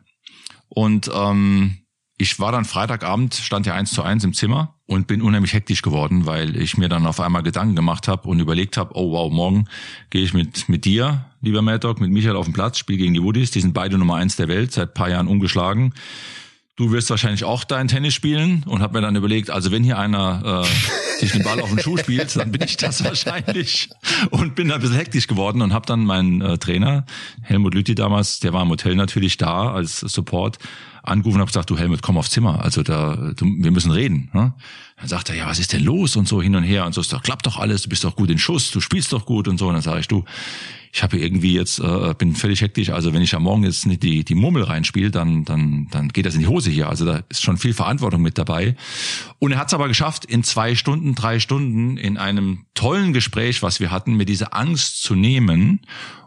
und 0.74 1.10
ähm, 1.14 1.78
ich 2.16 2.38
war 2.38 2.52
dann 2.52 2.64
Freitagabend, 2.64 3.34
stand 3.34 3.66
ja 3.66 3.74
eins 3.74 3.92
zu 3.92 4.02
eins 4.02 4.22
im 4.22 4.34
Zimmer 4.34 4.74
und 4.86 5.06
bin 5.08 5.20
unheimlich 5.20 5.52
hektisch 5.52 5.82
geworden, 5.82 6.26
weil 6.26 6.56
ich 6.56 6.76
mir 6.76 6.88
dann 6.88 7.06
auf 7.06 7.18
einmal 7.18 7.42
Gedanken 7.42 7.74
gemacht 7.74 8.06
habe 8.06 8.28
und 8.28 8.38
überlegt 8.38 8.76
habe, 8.76 8.92
oh 8.94 9.10
wow, 9.12 9.32
morgen 9.32 9.66
gehe 10.10 10.22
ich 10.22 10.32
mit 10.32 10.68
mit 10.68 10.84
dir, 10.84 11.24
lieber 11.40 11.62
Mad 11.62 11.80
Dog, 11.80 12.00
mit 12.00 12.10
Michael 12.10 12.36
auf 12.36 12.46
den 12.46 12.54
Platz, 12.54 12.78
spiele 12.78 12.98
gegen 12.98 13.14
die 13.14 13.22
Woodies, 13.22 13.50
die 13.50 13.60
sind 13.60 13.74
beide 13.74 13.98
Nummer 13.98 14.16
eins 14.16 14.36
der 14.36 14.48
Welt, 14.48 14.72
seit 14.72 14.94
paar 14.94 15.10
Jahren 15.10 15.26
ungeschlagen. 15.26 15.92
Du 16.76 16.90
wirst 16.90 17.08
wahrscheinlich 17.08 17.44
auch 17.44 17.62
dein 17.62 17.86
Tennis 17.86 18.14
spielen 18.14 18.64
und 18.66 18.82
habe 18.82 18.94
mir 18.94 19.00
dann 19.00 19.14
überlegt, 19.14 19.48
also 19.48 19.70
wenn 19.70 19.84
hier 19.84 19.96
einer 19.96 20.64
äh, 20.64 21.20
sich 21.20 21.30
den 21.30 21.44
Ball 21.44 21.60
auf 21.60 21.68
den 21.68 21.78
Schuh 21.78 21.96
spielt, 21.96 22.34
dann 22.34 22.50
bin 22.50 22.62
ich 22.62 22.76
das 22.76 23.04
wahrscheinlich 23.04 23.90
und 24.30 24.56
bin 24.56 24.68
da 24.68 24.74
ein 24.74 24.80
bisschen 24.80 24.96
hektisch 24.96 25.28
geworden 25.28 25.62
und 25.62 25.72
habe 25.72 25.86
dann 25.86 26.04
meinen 26.04 26.40
äh, 26.40 26.58
Trainer 26.58 27.04
Helmut 27.42 27.74
Lütti 27.74 27.94
damals, 27.94 28.40
der 28.40 28.52
war 28.52 28.62
im 28.62 28.70
Hotel 28.70 28.96
natürlich 28.96 29.36
da 29.36 29.72
als 29.72 30.00
Support, 30.00 30.58
angerufen 31.04 31.36
und 31.36 31.40
habe 31.40 31.50
gesagt, 31.50 31.70
du 31.70 31.78
Helmut, 31.78 32.02
komm 32.02 32.16
aufs 32.16 32.30
Zimmer, 32.30 32.62
also 32.62 32.82
da, 32.82 33.32
du, 33.36 33.46
wir 33.46 33.70
müssen 33.70 33.90
reden. 33.90 34.30
Ne? 34.32 34.54
Dann 34.96 35.08
sagt 35.08 35.28
er, 35.28 35.36
ja, 35.36 35.46
was 35.46 35.58
ist 35.58 35.72
denn 35.72 35.82
los 35.82 36.16
und 36.16 36.28
so 36.28 36.40
hin 36.40 36.54
und 36.54 36.62
her 36.62 36.86
und 36.86 36.94
so, 36.94 37.00
ist 37.00 37.12
doch, 37.12 37.22
klappt 37.22 37.46
doch 37.46 37.58
alles, 37.58 37.82
du 37.82 37.88
bist 37.88 38.04
doch 38.04 38.16
gut 38.16 38.30
in 38.30 38.38
Schuss, 38.38 38.70
du 38.70 38.80
spielst 38.80 39.12
doch 39.12 39.26
gut 39.26 39.48
und 39.48 39.58
so. 39.58 39.68
Und 39.68 39.74
dann 39.74 39.82
sage 39.82 40.00
ich, 40.00 40.08
du, 40.08 40.24
ich 40.92 41.02
habe 41.02 41.18
irgendwie 41.18 41.54
jetzt, 41.54 41.80
äh, 41.80 42.14
bin 42.16 42.36
völlig 42.36 42.60
hektisch, 42.60 42.90
also 42.90 43.12
wenn 43.12 43.20
ich 43.20 43.34
am 43.34 43.42
Morgen 43.42 43.64
jetzt 43.64 43.84
nicht 43.84 44.04
die, 44.04 44.24
die 44.24 44.36
Murmel 44.36 44.62
reinspiele, 44.62 45.10
dann, 45.10 45.44
dann, 45.44 45.88
dann 45.90 46.08
geht 46.08 46.24
das 46.24 46.34
in 46.34 46.40
die 46.40 46.46
Hose 46.46 46.70
hier. 46.70 46.88
Also 46.88 47.04
da 47.04 47.22
ist 47.28 47.42
schon 47.42 47.56
viel 47.56 47.74
Verantwortung 47.74 48.22
mit 48.22 48.38
dabei. 48.38 48.76
Und 49.40 49.50
er 49.50 49.58
hat 49.58 49.66
es 49.66 49.74
aber 49.74 49.88
geschafft, 49.88 50.24
in 50.24 50.44
zwei 50.44 50.76
Stunden, 50.76 51.16
drei 51.16 51.40
Stunden, 51.40 51.96
in 51.96 52.16
einem 52.16 52.66
tollen 52.74 53.12
Gespräch, 53.12 53.60
was 53.62 53.80
wir 53.80 53.90
hatten, 53.90 54.14
mir 54.14 54.24
diese 54.24 54.52
Angst 54.52 55.02
zu 55.02 55.16
nehmen 55.16 55.80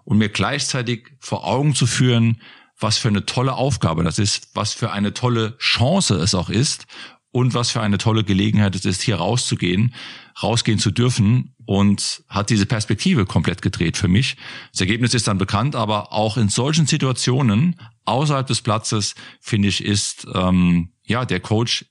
und 0.04 0.18
mir 0.18 0.28
gleichzeitig 0.28 1.13
vor 1.20 1.48
Augen 1.48 1.74
zu 1.74 1.88
führen, 1.88 2.42
was 2.80 2.98
für 2.98 3.08
eine 3.08 3.26
tolle 3.26 3.54
Aufgabe 3.54 4.04
das 4.04 4.20
ist, 4.20 4.50
was 4.54 4.74
für 4.74 4.92
eine 4.92 5.13
tolle 5.13 5.58
Chance 5.58 6.16
es 6.16 6.36
auch 6.36 6.50
ist 6.50 6.86
und 7.32 7.54
was 7.54 7.72
für 7.72 7.82
eine 7.82 7.98
tolle 7.98 8.24
Gelegenheit 8.24 8.76
es 8.76 8.86
ist, 8.86 9.02
hier 9.02 9.18
rauszugehen, 9.18 9.94
rausgehen 10.42 10.80
zu 10.80 10.92
dürfen 10.92 11.56
und 11.66 12.24
hat 12.30 12.50
diese 12.50 12.66
Perspektive 12.66 13.26
komplett 13.26 13.62
gedreht 13.62 13.98
für 13.98 14.08
mich. 14.08 14.38
Das 14.72 14.82
Ergebnis 14.82 15.13
ist 15.13 15.28
dann 15.28 15.38
bekannt, 15.38 15.76
aber 15.76 16.13
auch 16.13 16.38
in 16.38 16.50
solchen 16.50 16.86
Situationen 16.86 17.80
außerhalb 18.06 18.48
des 18.48 18.62
Platzes, 18.62 19.16
finde 19.42 19.68
ich, 19.68 19.84
ist 19.84 20.28
ähm, 20.34 20.94
ja 21.04 21.26
der 21.26 21.40
Coach 21.40 21.86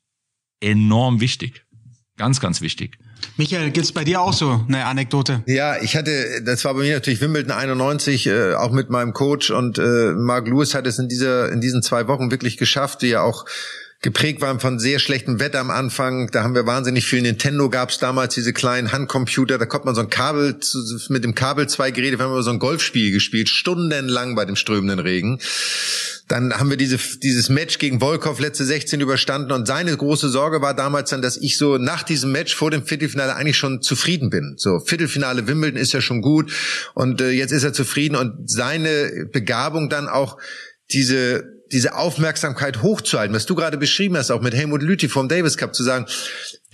enorm 0.60 1.20
wichtig. 1.20 1.66
Ganz, 2.16 2.40
ganz 2.40 2.60
wichtig. 2.60 2.98
Michael, 3.36 3.70
gibt's 3.70 3.92
bei 3.92 4.04
dir 4.04 4.20
auch 4.20 4.32
so 4.32 4.64
eine 4.68 4.84
Anekdote? 4.86 5.42
Ja, 5.46 5.76
ich 5.80 5.96
hatte, 5.96 6.42
das 6.44 6.64
war 6.64 6.74
bei 6.74 6.80
mir 6.80 6.94
natürlich 6.94 7.20
Wimbledon 7.20 7.52
91, 7.52 8.26
äh, 8.26 8.54
auch 8.54 8.70
mit 8.70 8.90
meinem 8.90 9.12
Coach 9.12 9.50
und 9.50 9.78
äh, 9.78 10.12
Mark 10.12 10.48
Lewis 10.48 10.74
hat 10.74 10.86
es 10.86 10.98
in 10.98 11.08
dieser, 11.08 11.50
in 11.50 11.60
diesen 11.60 11.82
zwei 11.82 12.08
Wochen 12.08 12.30
wirklich 12.30 12.56
geschafft, 12.56 13.02
die 13.02 13.08
ja 13.08 13.22
auch 13.22 13.44
geprägt 14.06 14.40
waren 14.40 14.60
von 14.60 14.78
sehr 14.78 15.00
schlechtem 15.00 15.40
Wetter 15.40 15.58
am 15.58 15.72
Anfang. 15.72 16.30
Da 16.30 16.44
haben 16.44 16.54
wir 16.54 16.64
wahnsinnig 16.64 17.04
viel. 17.04 17.22
Nintendo 17.22 17.68
gab 17.68 17.90
es 17.90 17.98
damals 17.98 18.34
diese 18.34 18.52
kleinen 18.52 18.92
Handcomputer. 18.92 19.58
Da 19.58 19.66
konnte 19.66 19.86
man 19.86 19.96
so 19.96 20.00
ein 20.00 20.10
Kabel 20.10 20.60
mit 21.08 21.24
dem 21.24 21.34
Kabel 21.34 21.68
zwei 21.68 21.90
Geräte. 21.90 22.16
Wir 22.16 22.26
haben 22.26 22.42
so 22.44 22.50
ein 22.50 22.60
Golfspiel 22.60 23.10
gespielt, 23.10 23.48
stundenlang 23.48 24.36
bei 24.36 24.44
dem 24.44 24.54
strömenden 24.54 25.00
Regen. 25.00 25.40
Dann 26.28 26.54
haben 26.54 26.70
wir 26.70 26.76
diese, 26.76 26.98
dieses 27.18 27.48
Match 27.48 27.78
gegen 27.78 27.98
Volkov 27.98 28.38
letzte 28.38 28.64
16 28.64 29.00
überstanden 29.00 29.50
und 29.50 29.66
seine 29.66 29.96
große 29.96 30.28
Sorge 30.28 30.62
war 30.62 30.74
damals 30.74 31.10
dann, 31.10 31.20
dass 31.20 31.36
ich 31.36 31.58
so 31.58 31.76
nach 31.76 32.04
diesem 32.04 32.30
Match 32.30 32.54
vor 32.54 32.70
dem 32.70 32.86
Viertelfinale 32.86 33.34
eigentlich 33.34 33.58
schon 33.58 33.82
zufrieden 33.82 34.30
bin. 34.30 34.54
So, 34.56 34.78
Viertelfinale 34.78 35.48
Wimbledon 35.48 35.80
ist 35.80 35.92
ja 35.92 36.00
schon 36.00 36.22
gut 36.22 36.52
und 36.94 37.20
äh, 37.20 37.30
jetzt 37.30 37.50
ist 37.50 37.64
er 37.64 37.72
zufrieden 37.72 38.14
und 38.14 38.48
seine 38.48 39.26
Begabung 39.32 39.88
dann 39.88 40.08
auch 40.08 40.38
diese 40.92 41.55
diese 41.72 41.94
Aufmerksamkeit 41.94 42.82
hochzuhalten, 42.82 43.34
was 43.34 43.46
du 43.46 43.54
gerade 43.54 43.76
beschrieben 43.76 44.16
hast, 44.16 44.30
auch 44.30 44.40
mit 44.40 44.54
Helmut 44.54 44.82
Lüthi 44.82 45.08
vom 45.08 45.28
Davis 45.28 45.56
Cup, 45.56 45.74
zu 45.74 45.82
sagen, 45.82 46.06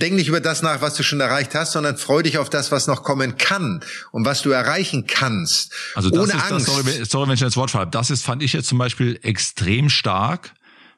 denk 0.01 0.15
nicht 0.15 0.29
über 0.29 0.41
das 0.41 0.63
nach, 0.63 0.81
was 0.81 0.95
du 0.95 1.03
schon 1.03 1.21
erreicht 1.21 1.55
hast, 1.55 1.73
sondern 1.73 1.97
freu 1.97 2.23
dich 2.23 2.39
auf 2.39 2.51
das, 2.51 2.73
was 2.73 2.87
noch 2.87 3.03
kommen 3.03 3.37
kann 3.39 3.83
und 4.11 4.25
was 4.25 4.43
du 4.43 4.51
erreichen 4.51 5.07
kannst. 5.07 5.73
Also 5.95 6.11
das 6.11 6.21
ohne 6.21 6.33
ist 6.33 6.51
Angst. 6.51 6.69
Das, 6.69 6.75
sorry, 6.75 7.05
sorry, 7.05 7.29
wenn 7.29 7.35
ich 7.35 7.41
das 7.41 7.57
Wort 7.57 7.71
schreibe. 7.71 7.91
Das 7.91 8.11
ist, 8.11 8.23
fand 8.23 8.43
ich 8.43 8.53
jetzt 8.53 8.69
zum 8.69 8.79
Beispiel 8.79 9.19
extrem 9.23 9.89
stark, 9.89 10.55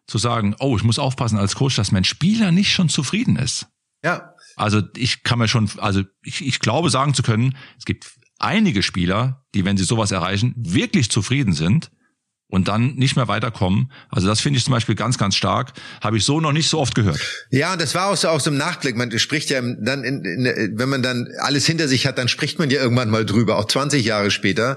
zu 0.07 0.19
sagen, 0.19 0.55
oh, 0.59 0.77
ich 0.77 0.85
muss 0.85 0.99
aufpassen 0.99 1.39
als 1.39 1.55
Coach, 1.55 1.77
dass 1.77 1.91
mein 1.91 2.05
Spieler 2.05 2.53
nicht 2.53 2.73
schon 2.73 2.89
zufrieden 2.89 3.37
ist. 3.37 3.67
Ja. 4.03 4.35
Also 4.57 4.83
ich 4.97 5.23
kann 5.23 5.39
mir 5.39 5.49
schon, 5.49 5.71
also 5.79 6.03
ich, 6.23 6.45
ich 6.45 6.61
glaube 6.61 6.91
sagen 6.91 7.15
zu 7.15 7.23
können, 7.23 7.57
es 7.79 7.85
gibt 7.85 8.07
einige 8.39 8.83
Spieler, 8.83 9.45
die, 9.55 9.65
wenn 9.65 9.77
sie 9.77 9.85
sowas 9.85 10.11
erreichen, 10.11 10.55
wirklich 10.57 11.11
zufrieden 11.11 11.55
sind 11.55 11.91
und 12.49 12.69
dann 12.69 12.95
nicht 12.95 13.17
mehr 13.17 13.27
weiterkommen. 13.27 13.91
Also 14.11 14.29
das 14.29 14.41
finde 14.41 14.59
ich 14.59 14.65
zum 14.65 14.73
Beispiel 14.73 14.95
ganz, 14.95 15.19
ganz 15.19 15.35
stark. 15.35 15.73
Habe 16.01 16.19
ich 16.19 16.25
so 16.25 16.41
noch 16.41 16.53
nicht 16.53 16.69
so 16.69 16.79
oft 16.79 16.95
gehört. 16.95 17.19
Ja, 17.51 17.73
und 17.73 17.81
das 17.81 17.95
war 17.95 18.11
auch 18.11 18.17
so, 18.17 18.29
auch 18.29 18.41
so 18.41 18.51
im 18.51 18.57
Nachblick. 18.57 18.97
Man 18.97 19.19
spricht 19.19 19.51
ja 19.51 19.61
dann, 19.61 20.05
in, 20.05 20.25
in, 20.25 20.79
wenn 20.79 20.89
man 20.89 21.03
dann 21.03 21.29
alles 21.41 21.67
hinter 21.67 21.89
sich 21.89 22.07
hat, 22.07 22.19
dann 22.19 22.29
spricht 22.29 22.59
man 22.59 22.71
ja 22.71 22.81
irgendwann 22.81 23.11
mal 23.11 23.27
drüber, 23.27 23.59
auch 23.59 23.67
20 23.67 24.05
Jahre 24.05 24.31
später. 24.31 24.77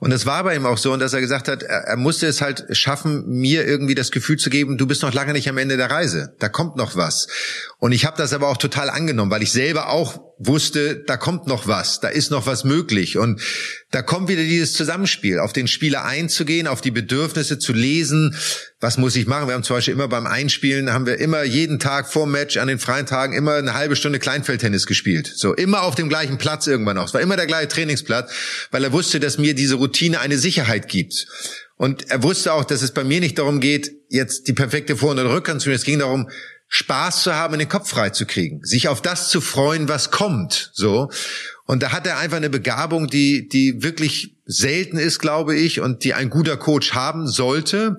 Und 0.00 0.10
das 0.10 0.26
war 0.26 0.44
bei 0.44 0.54
ihm 0.54 0.66
auch 0.66 0.76
so, 0.76 0.94
dass 0.96 1.12
er 1.12 1.20
gesagt 1.20 1.48
hat, 1.48 1.62
er, 1.62 1.84
er 1.84 1.96
musste 1.96 2.26
es 2.26 2.42
halt 2.42 2.64
schaffen, 2.76 3.24
mir 3.26 3.64
irgendwie 3.64 3.94
das 3.94 4.10
Gefühl 4.10 4.36
zu 4.36 4.50
geben, 4.50 4.76
du 4.76 4.86
bist 4.86 5.02
noch 5.02 5.14
lange 5.14 5.32
nicht 5.32 5.48
am 5.48 5.56
Ende 5.56 5.76
der 5.76 5.90
Reise. 5.90 6.34
Da 6.40 6.48
kommt 6.48 6.76
noch 6.76 6.96
was. 6.96 7.28
Und 7.78 7.92
ich 7.92 8.04
habe 8.04 8.16
das 8.16 8.32
aber 8.32 8.48
auch 8.48 8.58
total 8.58 8.90
angenommen, 8.90 9.30
weil 9.30 9.42
ich 9.42 9.52
selber 9.52 9.88
auch 9.88 10.20
wusste, 10.46 11.02
da 11.06 11.16
kommt 11.16 11.46
noch 11.46 11.66
was, 11.66 12.00
da 12.00 12.08
ist 12.08 12.30
noch 12.30 12.46
was 12.46 12.64
möglich. 12.64 13.18
Und 13.18 13.40
da 13.90 14.02
kommt 14.02 14.28
wieder 14.28 14.42
dieses 14.42 14.72
Zusammenspiel, 14.72 15.38
auf 15.38 15.52
den 15.52 15.68
Spieler 15.68 16.04
einzugehen, 16.04 16.66
auf 16.66 16.80
die 16.80 16.90
Bedürfnisse 16.90 17.58
zu 17.58 17.72
lesen. 17.72 18.36
Was 18.80 18.98
muss 18.98 19.16
ich 19.16 19.26
machen? 19.26 19.48
Wir 19.48 19.54
haben 19.54 19.62
zum 19.62 19.76
Beispiel 19.76 19.94
immer 19.94 20.08
beim 20.08 20.26
Einspielen, 20.26 20.92
haben 20.92 21.06
wir 21.06 21.18
immer 21.18 21.42
jeden 21.44 21.78
Tag 21.78 22.10
vor 22.12 22.26
Match 22.26 22.56
an 22.56 22.68
den 22.68 22.78
freien 22.78 23.06
Tagen 23.06 23.34
immer 23.34 23.54
eine 23.54 23.74
halbe 23.74 23.96
Stunde 23.96 24.18
Kleinfeldtennis 24.18 24.86
gespielt. 24.86 25.32
So, 25.34 25.54
immer 25.54 25.82
auf 25.82 25.94
dem 25.94 26.08
gleichen 26.08 26.38
Platz 26.38 26.66
irgendwann 26.66 26.98
auch. 26.98 27.06
Es 27.06 27.14
war 27.14 27.20
immer 27.20 27.36
der 27.36 27.46
gleiche 27.46 27.68
Trainingsplatz, 27.68 28.32
weil 28.70 28.84
er 28.84 28.92
wusste, 28.92 29.20
dass 29.20 29.38
mir 29.38 29.54
diese 29.54 29.76
Routine 29.76 30.20
eine 30.20 30.38
Sicherheit 30.38 30.88
gibt. 30.88 31.26
Und 31.76 32.10
er 32.10 32.22
wusste 32.22 32.52
auch, 32.52 32.64
dass 32.64 32.82
es 32.82 32.92
bei 32.92 33.02
mir 33.02 33.20
nicht 33.20 33.38
darum 33.38 33.60
geht, 33.60 33.90
jetzt 34.08 34.46
die 34.46 34.52
perfekte 34.52 34.96
Vor- 34.96 35.10
und 35.10 35.18
Rückhand 35.18 35.60
zu 35.60 35.64
spielen. 35.64 35.76
Es 35.76 35.84
ging 35.84 35.98
darum, 35.98 36.30
Spaß 36.76 37.22
zu 37.22 37.36
haben, 37.36 37.56
den 37.56 37.68
Kopf 37.68 37.90
frei 37.90 38.10
zu 38.10 38.26
kriegen, 38.26 38.64
sich 38.64 38.88
auf 38.88 39.00
das 39.00 39.28
zu 39.28 39.40
freuen, 39.40 39.88
was 39.88 40.10
kommt, 40.10 40.72
so. 40.74 41.08
Und 41.66 41.84
da 41.84 41.92
hat 41.92 42.04
er 42.04 42.18
einfach 42.18 42.38
eine 42.38 42.50
Begabung, 42.50 43.06
die, 43.06 43.48
die 43.48 43.84
wirklich 43.84 44.34
selten 44.44 44.98
ist, 44.98 45.20
glaube 45.20 45.54
ich, 45.54 45.80
und 45.80 46.02
die 46.02 46.14
ein 46.14 46.30
guter 46.30 46.56
Coach 46.56 46.92
haben 46.92 47.28
sollte. 47.28 47.98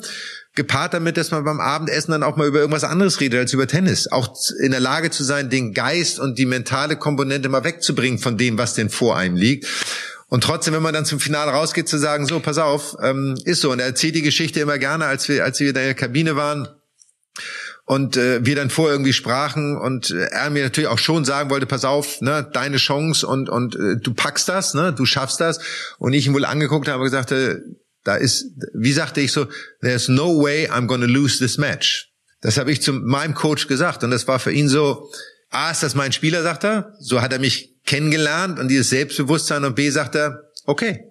Gepaart 0.55 0.93
damit, 0.93 1.15
dass 1.15 1.31
man 1.31 1.45
beim 1.45 1.61
Abendessen 1.61 2.11
dann 2.11 2.23
auch 2.23 2.35
mal 2.35 2.47
über 2.47 2.59
irgendwas 2.59 2.83
anderes 2.83 3.21
redet 3.21 3.39
als 3.39 3.53
über 3.53 3.65
Tennis. 3.65 4.11
Auch 4.11 4.35
in 4.61 4.71
der 4.71 4.81
Lage 4.81 5.09
zu 5.09 5.23
sein, 5.23 5.49
den 5.49 5.73
Geist 5.73 6.19
und 6.19 6.37
die 6.37 6.45
mentale 6.45 6.97
Komponente 6.97 7.47
mal 7.47 7.63
wegzubringen 7.63 8.19
von 8.19 8.37
dem, 8.37 8.57
was 8.57 8.73
denn 8.73 8.89
vor 8.89 9.15
einem 9.15 9.37
liegt. 9.37 9.67
Und 10.27 10.43
trotzdem, 10.43 10.73
wenn 10.73 10.83
man 10.83 10.93
dann 10.93 11.05
zum 11.05 11.21
Finale 11.21 11.51
rausgeht, 11.51 11.87
zu 11.87 11.97
sagen, 11.97 12.25
so, 12.25 12.41
pass 12.41 12.57
auf, 12.57 12.97
ähm, 13.01 13.37
ist 13.45 13.61
so. 13.61 13.71
Und 13.71 13.79
er 13.79 13.85
erzählt 13.85 14.15
die 14.15 14.21
Geschichte 14.21 14.59
immer 14.59 14.77
gerne, 14.77 15.05
als 15.05 15.29
wir, 15.29 15.45
als 15.45 15.61
wir 15.61 15.69
in 15.69 15.75
der 15.75 15.93
Kabine 15.93 16.35
waren 16.35 16.67
und 17.85 18.17
äh, 18.17 18.43
wir 18.45 18.55
dann 18.55 18.69
vor 18.69 18.89
irgendwie 18.89 19.13
sprachen 19.13 19.77
und 19.77 20.09
äh, 20.09 20.25
er 20.31 20.49
mir 20.49 20.63
natürlich 20.63 20.89
auch 20.89 20.99
schon 20.99 21.23
sagen 21.23 21.49
wollte, 21.49 21.67
pass 21.67 21.85
auf, 21.85 22.19
ne, 22.21 22.47
deine 22.51 22.77
Chance 22.77 23.25
und 23.27 23.47
und 23.47 23.75
äh, 23.75 23.97
du 23.97 24.13
packst 24.13 24.49
das, 24.49 24.73
ne, 24.73 24.91
du 24.91 25.05
schaffst 25.05 25.39
das 25.39 25.59
und 25.99 26.13
ich 26.13 26.25
ihn 26.25 26.33
wohl 26.33 26.45
angeguckt 26.45 26.87
habe 26.87 26.99
und 26.99 27.05
gesagt, 27.05 27.31
äh, 27.31 27.59
da 28.03 28.15
ist, 28.15 28.45
wie 28.73 28.91
sagte 28.91 29.21
ich 29.21 29.31
so, 29.31 29.47
there's 29.81 30.07
no 30.07 30.41
way 30.41 30.67
I'm 30.69 30.87
gonna 30.87 31.05
lose 31.05 31.37
this 31.37 31.57
match. 31.57 32.11
Das 32.41 32.57
habe 32.57 32.71
ich 32.71 32.81
zu 32.81 32.93
meinem 32.93 33.33
Coach 33.33 33.67
gesagt 33.67 34.03
und 34.03 34.11
das 34.11 34.27
war 34.27 34.39
für 34.39 34.51
ihn 34.51 34.67
so, 34.67 35.09
A, 35.51 35.71
ist 35.71 35.83
das 35.83 35.95
mein 35.95 36.11
Spieler, 36.11 36.43
sagt 36.43 36.63
er, 36.63 36.93
so 36.99 37.21
hat 37.21 37.33
er 37.33 37.39
mich 37.39 37.75
kennengelernt 37.85 38.59
und 38.59 38.67
dieses 38.67 38.89
Selbstbewusstsein 38.89 39.63
und 39.63 39.75
B, 39.75 39.89
sagt 39.89 40.15
er, 40.15 40.41
okay, 40.65 41.05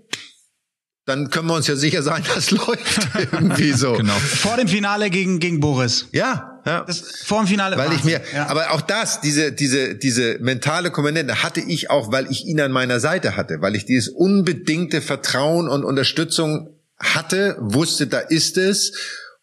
dann 1.07 1.31
können 1.31 1.49
wir 1.49 1.55
uns 1.55 1.67
ja 1.67 1.77
sicher 1.77 2.03
sein, 2.03 2.25
das 2.35 2.51
läuft 2.51 3.09
irgendwie 3.33 3.73
so. 3.73 3.95
Genau. 3.95 4.15
Vor 4.15 4.57
dem 4.57 4.69
Finale 4.69 5.11
gegen, 5.11 5.39
gegen 5.39 5.61
Boris. 5.61 6.09
Ja, 6.13 6.54
ja. 6.65 6.85
Das, 6.85 7.01
vor 7.01 7.43
dem 7.43 7.47
Finale. 7.47 7.77
Weil 7.77 7.93
ich 7.93 8.05
mir, 8.05 8.21
ja. 8.35 8.47
aber 8.47 8.73
auch 8.73 8.81
das, 8.81 9.21
diese, 9.21 9.53
diese, 9.53 9.95
diese 9.95 10.39
mentale 10.41 10.91
Komponente 10.91 11.43
hatte 11.43 11.61
ich 11.61 11.91
auch, 11.91 12.11
weil 12.13 12.31
ich 12.31 12.47
ihn 12.47 12.61
an 12.61 12.73
meiner 12.73 13.01
Seite 13.01 13.37
hatte, 13.37 13.61
weil 13.61 13.75
ich 13.75 13.85
dieses 13.85 14.09
unbedingte 14.09 15.01
Vertrauen 15.01 15.69
und 15.69 15.85
Unterstützung 15.85 16.71
hatte, 16.99 17.57
wusste, 17.61 18.07
da 18.07 18.21
ist 18.21 18.57
es 18.57 18.93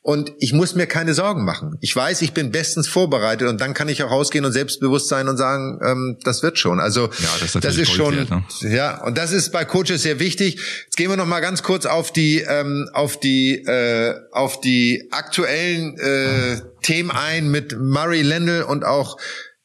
und 0.03 0.33
ich 0.39 0.51
muss 0.51 0.73
mir 0.73 0.87
keine 0.87 1.13
Sorgen 1.13 1.45
machen. 1.45 1.77
Ich 1.79 1.95
weiß, 1.95 2.23
ich 2.23 2.33
bin 2.33 2.51
bestens 2.51 2.87
vorbereitet 2.87 3.47
und 3.47 3.61
dann 3.61 3.75
kann 3.75 3.87
ich 3.87 4.01
auch 4.01 4.09
rausgehen 4.09 4.43
und 4.45 4.51
selbstbewusst 4.51 5.07
sein 5.07 5.27
und 5.29 5.37
sagen, 5.37 5.79
ähm, 5.83 6.17
das 6.23 6.41
wird 6.41 6.57
schon. 6.57 6.79
Also 6.79 7.01
ja, 7.19 7.29
das 7.39 7.55
ist, 7.55 7.63
das 7.63 7.77
ist 7.77 7.91
schon, 7.91 8.17
wert, 8.17 8.31
ne? 8.31 8.43
ja, 8.63 9.03
und 9.03 9.17
das 9.19 9.31
ist 9.31 9.51
bei 9.51 9.63
Coaches 9.63 10.01
sehr 10.01 10.19
wichtig. 10.19 10.59
Jetzt 10.85 10.97
gehen 10.97 11.09
wir 11.09 11.17
noch 11.17 11.27
mal 11.27 11.39
ganz 11.39 11.61
kurz 11.61 11.85
auf 11.85 12.11
die 12.11 12.39
ähm, 12.39 12.89
auf 12.93 13.19
die 13.19 13.63
äh, 13.63 14.15
auf 14.31 14.59
die 14.59 15.07
aktuellen 15.11 15.95
äh, 15.99 16.61
Themen 16.81 17.11
ein 17.11 17.51
mit 17.51 17.77
Murray 17.79 18.23
Lendl 18.23 18.63
und 18.63 18.83
auch 18.83 19.17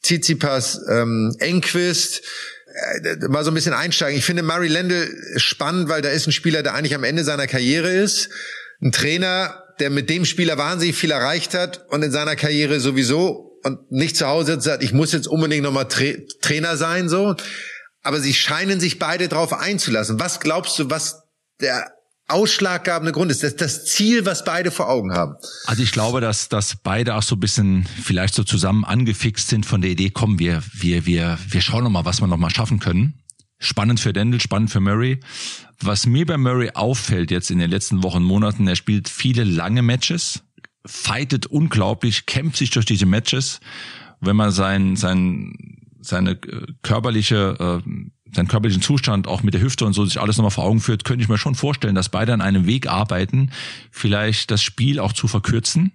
Tsitsipas 0.03 0.81
ähm, 0.87 1.35
Enquist 1.39 2.21
äh, 3.03 3.27
mal 3.27 3.43
so 3.43 3.49
ein 3.49 3.55
bisschen 3.55 3.73
einsteigen. 3.73 4.19
Ich 4.19 4.25
finde 4.25 4.43
Murray 4.43 4.67
Lendl 4.67 5.09
spannend, 5.37 5.89
weil 5.89 6.03
da 6.03 6.09
ist 6.09 6.27
ein 6.27 6.31
Spieler, 6.31 6.61
der 6.61 6.75
eigentlich 6.75 6.93
am 6.93 7.03
Ende 7.03 7.23
seiner 7.23 7.47
Karriere 7.47 7.91
ist, 7.91 8.29
ein 8.83 8.91
Trainer 8.91 9.63
der 9.79 9.89
mit 9.89 10.09
dem 10.09 10.25
Spieler 10.25 10.57
wahnsinnig 10.57 10.95
viel 10.95 11.11
erreicht 11.11 11.53
hat 11.53 11.85
und 11.89 12.03
in 12.03 12.11
seiner 12.11 12.35
Karriere 12.35 12.79
sowieso 12.79 13.59
und 13.63 13.91
nicht 13.91 14.17
zu 14.17 14.27
Hause 14.27 14.53
sitzt, 14.53 14.65
sagt, 14.65 14.83
ich 14.83 14.93
muss 14.93 15.11
jetzt 15.11 15.27
unbedingt 15.27 15.63
nochmal 15.63 15.87
Tra 15.87 16.13
Trainer 16.41 16.77
sein, 16.77 17.09
so. 17.09 17.35
Aber 18.03 18.19
sie 18.19 18.33
scheinen 18.33 18.79
sich 18.79 18.99
beide 18.99 19.27
darauf 19.27 19.53
einzulassen. 19.53 20.19
Was 20.19 20.39
glaubst 20.39 20.79
du, 20.79 20.89
was 20.89 21.23
der 21.59 21.91
ausschlaggebende 22.27 23.13
Grund 23.13 23.31
ist, 23.31 23.43
das, 23.43 23.55
das 23.55 23.85
Ziel, 23.85 24.25
was 24.25 24.43
beide 24.43 24.69
vor 24.71 24.89
Augen 24.89 25.13
haben. 25.13 25.35
Also 25.65 25.81
ich 25.81 25.91
glaube, 25.91 26.19
dass, 26.19 26.49
dass 26.49 26.75
beide 26.75 27.15
auch 27.15 27.23
so 27.23 27.35
ein 27.35 27.39
bisschen 27.39 27.87
vielleicht 28.03 28.33
so 28.33 28.43
zusammen 28.43 28.83
angefixt 28.83 29.47
sind 29.47 29.65
von 29.65 29.81
der 29.81 29.91
Idee, 29.91 30.09
komm, 30.09 30.37
wir, 30.39 30.61
wir, 30.73 31.05
wir, 31.05 31.37
wir 31.47 31.61
schauen 31.61 31.83
noch 31.83 31.89
mal, 31.89 32.05
was 32.05 32.19
wir 32.19 32.27
noch 32.27 32.37
mal 32.37 32.49
schaffen 32.49 32.79
können. 32.79 33.23
Spannend 33.59 33.99
für 33.99 34.13
Dendel, 34.13 34.39
spannend 34.39 34.69
für 34.69 34.79
Murray. 34.79 35.19
Was 35.79 36.05
mir 36.05 36.25
bei 36.25 36.37
Murray 36.37 36.71
auffällt 36.73 37.31
jetzt 37.31 37.51
in 37.51 37.59
den 37.59 37.69
letzten 37.69 38.03
Wochen, 38.03 38.23
Monaten, 38.23 38.67
er 38.67 38.75
spielt 38.75 39.09
viele 39.09 39.43
lange 39.43 39.81
Matches, 39.81 40.43
fightet 40.85 41.47
unglaublich, 41.47 42.25
kämpft 42.25 42.57
sich 42.57 42.69
durch 42.69 42.85
diese 42.85 43.05
Matches. 43.05 43.59
Wenn 44.19 44.35
man 44.35 44.51
sein, 44.51 44.95
sein, 44.95 45.53
seine 45.99 46.35
körperliche, 46.35 47.83
äh, 47.85 47.89
seinen 48.33 48.47
körperlichen 48.47 48.81
Zustand 48.81 49.27
auch 49.27 49.43
mit 49.43 49.53
der 49.53 49.61
Hüfte 49.61 49.85
und 49.85 49.93
so 49.93 50.05
sich 50.05 50.19
alles 50.19 50.37
nochmal 50.37 50.51
vor 50.51 50.65
Augen 50.65 50.79
führt, 50.79 51.03
könnte 51.03 51.23
ich 51.23 51.29
mir 51.29 51.37
schon 51.37 51.55
vorstellen, 51.55 51.95
dass 51.95 52.09
beide 52.09 52.33
an 52.33 52.41
einem 52.41 52.65
Weg 52.65 52.87
arbeiten, 52.87 53.51
vielleicht 53.91 54.51
das 54.51 54.61
Spiel 54.61 54.99
auch 54.99 55.13
zu 55.13 55.27
verkürzen, 55.27 55.93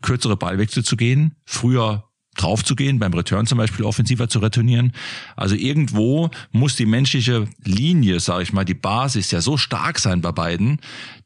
kürzere 0.00 0.36
Ballwechsel 0.36 0.84
zu 0.84 0.96
gehen, 0.96 1.36
früher 1.44 2.11
drauf 2.36 2.64
zu 2.64 2.74
gehen, 2.74 2.98
beim 2.98 3.12
Return 3.12 3.46
zum 3.46 3.58
Beispiel 3.58 3.84
offensiver 3.84 4.28
zu 4.28 4.38
returnieren. 4.38 4.92
Also 5.36 5.54
irgendwo 5.54 6.30
muss 6.50 6.76
die 6.76 6.86
menschliche 6.86 7.46
Linie, 7.62 8.20
sage 8.20 8.42
ich 8.42 8.52
mal, 8.52 8.64
die 8.64 8.74
Basis 8.74 9.30
ja 9.30 9.40
so 9.40 9.56
stark 9.56 9.98
sein 9.98 10.20
bei 10.20 10.32
beiden, 10.32 10.80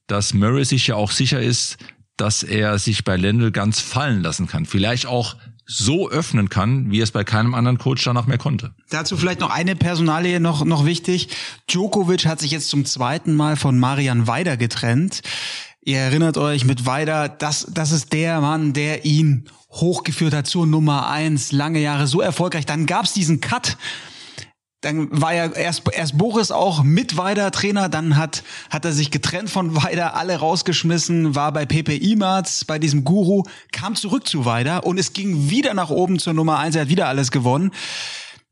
dass 0.07 0.35
Murray 0.35 0.64
sich 0.64 0.87
ja 0.88 0.97
auch 0.97 1.11
sicher 1.11 1.40
ist, 1.40 1.79
dass 2.16 2.42
er 2.42 2.79
sich 2.79 3.05
bei 3.05 3.16
Lendl 3.16 3.51
ganz 3.51 3.81
fallen 3.81 4.23
lassen 4.23 4.47
kann. 4.47 4.66
Vielleicht 4.66 5.07
auch 5.07 5.37
so 5.66 6.09
öffnen 6.09 6.49
kann, 6.49 6.90
wie 6.90 7.01
es 7.01 7.11
bei 7.11 7.25
keinem 7.25 7.55
anderen 7.55 7.79
Coach 7.79 8.05
danach 8.05 8.27
mehr 8.27 8.38
konnte. 8.38 8.73
Dazu 8.88 9.16
vielleicht 9.16 9.40
noch 9.40 9.51
eine 9.51 9.75
Personalie 9.75 10.38
noch, 10.38 10.64
noch 10.64 10.87
wichtig. 10.87 11.29
Djokovic 11.69 12.25
hat 12.25 12.40
sich 12.40 12.53
jetzt 12.53 12.69
zum 12.69 12.85
zweiten 12.85 13.35
Mal 13.35 13.57
von 13.57 13.79
Marian 13.79 14.29
Weider 14.29 14.57
getrennt. 14.57 15.23
Ihr 15.83 15.99
erinnert 15.99 16.38
euch 16.38 16.64
mit 16.64 16.87
Weider, 16.87 17.29
das, 17.29 17.66
das 17.71 17.92
ist 17.92 18.12
der 18.12 18.40
Mann, 18.40 18.73
der 18.73 19.05
ihn 19.05 19.49
hochgeführt 19.81 20.35
hat 20.35 20.47
zur 20.47 20.67
Nummer 20.67 21.09
eins, 21.09 21.53
lange 21.53 21.81
Jahre 21.81 22.07
so 22.07 22.21
erfolgreich. 22.21 22.67
Dann 22.67 22.87
gab's 22.87 23.12
diesen 23.12 23.41
Cut. 23.41 23.77
Dann 24.83 25.09
war 25.11 25.35
ja 25.35 25.47
erst, 25.47 25.83
erst 25.93 26.19
Boris 26.19 26.51
auch 26.51 26.83
mit 26.83 27.17
Weider 27.17 27.51
Trainer, 27.51 27.89
dann 27.89 28.17
hat, 28.17 28.45
hat 28.71 28.85
er 28.85 28.93
sich 28.93 29.11
getrennt 29.11 29.51
von 29.51 29.75
Weider, 29.75 30.15
alle 30.15 30.37
rausgeschmissen, 30.37 31.35
war 31.35 31.51
bei 31.53 31.65
Pepe 31.65 31.97
Imatz, 31.97 32.65
bei 32.65 32.79
diesem 32.79 33.03
Guru, 33.03 33.45
kam 33.73 33.97
zurück 33.97 34.29
zu 34.29 34.45
Weider 34.45 34.85
und 34.85 34.99
es 34.99 35.12
ging 35.12 35.51
wieder 35.51 35.73
nach 35.75 35.91
oben 35.91 36.19
zur 36.19 36.35
Nummer 36.35 36.59
eins, 36.59 36.77
er 36.77 36.83
hat 36.83 36.89
wieder 36.89 37.09
alles 37.09 37.31
gewonnen. 37.31 37.73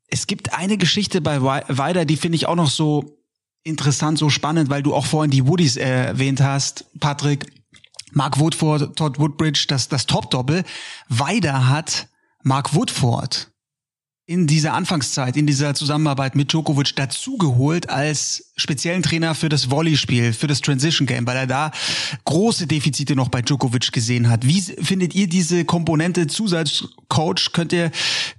Es 0.08 0.26
gibt 0.26 0.54
eine 0.54 0.78
Geschichte 0.78 1.20
bei 1.20 1.42
Weider, 1.42 2.04
die 2.04 2.16
finde 2.16 2.36
ich 2.36 2.46
auch 2.46 2.56
noch 2.56 2.70
so 2.70 3.18
interessant, 3.62 4.18
so 4.18 4.30
spannend, 4.30 4.70
weil 4.70 4.82
du 4.82 4.94
auch 4.94 5.06
vorhin 5.06 5.30
die 5.30 5.46
Woodies 5.46 5.76
erwähnt 5.76 6.40
hast, 6.40 6.86
Patrick. 7.00 7.46
Mark 8.14 8.38
Woodford, 8.38 8.96
Todd 8.96 9.18
Woodbridge, 9.18 9.66
das, 9.68 9.88
das 9.88 10.06
Top-Doppel. 10.06 10.64
Weider 11.08 11.68
hat 11.68 12.08
Mark 12.42 12.74
Woodford 12.74 13.50
in 14.26 14.46
dieser 14.46 14.72
Anfangszeit, 14.72 15.36
in 15.36 15.46
dieser 15.46 15.74
Zusammenarbeit 15.74 16.34
mit 16.34 16.50
Djokovic 16.50 16.96
dazugeholt 16.96 17.90
als 17.90 18.52
speziellen 18.56 19.02
Trainer 19.02 19.34
für 19.34 19.50
das 19.50 19.66
Volleyspiel, 19.70 20.32
für 20.32 20.46
das 20.46 20.62
Transition 20.62 21.06
Game, 21.06 21.26
weil 21.26 21.36
er 21.36 21.46
da 21.46 21.72
große 22.24 22.66
Defizite 22.66 23.16
noch 23.16 23.28
bei 23.28 23.42
Djokovic 23.42 23.92
gesehen 23.92 24.30
hat. 24.30 24.46
Wie 24.46 24.62
findet 24.62 25.14
ihr 25.14 25.28
diese 25.28 25.66
Komponente 25.66 26.26
Zusatzcoach? 26.26 27.52
Könnt 27.52 27.74
ihr 27.74 27.90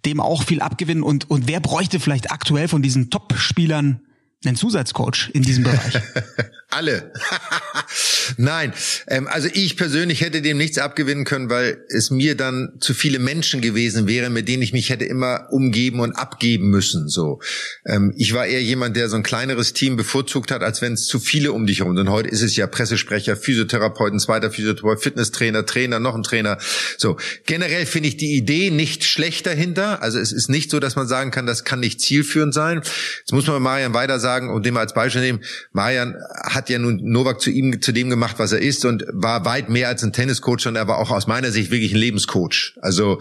dem 0.05 0.19
auch 0.19 0.41
viel 0.43 0.61
abgewinnen? 0.61 1.03
Und, 1.03 1.29
und 1.29 1.47
wer 1.47 1.59
bräuchte 1.59 1.99
vielleicht 1.99 2.31
aktuell 2.31 2.67
von 2.67 2.81
diesen 2.81 3.11
Top-Spielern 3.11 4.01
einen 4.43 4.55
Zusatzcoach 4.55 5.29
in 5.33 5.43
diesem 5.43 5.65
Bereich? 5.65 6.01
Alle. 6.71 7.13
Nein, 8.37 8.73
ähm, 9.07 9.27
also 9.27 9.47
ich 9.53 9.77
persönlich 9.77 10.21
hätte 10.21 10.41
dem 10.41 10.57
nichts 10.57 10.77
abgewinnen 10.77 11.25
können, 11.25 11.49
weil 11.49 11.83
es 11.89 12.11
mir 12.11 12.35
dann 12.35 12.73
zu 12.79 12.93
viele 12.93 13.19
Menschen 13.19 13.61
gewesen 13.61 14.07
wären, 14.07 14.33
mit 14.33 14.47
denen 14.47 14.63
ich 14.63 14.73
mich 14.73 14.89
hätte 14.89 15.05
immer 15.05 15.47
umgeben 15.51 15.99
und 15.99 16.13
abgeben 16.13 16.69
müssen. 16.69 17.07
So, 17.07 17.39
ähm, 17.85 18.13
ich 18.17 18.33
war 18.33 18.45
eher 18.45 18.61
jemand, 18.61 18.95
der 18.95 19.09
so 19.09 19.15
ein 19.15 19.23
kleineres 19.23 19.73
Team 19.73 19.95
bevorzugt 19.95 20.51
hat, 20.51 20.63
als 20.63 20.81
wenn 20.81 20.93
es 20.93 21.05
zu 21.05 21.19
viele 21.19 21.51
um 21.51 21.65
dich 21.65 21.79
herum 21.79 21.95
sind. 21.95 22.09
Heute 22.09 22.29
ist 22.29 22.41
es 22.41 22.55
ja 22.55 22.67
Pressesprecher, 22.67 23.35
Physiotherapeuten, 23.35 24.19
zweiter 24.19 24.51
Physiotherapeut, 24.51 25.01
Fitnesstrainer, 25.01 25.65
Trainer, 25.65 25.99
noch 25.99 26.15
ein 26.15 26.23
Trainer. 26.23 26.57
So, 26.97 27.17
generell 27.45 27.85
finde 27.85 28.09
ich 28.09 28.17
die 28.17 28.35
Idee 28.35 28.71
nicht 28.71 29.03
schlecht 29.03 29.45
dahinter. 29.45 30.01
Also 30.01 30.19
es 30.19 30.31
ist 30.31 30.49
nicht 30.49 30.71
so, 30.71 30.79
dass 30.79 30.95
man 30.95 31.07
sagen 31.07 31.31
kann, 31.31 31.45
das 31.45 31.63
kann 31.63 31.79
nicht 31.79 32.01
zielführend 32.01 32.53
sein. 32.53 32.81
Jetzt 33.19 33.31
muss 33.31 33.47
man 33.47 33.61
Marian 33.61 33.93
weiter 33.93 34.19
sagen 34.19 34.49
und 34.49 34.65
dem 34.65 34.77
als 34.77 34.93
Beispiel 34.93 35.21
nehmen. 35.21 35.43
Marian 35.71 36.15
hat 36.43 36.69
ja 36.69 36.79
nun 36.79 36.99
Novak 37.03 37.41
zu 37.41 37.49
ihm, 37.49 37.81
zu 37.81 37.91
dem 37.91 38.09
gemacht, 38.15 38.39
was 38.39 38.51
er 38.51 38.61
ist 38.61 38.85
und 38.85 39.05
war 39.11 39.45
weit 39.45 39.69
mehr 39.69 39.87
als 39.87 40.03
ein 40.03 40.13
Tenniscoach, 40.13 40.61
sondern 40.61 40.85
er 40.85 40.87
war 40.87 40.97
auch 40.97 41.11
aus 41.11 41.27
meiner 41.27 41.51
Sicht 41.51 41.69
wirklich 41.69 41.93
ein 41.93 41.99
Lebenscoach. 41.99 42.77
Also 42.81 43.19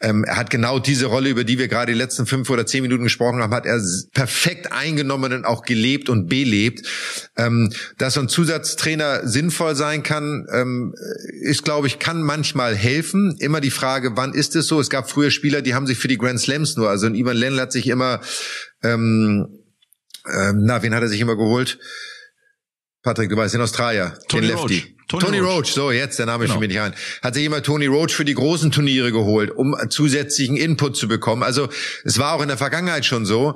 ähm, 0.00 0.24
er 0.24 0.36
hat 0.36 0.50
genau 0.50 0.78
diese 0.78 1.06
Rolle, 1.06 1.30
über 1.30 1.44
die 1.44 1.58
wir 1.58 1.66
gerade 1.66 1.92
die 1.92 1.98
letzten 1.98 2.26
fünf 2.26 2.50
oder 2.50 2.66
zehn 2.66 2.82
Minuten 2.82 3.04
gesprochen 3.04 3.42
haben, 3.42 3.54
hat 3.54 3.66
er 3.66 3.80
perfekt 4.12 4.72
eingenommen 4.72 5.32
und 5.32 5.44
auch 5.44 5.62
gelebt 5.62 6.08
und 6.08 6.28
belebt. 6.28 6.86
Ähm, 7.36 7.72
dass 7.98 8.14
so 8.14 8.20
ein 8.20 8.28
Zusatztrainer 8.28 9.26
sinnvoll 9.26 9.74
sein 9.74 10.02
kann, 10.02 10.46
ähm, 10.52 10.94
ist, 11.40 11.64
glaube 11.64 11.86
ich, 11.86 11.98
kann 11.98 12.22
manchmal 12.22 12.76
helfen. 12.76 13.36
Immer 13.38 13.60
die 13.60 13.70
Frage, 13.70 14.12
wann 14.14 14.34
ist 14.34 14.54
es 14.56 14.66
so? 14.66 14.78
Es 14.78 14.90
gab 14.90 15.10
früher 15.10 15.30
Spieler, 15.30 15.62
die 15.62 15.74
haben 15.74 15.86
sich 15.86 15.98
für 15.98 16.08
die 16.08 16.18
Grand 16.18 16.38
Slams 16.40 16.76
nur, 16.76 16.90
also 16.90 17.08
Ivan 17.08 17.36
Lendl 17.36 17.60
hat 17.60 17.72
sich 17.72 17.88
immer, 17.88 18.20
ähm, 18.82 19.48
ähm, 20.26 20.62
na, 20.64 20.82
wen 20.82 20.94
hat 20.94 21.02
er 21.02 21.08
sich 21.08 21.20
immer 21.20 21.36
geholt? 21.36 21.78
Patrick, 23.04 23.28
du 23.28 23.36
weißt, 23.36 23.52
den 23.52 23.60
Australier, 23.60 24.18
Tony 24.28 24.46
den 24.46 24.56
Lefty. 24.56 24.78
Roach. 24.78 24.94
Tony, 25.08 25.24
Tony 25.24 25.38
Roach. 25.38 25.56
Roach. 25.56 25.72
so 25.74 25.90
jetzt, 25.92 26.18
der 26.18 26.24
Name 26.24 26.46
genau. 26.46 26.58
mir 26.58 26.68
nicht 26.68 26.80
ein. 26.80 26.94
Hat 27.22 27.34
sich 27.34 27.44
immer 27.44 27.62
Tony 27.62 27.84
Roach 27.84 28.12
für 28.14 28.24
die 28.24 28.32
großen 28.32 28.70
Turniere 28.70 29.12
geholt, 29.12 29.50
um 29.50 29.76
zusätzlichen 29.90 30.56
Input 30.56 30.96
zu 30.96 31.06
bekommen. 31.06 31.42
Also 31.42 31.68
es 32.04 32.18
war 32.18 32.32
auch 32.32 32.40
in 32.40 32.48
der 32.48 32.56
Vergangenheit 32.56 33.04
schon 33.04 33.26
so. 33.26 33.54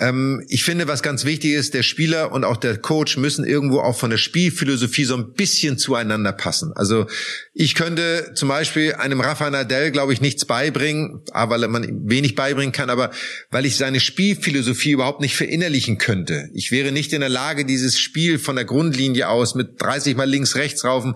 Ähm, 0.00 0.42
ich 0.48 0.64
finde, 0.64 0.88
was 0.88 1.02
ganz 1.02 1.24
wichtig 1.24 1.52
ist, 1.52 1.74
der 1.74 1.82
Spieler 1.82 2.32
und 2.32 2.44
auch 2.44 2.56
der 2.56 2.78
Coach 2.78 3.18
müssen 3.18 3.44
irgendwo 3.44 3.80
auch 3.80 3.96
von 3.96 4.10
der 4.10 4.16
Spielphilosophie 4.16 5.04
so 5.04 5.14
ein 5.14 5.34
bisschen 5.34 5.76
zueinander 5.76 6.32
passen. 6.32 6.72
Also 6.74 7.06
ich 7.52 7.74
könnte 7.74 8.32
zum 8.34 8.48
Beispiel 8.48 8.94
einem 8.94 9.20
Rafa 9.20 9.50
Nadal, 9.50 9.90
glaube 9.90 10.14
ich, 10.14 10.22
nichts 10.22 10.46
beibringen, 10.46 11.20
weil 11.32 11.68
man 11.68 12.08
wenig 12.08 12.34
beibringen 12.34 12.72
kann, 12.72 12.88
aber 12.88 13.10
weil 13.50 13.66
ich 13.66 13.76
seine 13.76 14.00
Spielphilosophie 14.00 14.92
überhaupt 14.92 15.20
nicht 15.20 15.36
verinnerlichen 15.36 15.98
könnte. 15.98 16.48
Ich 16.54 16.72
wäre 16.72 16.92
nicht 16.92 17.12
in 17.12 17.20
der 17.20 17.28
Lage, 17.28 17.66
dieses 17.66 17.98
Spiel 17.98 18.38
von 18.38 18.56
der 18.56 18.64
Grundlinie 18.64 19.28
aus 19.28 19.54
mit 19.54 19.80
30 19.80 20.16
mal 20.16 20.28
links, 20.28 20.54
rechts 20.54 20.84
raufen 20.84 21.14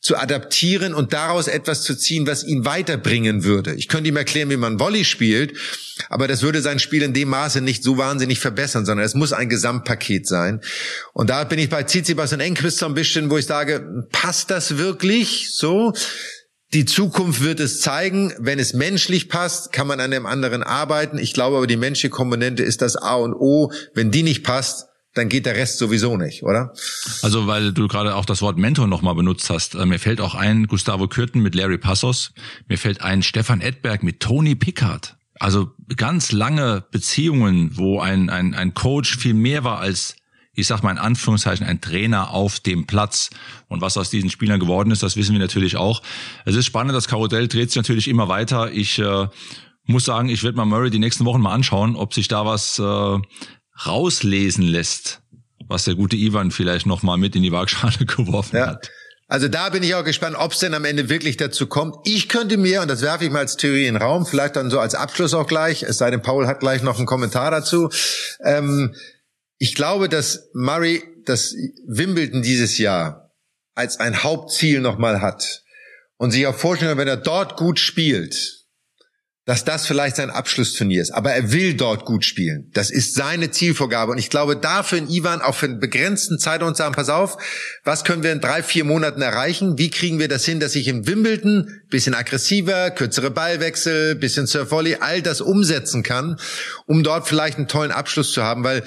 zu 0.00 0.16
adaptieren 0.16 0.94
und 0.94 1.12
daraus 1.12 1.48
etwas 1.48 1.82
zu 1.82 1.96
ziehen, 1.96 2.26
was 2.26 2.44
ihn 2.44 2.64
weiterbringen 2.64 3.42
würde. 3.42 3.74
Ich 3.74 3.88
könnte 3.88 4.08
ihm 4.08 4.16
erklären, 4.16 4.48
wie 4.48 4.56
man 4.56 4.78
Volley 4.78 5.04
spielt, 5.04 5.56
aber 6.08 6.28
das 6.28 6.42
würde 6.42 6.62
sein 6.62 6.78
Spiel 6.78 7.02
in 7.02 7.12
dem 7.12 7.28
Maße 7.28 7.60
nicht 7.60 7.82
so 7.82 7.98
wahnsinnig 7.98 8.17
verbessern, 8.40 8.84
sondern 8.84 9.04
es 9.06 9.14
muss 9.14 9.32
ein 9.32 9.48
Gesamtpaket 9.48 10.26
sein. 10.26 10.60
Und 11.12 11.30
da 11.30 11.44
bin 11.44 11.58
ich 11.58 11.68
bei 11.68 11.82
Tsitsipas 11.82 12.32
und 12.32 12.40
Enquist 12.40 12.78
so 12.78 12.86
ein 12.86 12.94
bisschen, 12.94 13.30
wo 13.30 13.38
ich 13.38 13.46
sage, 13.46 14.06
passt 14.10 14.50
das 14.50 14.78
wirklich 14.78 15.50
so? 15.52 15.92
Die 16.74 16.84
Zukunft 16.84 17.42
wird 17.42 17.60
es 17.60 17.80
zeigen. 17.80 18.34
Wenn 18.38 18.58
es 18.58 18.74
menschlich 18.74 19.30
passt, 19.30 19.72
kann 19.72 19.86
man 19.86 20.00
an 20.00 20.10
dem 20.10 20.26
anderen 20.26 20.62
arbeiten. 20.62 21.16
Ich 21.16 21.32
glaube 21.32 21.56
aber, 21.56 21.66
die 21.66 21.78
menschliche 21.78 22.10
Komponente 22.10 22.62
ist 22.62 22.82
das 22.82 22.96
A 22.96 23.14
und 23.14 23.32
O. 23.32 23.72
Wenn 23.94 24.10
die 24.10 24.22
nicht 24.22 24.44
passt, 24.44 24.88
dann 25.14 25.28
geht 25.28 25.46
der 25.46 25.56
Rest 25.56 25.78
sowieso 25.78 26.16
nicht, 26.16 26.42
oder? 26.42 26.72
Also, 27.22 27.46
weil 27.46 27.72
du 27.72 27.88
gerade 27.88 28.14
auch 28.14 28.24
das 28.24 28.42
Wort 28.42 28.56
Mentor 28.56 28.86
nochmal 28.86 29.14
benutzt 29.14 29.50
hast. 29.50 29.74
Äh, 29.74 29.86
mir 29.86 29.98
fällt 29.98 30.20
auch 30.20 30.34
ein 30.34 30.66
Gustavo 30.66 31.08
Kürten 31.08 31.40
mit 31.42 31.54
Larry 31.54 31.78
Passos. 31.78 32.32
Mir 32.68 32.78
fällt 32.78 33.02
ein 33.02 33.22
Stefan 33.22 33.60
Edberg 33.60 34.02
mit 34.02 34.20
Tony 34.20 34.54
Pickard. 34.54 35.17
Also 35.40 35.72
ganz 35.96 36.32
lange 36.32 36.84
Beziehungen, 36.90 37.76
wo 37.76 38.00
ein, 38.00 38.30
ein, 38.30 38.54
ein 38.54 38.74
Coach 38.74 39.16
viel 39.16 39.34
mehr 39.34 39.64
war 39.64 39.78
als 39.78 40.16
ich 40.58 40.66
sag 40.66 40.82
mal 40.82 40.90
in 40.90 40.98
Anführungszeichen, 40.98 41.64
ein 41.64 41.80
Trainer 41.80 42.30
auf 42.30 42.58
dem 42.58 42.84
Platz. 42.84 43.30
Und 43.68 43.80
was 43.80 43.96
aus 43.96 44.10
diesen 44.10 44.28
Spielern 44.28 44.58
geworden 44.58 44.90
ist, 44.90 45.04
das 45.04 45.16
wissen 45.16 45.32
wir 45.32 45.38
natürlich 45.38 45.76
auch. 45.76 46.02
Es 46.44 46.56
ist 46.56 46.66
spannend, 46.66 46.96
das 46.96 47.06
Karussell 47.06 47.46
dreht 47.46 47.70
sich 47.70 47.76
natürlich 47.76 48.08
immer 48.08 48.28
weiter. 48.28 48.72
Ich 48.72 48.98
äh, 48.98 49.28
muss 49.84 50.04
sagen, 50.04 50.28
ich 50.28 50.42
werde 50.42 50.56
mal 50.56 50.64
Murray 50.64 50.90
die 50.90 50.98
nächsten 50.98 51.24
Wochen 51.26 51.40
mal 51.40 51.52
anschauen, 51.52 51.94
ob 51.94 52.12
sich 52.12 52.26
da 52.26 52.44
was 52.44 52.80
äh, 52.80 53.18
rauslesen 53.86 54.64
lässt, 54.64 55.22
was 55.68 55.84
der 55.84 55.94
gute 55.94 56.16
Ivan 56.16 56.50
vielleicht 56.50 56.86
noch 56.86 57.04
mal 57.04 57.18
mit 57.18 57.36
in 57.36 57.44
die 57.44 57.52
Waagschale 57.52 58.04
geworfen 58.06 58.56
ja. 58.56 58.66
hat. 58.66 58.90
Also 59.30 59.46
da 59.46 59.68
bin 59.68 59.82
ich 59.82 59.94
auch 59.94 60.04
gespannt, 60.04 60.36
ob 60.38 60.52
es 60.52 60.58
denn 60.58 60.72
am 60.72 60.86
Ende 60.86 61.10
wirklich 61.10 61.36
dazu 61.36 61.66
kommt. 61.66 61.96
Ich 62.04 62.30
könnte 62.30 62.56
mir, 62.56 62.80
und 62.80 62.88
das 62.88 63.02
werfe 63.02 63.26
ich 63.26 63.30
mal 63.30 63.40
als 63.40 63.58
Theorie 63.58 63.86
in 63.86 63.94
den 63.94 64.02
Raum, 64.02 64.24
vielleicht 64.24 64.56
dann 64.56 64.70
so 64.70 64.80
als 64.80 64.94
Abschluss 64.94 65.34
auch 65.34 65.46
gleich, 65.46 65.82
es 65.82 65.98
sei 65.98 66.10
denn, 66.10 66.22
Paul 66.22 66.46
hat 66.46 66.60
gleich 66.60 66.82
noch 66.82 66.96
einen 66.96 67.06
Kommentar 67.06 67.50
dazu. 67.50 67.90
Ähm, 68.42 68.94
ich 69.58 69.74
glaube, 69.74 70.08
dass 70.08 70.48
Murray 70.54 71.02
das 71.26 71.54
Wimbledon 71.86 72.40
dieses 72.40 72.78
Jahr 72.78 73.34
als 73.74 74.00
ein 74.00 74.22
Hauptziel 74.22 74.80
nochmal 74.80 75.20
hat 75.20 75.62
und 76.16 76.30
sich 76.30 76.46
auch 76.46 76.56
vorstellen, 76.56 76.96
wenn 76.96 77.06
er 77.06 77.18
dort 77.18 77.58
gut 77.58 77.78
spielt, 77.78 78.57
dass 79.48 79.64
das 79.64 79.86
vielleicht 79.86 80.16
sein 80.16 80.28
Abschlussturnier 80.28 81.00
ist. 81.00 81.10
Aber 81.10 81.32
er 81.32 81.52
will 81.52 81.72
dort 81.72 82.04
gut 82.04 82.26
spielen. 82.26 82.70
Das 82.74 82.90
ist 82.90 83.14
seine 83.14 83.50
Zielvorgabe. 83.50 84.12
Und 84.12 84.18
ich 84.18 84.28
glaube, 84.28 84.56
dafür 84.56 84.98
in 84.98 85.08
Ivan 85.08 85.40
auch 85.40 85.54
für 85.54 85.64
einen 85.64 85.80
begrenzten 85.80 86.38
Zeitraum 86.38 86.74
sagen, 86.74 86.94
pass 86.94 87.08
auf, 87.08 87.38
was 87.82 88.04
können 88.04 88.22
wir 88.22 88.30
in 88.30 88.42
drei, 88.42 88.62
vier 88.62 88.84
Monaten 88.84 89.22
erreichen? 89.22 89.78
Wie 89.78 89.88
kriegen 89.88 90.18
wir 90.18 90.28
das 90.28 90.44
hin, 90.44 90.60
dass 90.60 90.74
ich 90.74 90.86
im 90.86 91.06
Wimbledon 91.06 91.80
bisschen 91.88 92.14
aggressiver, 92.14 92.90
kürzere 92.90 93.30
Ballwechsel, 93.30 94.16
bisschen 94.16 94.46
Surfvolley, 94.46 94.98
all 95.00 95.22
das 95.22 95.40
umsetzen 95.40 96.02
kann, 96.02 96.36
um 96.84 97.02
dort 97.02 97.26
vielleicht 97.26 97.56
einen 97.56 97.68
tollen 97.68 97.90
Abschluss 97.90 98.32
zu 98.32 98.42
haben, 98.42 98.64
weil 98.64 98.82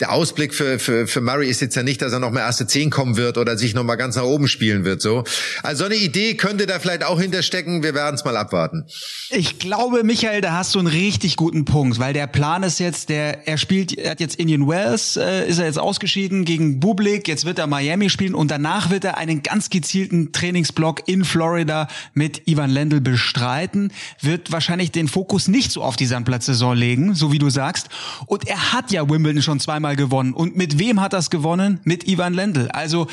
der 0.00 0.12
Ausblick 0.12 0.52
für, 0.52 0.78
für, 0.78 1.06
für 1.06 1.22
Murray 1.22 1.48
ist 1.48 1.62
jetzt 1.62 1.74
ja 1.74 1.82
nicht, 1.82 2.02
dass 2.02 2.12
er 2.12 2.18
noch 2.18 2.30
mal 2.30 2.40
erste 2.40 2.66
Zehn 2.66 2.90
kommen 2.90 3.16
wird 3.16 3.38
oder 3.38 3.56
sich 3.56 3.72
noch 3.72 3.82
mal 3.82 3.96
ganz 3.96 4.16
nach 4.16 4.24
oben 4.24 4.46
spielen 4.46 4.84
wird. 4.84 5.00
So, 5.00 5.24
also 5.62 5.84
so 5.84 5.84
eine 5.86 5.94
Idee 5.94 6.34
könnte 6.34 6.66
da 6.66 6.78
vielleicht 6.78 7.02
auch 7.02 7.18
hinterstecken. 7.18 7.82
Wir 7.82 7.94
werden 7.94 8.14
es 8.14 8.24
mal 8.24 8.36
abwarten. 8.36 8.84
Ich 9.30 9.58
glaube, 9.58 10.04
Michael, 10.04 10.42
da 10.42 10.52
hast 10.52 10.74
du 10.74 10.80
einen 10.80 10.88
richtig 10.88 11.36
guten 11.36 11.64
Punkt, 11.64 11.98
weil 11.98 12.12
der 12.12 12.26
Plan 12.26 12.62
ist 12.62 12.78
jetzt, 12.78 13.08
der 13.08 13.48
er 13.48 13.56
spielt, 13.56 13.96
er 13.96 14.10
hat 14.10 14.20
jetzt 14.20 14.36
Indian 14.36 14.68
Wells, 14.68 15.16
äh, 15.16 15.48
ist 15.48 15.58
er 15.58 15.64
jetzt 15.64 15.78
ausgeschieden 15.78 16.44
gegen 16.44 16.78
Bublik. 16.78 17.26
Jetzt 17.26 17.46
wird 17.46 17.58
er 17.58 17.66
Miami 17.66 18.10
spielen 18.10 18.34
und 18.34 18.50
danach 18.50 18.90
wird 18.90 19.04
er 19.04 19.16
einen 19.16 19.42
ganz 19.42 19.70
gezielten 19.70 20.30
Trainingsblock 20.30 21.08
in 21.08 21.24
Florida 21.24 21.88
mit 22.12 22.46
Ivan 22.46 22.68
Lendl 22.68 23.00
bestreiten. 23.00 23.90
Wird 24.20 24.52
wahrscheinlich 24.52 24.92
den 24.92 25.08
Fokus 25.08 25.48
nicht 25.48 25.72
so 25.72 25.82
auf 25.82 25.96
die 25.96 26.06
Sandplatzsaison 26.06 26.76
legen, 26.76 27.14
so 27.14 27.32
wie 27.32 27.38
du 27.38 27.48
sagst. 27.48 27.88
Und 28.26 28.46
er 28.46 28.74
hat 28.74 28.90
ja 28.90 29.08
Wimbledon 29.08 29.40
schon 29.40 29.58
zweimal 29.58 29.85
zweimal 29.86 29.96
gewonnen. 29.96 30.32
Und 30.32 30.56
mit 30.56 30.78
wem 30.78 31.00
hat 31.00 31.12
das 31.12 31.30
gewonnen? 31.30 31.80
Mit 31.84 32.08
Ivan 32.08 32.34
Lendl. 32.34 32.68
Also 32.72 33.06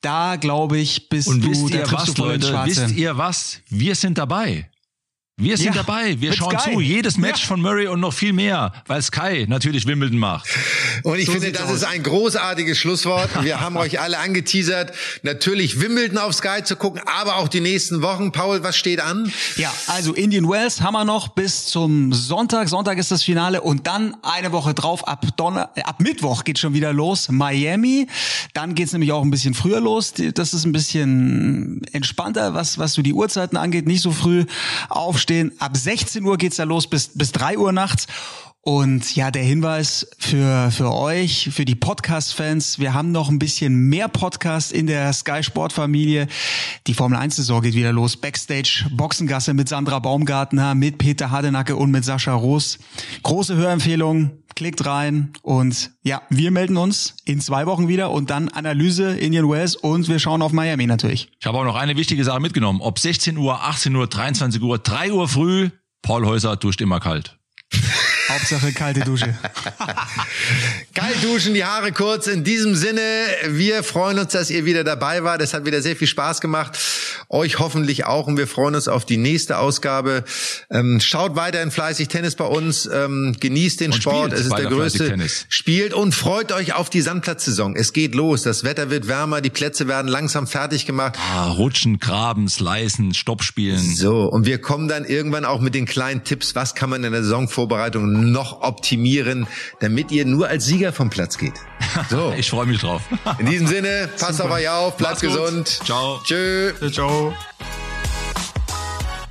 da 0.00 0.36
glaube 0.36 0.78
ich, 0.78 1.08
bist 1.08 1.28
Und 1.28 1.42
du, 1.42 1.50
wisst 1.50 1.70
ihr 1.70 1.90
was, 1.90 2.16
Leute, 2.16 2.60
wisst 2.64 2.90
ihr 2.92 3.16
was? 3.16 3.60
Wir 3.68 3.94
sind 3.94 4.18
dabei. 4.18 4.70
Wir 5.36 5.56
sind 5.56 5.74
ja, 5.74 5.82
dabei, 5.82 6.20
wir 6.20 6.32
schauen 6.32 6.56
Sky. 6.60 6.74
zu. 6.74 6.80
Jedes 6.80 7.16
Match 7.16 7.40
ja. 7.40 7.48
von 7.48 7.60
Murray 7.60 7.88
und 7.88 7.98
noch 7.98 8.12
viel 8.12 8.32
mehr, 8.32 8.72
weil 8.86 9.02
Sky 9.02 9.46
natürlich 9.48 9.84
Wimbledon 9.84 10.16
macht. 10.16 10.48
Und 11.02 11.18
ich 11.18 11.26
so 11.26 11.32
finde, 11.32 11.50
das 11.50 11.64
aus. 11.64 11.78
ist 11.78 11.84
ein 11.84 12.04
großartiges 12.04 12.78
Schlusswort. 12.78 13.42
Wir 13.42 13.60
haben 13.60 13.76
euch 13.76 13.98
alle 13.98 14.18
angeteasert, 14.18 14.92
natürlich 15.24 15.80
Wimbledon 15.80 16.18
auf 16.18 16.34
Sky 16.34 16.62
zu 16.62 16.76
gucken, 16.76 17.00
aber 17.06 17.38
auch 17.38 17.48
die 17.48 17.60
nächsten 17.60 18.00
Wochen. 18.00 18.30
Paul, 18.30 18.62
was 18.62 18.76
steht 18.76 19.00
an? 19.00 19.32
Ja, 19.56 19.74
also 19.88 20.14
Indian 20.14 20.48
Wells 20.48 20.80
haben 20.82 20.94
wir 20.94 21.04
noch 21.04 21.26
bis 21.26 21.66
zum 21.66 22.12
Sonntag. 22.12 22.68
Sonntag 22.68 22.98
ist 22.98 23.10
das 23.10 23.24
Finale 23.24 23.60
und 23.60 23.88
dann 23.88 24.16
eine 24.22 24.52
Woche 24.52 24.72
drauf, 24.72 25.08
ab, 25.08 25.26
Donner 25.36 25.68
ab 25.82 26.00
Mittwoch 26.00 26.44
geht 26.44 26.60
schon 26.60 26.74
wieder 26.74 26.92
los, 26.92 27.28
Miami. 27.28 28.06
Dann 28.52 28.76
geht's 28.76 28.92
nämlich 28.92 29.10
auch 29.10 29.22
ein 29.22 29.32
bisschen 29.32 29.54
früher 29.54 29.80
los. 29.80 30.14
Das 30.34 30.54
ist 30.54 30.64
ein 30.64 30.70
bisschen 30.70 31.82
entspannter, 31.90 32.54
was, 32.54 32.78
was 32.78 32.92
so 32.92 33.02
die 33.02 33.12
Uhrzeiten 33.12 33.56
angeht. 33.56 33.88
Nicht 33.88 34.02
so 34.02 34.12
früh 34.12 34.44
auf 34.88 35.23
aufstehen. 35.24 35.52
Ab 35.58 35.74
16 35.74 36.22
Uhr 36.22 36.36
geht's 36.36 36.56
da 36.56 36.64
los 36.64 36.86
bis, 36.86 37.08
bis 37.14 37.32
3 37.32 37.56
Uhr 37.56 37.72
nachts. 37.72 38.06
Und 38.60 39.14
ja, 39.14 39.30
der 39.30 39.42
Hinweis 39.42 40.06
für, 40.18 40.70
für 40.70 40.92
euch, 40.92 41.50
für 41.52 41.64
die 41.66 41.74
Podcast-Fans, 41.74 42.78
wir 42.78 42.94
haben 42.94 43.12
noch 43.12 43.28
ein 43.28 43.38
bisschen 43.38 43.88
mehr 43.88 44.08
Podcast 44.08 44.72
in 44.72 44.86
der 44.86 45.12
Sky 45.12 45.42
Sport 45.42 45.72
Familie. 45.72 46.28
Die 46.86 46.94
Formel 46.94 47.18
1 47.18 47.36
Saison 47.36 47.60
geht 47.62 47.74
wieder 47.74 47.92
los. 47.92 48.16
Backstage, 48.16 48.86
Boxengasse 48.90 49.52
mit 49.54 49.68
Sandra 49.68 49.98
Baumgartner, 49.98 50.74
mit 50.74 50.98
Peter 50.98 51.30
Hardenacke 51.30 51.76
und 51.76 51.90
mit 51.90 52.04
Sascha 52.04 52.34
Roos. 52.34 52.78
Große 53.22 53.54
Hörempfehlung. 53.54 54.30
Klickt 54.54 54.86
rein 54.86 55.32
und 55.42 55.90
ja, 56.02 56.22
wir 56.30 56.50
melden 56.50 56.76
uns 56.76 57.16
in 57.24 57.40
zwei 57.40 57.66
Wochen 57.66 57.88
wieder 57.88 58.10
und 58.10 58.30
dann 58.30 58.48
Analyse 58.48 59.16
Indian 59.16 59.48
Wells 59.48 59.74
und 59.76 60.08
wir 60.08 60.18
schauen 60.18 60.42
auf 60.42 60.52
Miami 60.52 60.86
natürlich. 60.86 61.30
Ich 61.40 61.46
habe 61.46 61.58
auch 61.58 61.64
noch 61.64 61.76
eine 61.76 61.96
wichtige 61.96 62.24
Sache 62.24 62.40
mitgenommen. 62.40 62.80
Ob 62.80 62.98
16 62.98 63.36
Uhr, 63.36 63.62
18 63.62 63.94
Uhr, 63.96 64.06
23 64.06 64.62
Uhr, 64.62 64.78
3 64.78 65.12
Uhr 65.12 65.28
früh, 65.28 65.70
Paul 66.02 66.26
Häuser 66.26 66.56
duscht 66.56 66.80
immer 66.80 67.00
kalt. 67.00 67.38
Hauptsache 68.34 68.72
kalte 68.72 69.00
Dusche. 69.00 69.32
Kalt 70.94 71.22
duschen, 71.22 71.54
die 71.54 71.64
Haare 71.64 71.92
kurz. 71.92 72.26
In 72.26 72.42
diesem 72.42 72.74
Sinne, 72.74 73.00
wir 73.46 73.82
freuen 73.82 74.18
uns, 74.18 74.32
dass 74.32 74.50
ihr 74.50 74.64
wieder 74.64 74.82
dabei 74.82 75.22
wart. 75.22 75.40
Es 75.40 75.54
hat 75.54 75.66
wieder 75.66 75.82
sehr 75.82 75.94
viel 75.94 76.08
Spaß 76.08 76.40
gemacht. 76.40 76.78
Euch 77.28 77.58
hoffentlich 77.58 78.06
auch. 78.06 78.26
Und 78.26 78.36
wir 78.36 78.46
freuen 78.46 78.74
uns 78.74 78.88
auf 78.88 79.04
die 79.04 79.16
nächste 79.16 79.58
Ausgabe. 79.58 80.24
Ähm, 80.70 81.00
schaut 81.00 81.36
weiterhin 81.36 81.70
fleißig 81.70 82.08
Tennis 82.08 82.34
bei 82.34 82.44
uns. 82.44 82.88
Ähm, 82.92 83.36
genießt 83.38 83.80
den 83.80 83.92
Und 83.92 84.02
Sport. 84.02 84.32
Es 84.32 84.46
ist 84.46 84.56
der 84.56 84.66
größte. 84.66 85.08
Tennis. 85.08 85.46
Spielt 85.48 85.94
und 85.94 86.14
freut 86.14 86.50
euch 86.50 86.74
auf 86.74 86.90
die 86.90 87.02
Sandplatzsaison. 87.02 87.76
Es 87.76 87.92
geht 87.92 88.14
los. 88.14 88.42
Das 88.42 88.64
Wetter 88.64 88.90
wird 88.90 89.06
wärmer. 89.06 89.40
Die 89.40 89.50
Plätze 89.50 89.86
werden 89.86 90.08
langsam 90.08 90.46
fertig 90.46 90.86
gemacht. 90.86 91.14
Ah, 91.32 91.50
rutschen, 91.50 91.98
graben, 91.98 92.48
slicen, 92.48 93.14
Stoppspielen. 93.14 93.94
So, 93.94 94.24
und 94.24 94.46
wir 94.46 94.60
kommen 94.60 94.88
dann 94.88 95.04
irgendwann 95.04 95.44
auch 95.44 95.60
mit 95.60 95.74
den 95.74 95.86
kleinen 95.86 96.24
Tipps, 96.24 96.54
was 96.54 96.74
kann 96.74 96.90
man 96.90 97.04
in 97.04 97.12
der 97.12 97.22
Saisonvorbereitung 97.22 98.23
noch 98.32 98.62
optimieren, 98.62 99.46
damit 99.80 100.10
ihr 100.10 100.24
nur 100.24 100.48
als 100.48 100.64
Sieger 100.66 100.92
vom 100.92 101.10
Platz 101.10 101.38
geht. 101.38 101.54
So, 102.10 102.32
Ich 102.36 102.50
freue 102.50 102.66
mich 102.66 102.80
drauf. 102.80 103.02
in 103.38 103.46
diesem 103.46 103.66
Sinne, 103.66 104.08
passt 104.18 104.40
auf 104.40 104.50
euch 104.50 104.68
auf, 104.68 104.96
bleibt 104.96 105.20
gesund. 105.20 105.68
Ciao. 105.84 106.20
Tschö. 106.24 106.72
Ciao. 106.92 107.34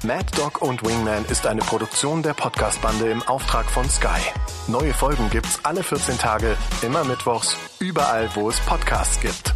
Mad 0.05 0.25
Dog 0.35 0.61
und 0.61 0.83
Wingman 0.85 1.23
ist 1.29 1.47
eine 1.47 1.61
Produktion 1.61 2.23
der 2.23 2.33
Podcast-Bande 2.33 3.09
im 3.09 3.21
Auftrag 3.23 3.69
von 3.71 3.89
Sky. 3.89 4.19
Neue 4.67 4.93
Folgen 4.93 5.29
gibt's 5.29 5.59
alle 5.63 5.81
14 5.81 6.17
Tage, 6.17 6.57
immer 6.81 7.05
mittwochs, 7.05 7.55
überall, 7.79 8.29
wo 8.33 8.49
es 8.49 8.59
Podcasts 8.61 9.21
gibt. 9.21 9.53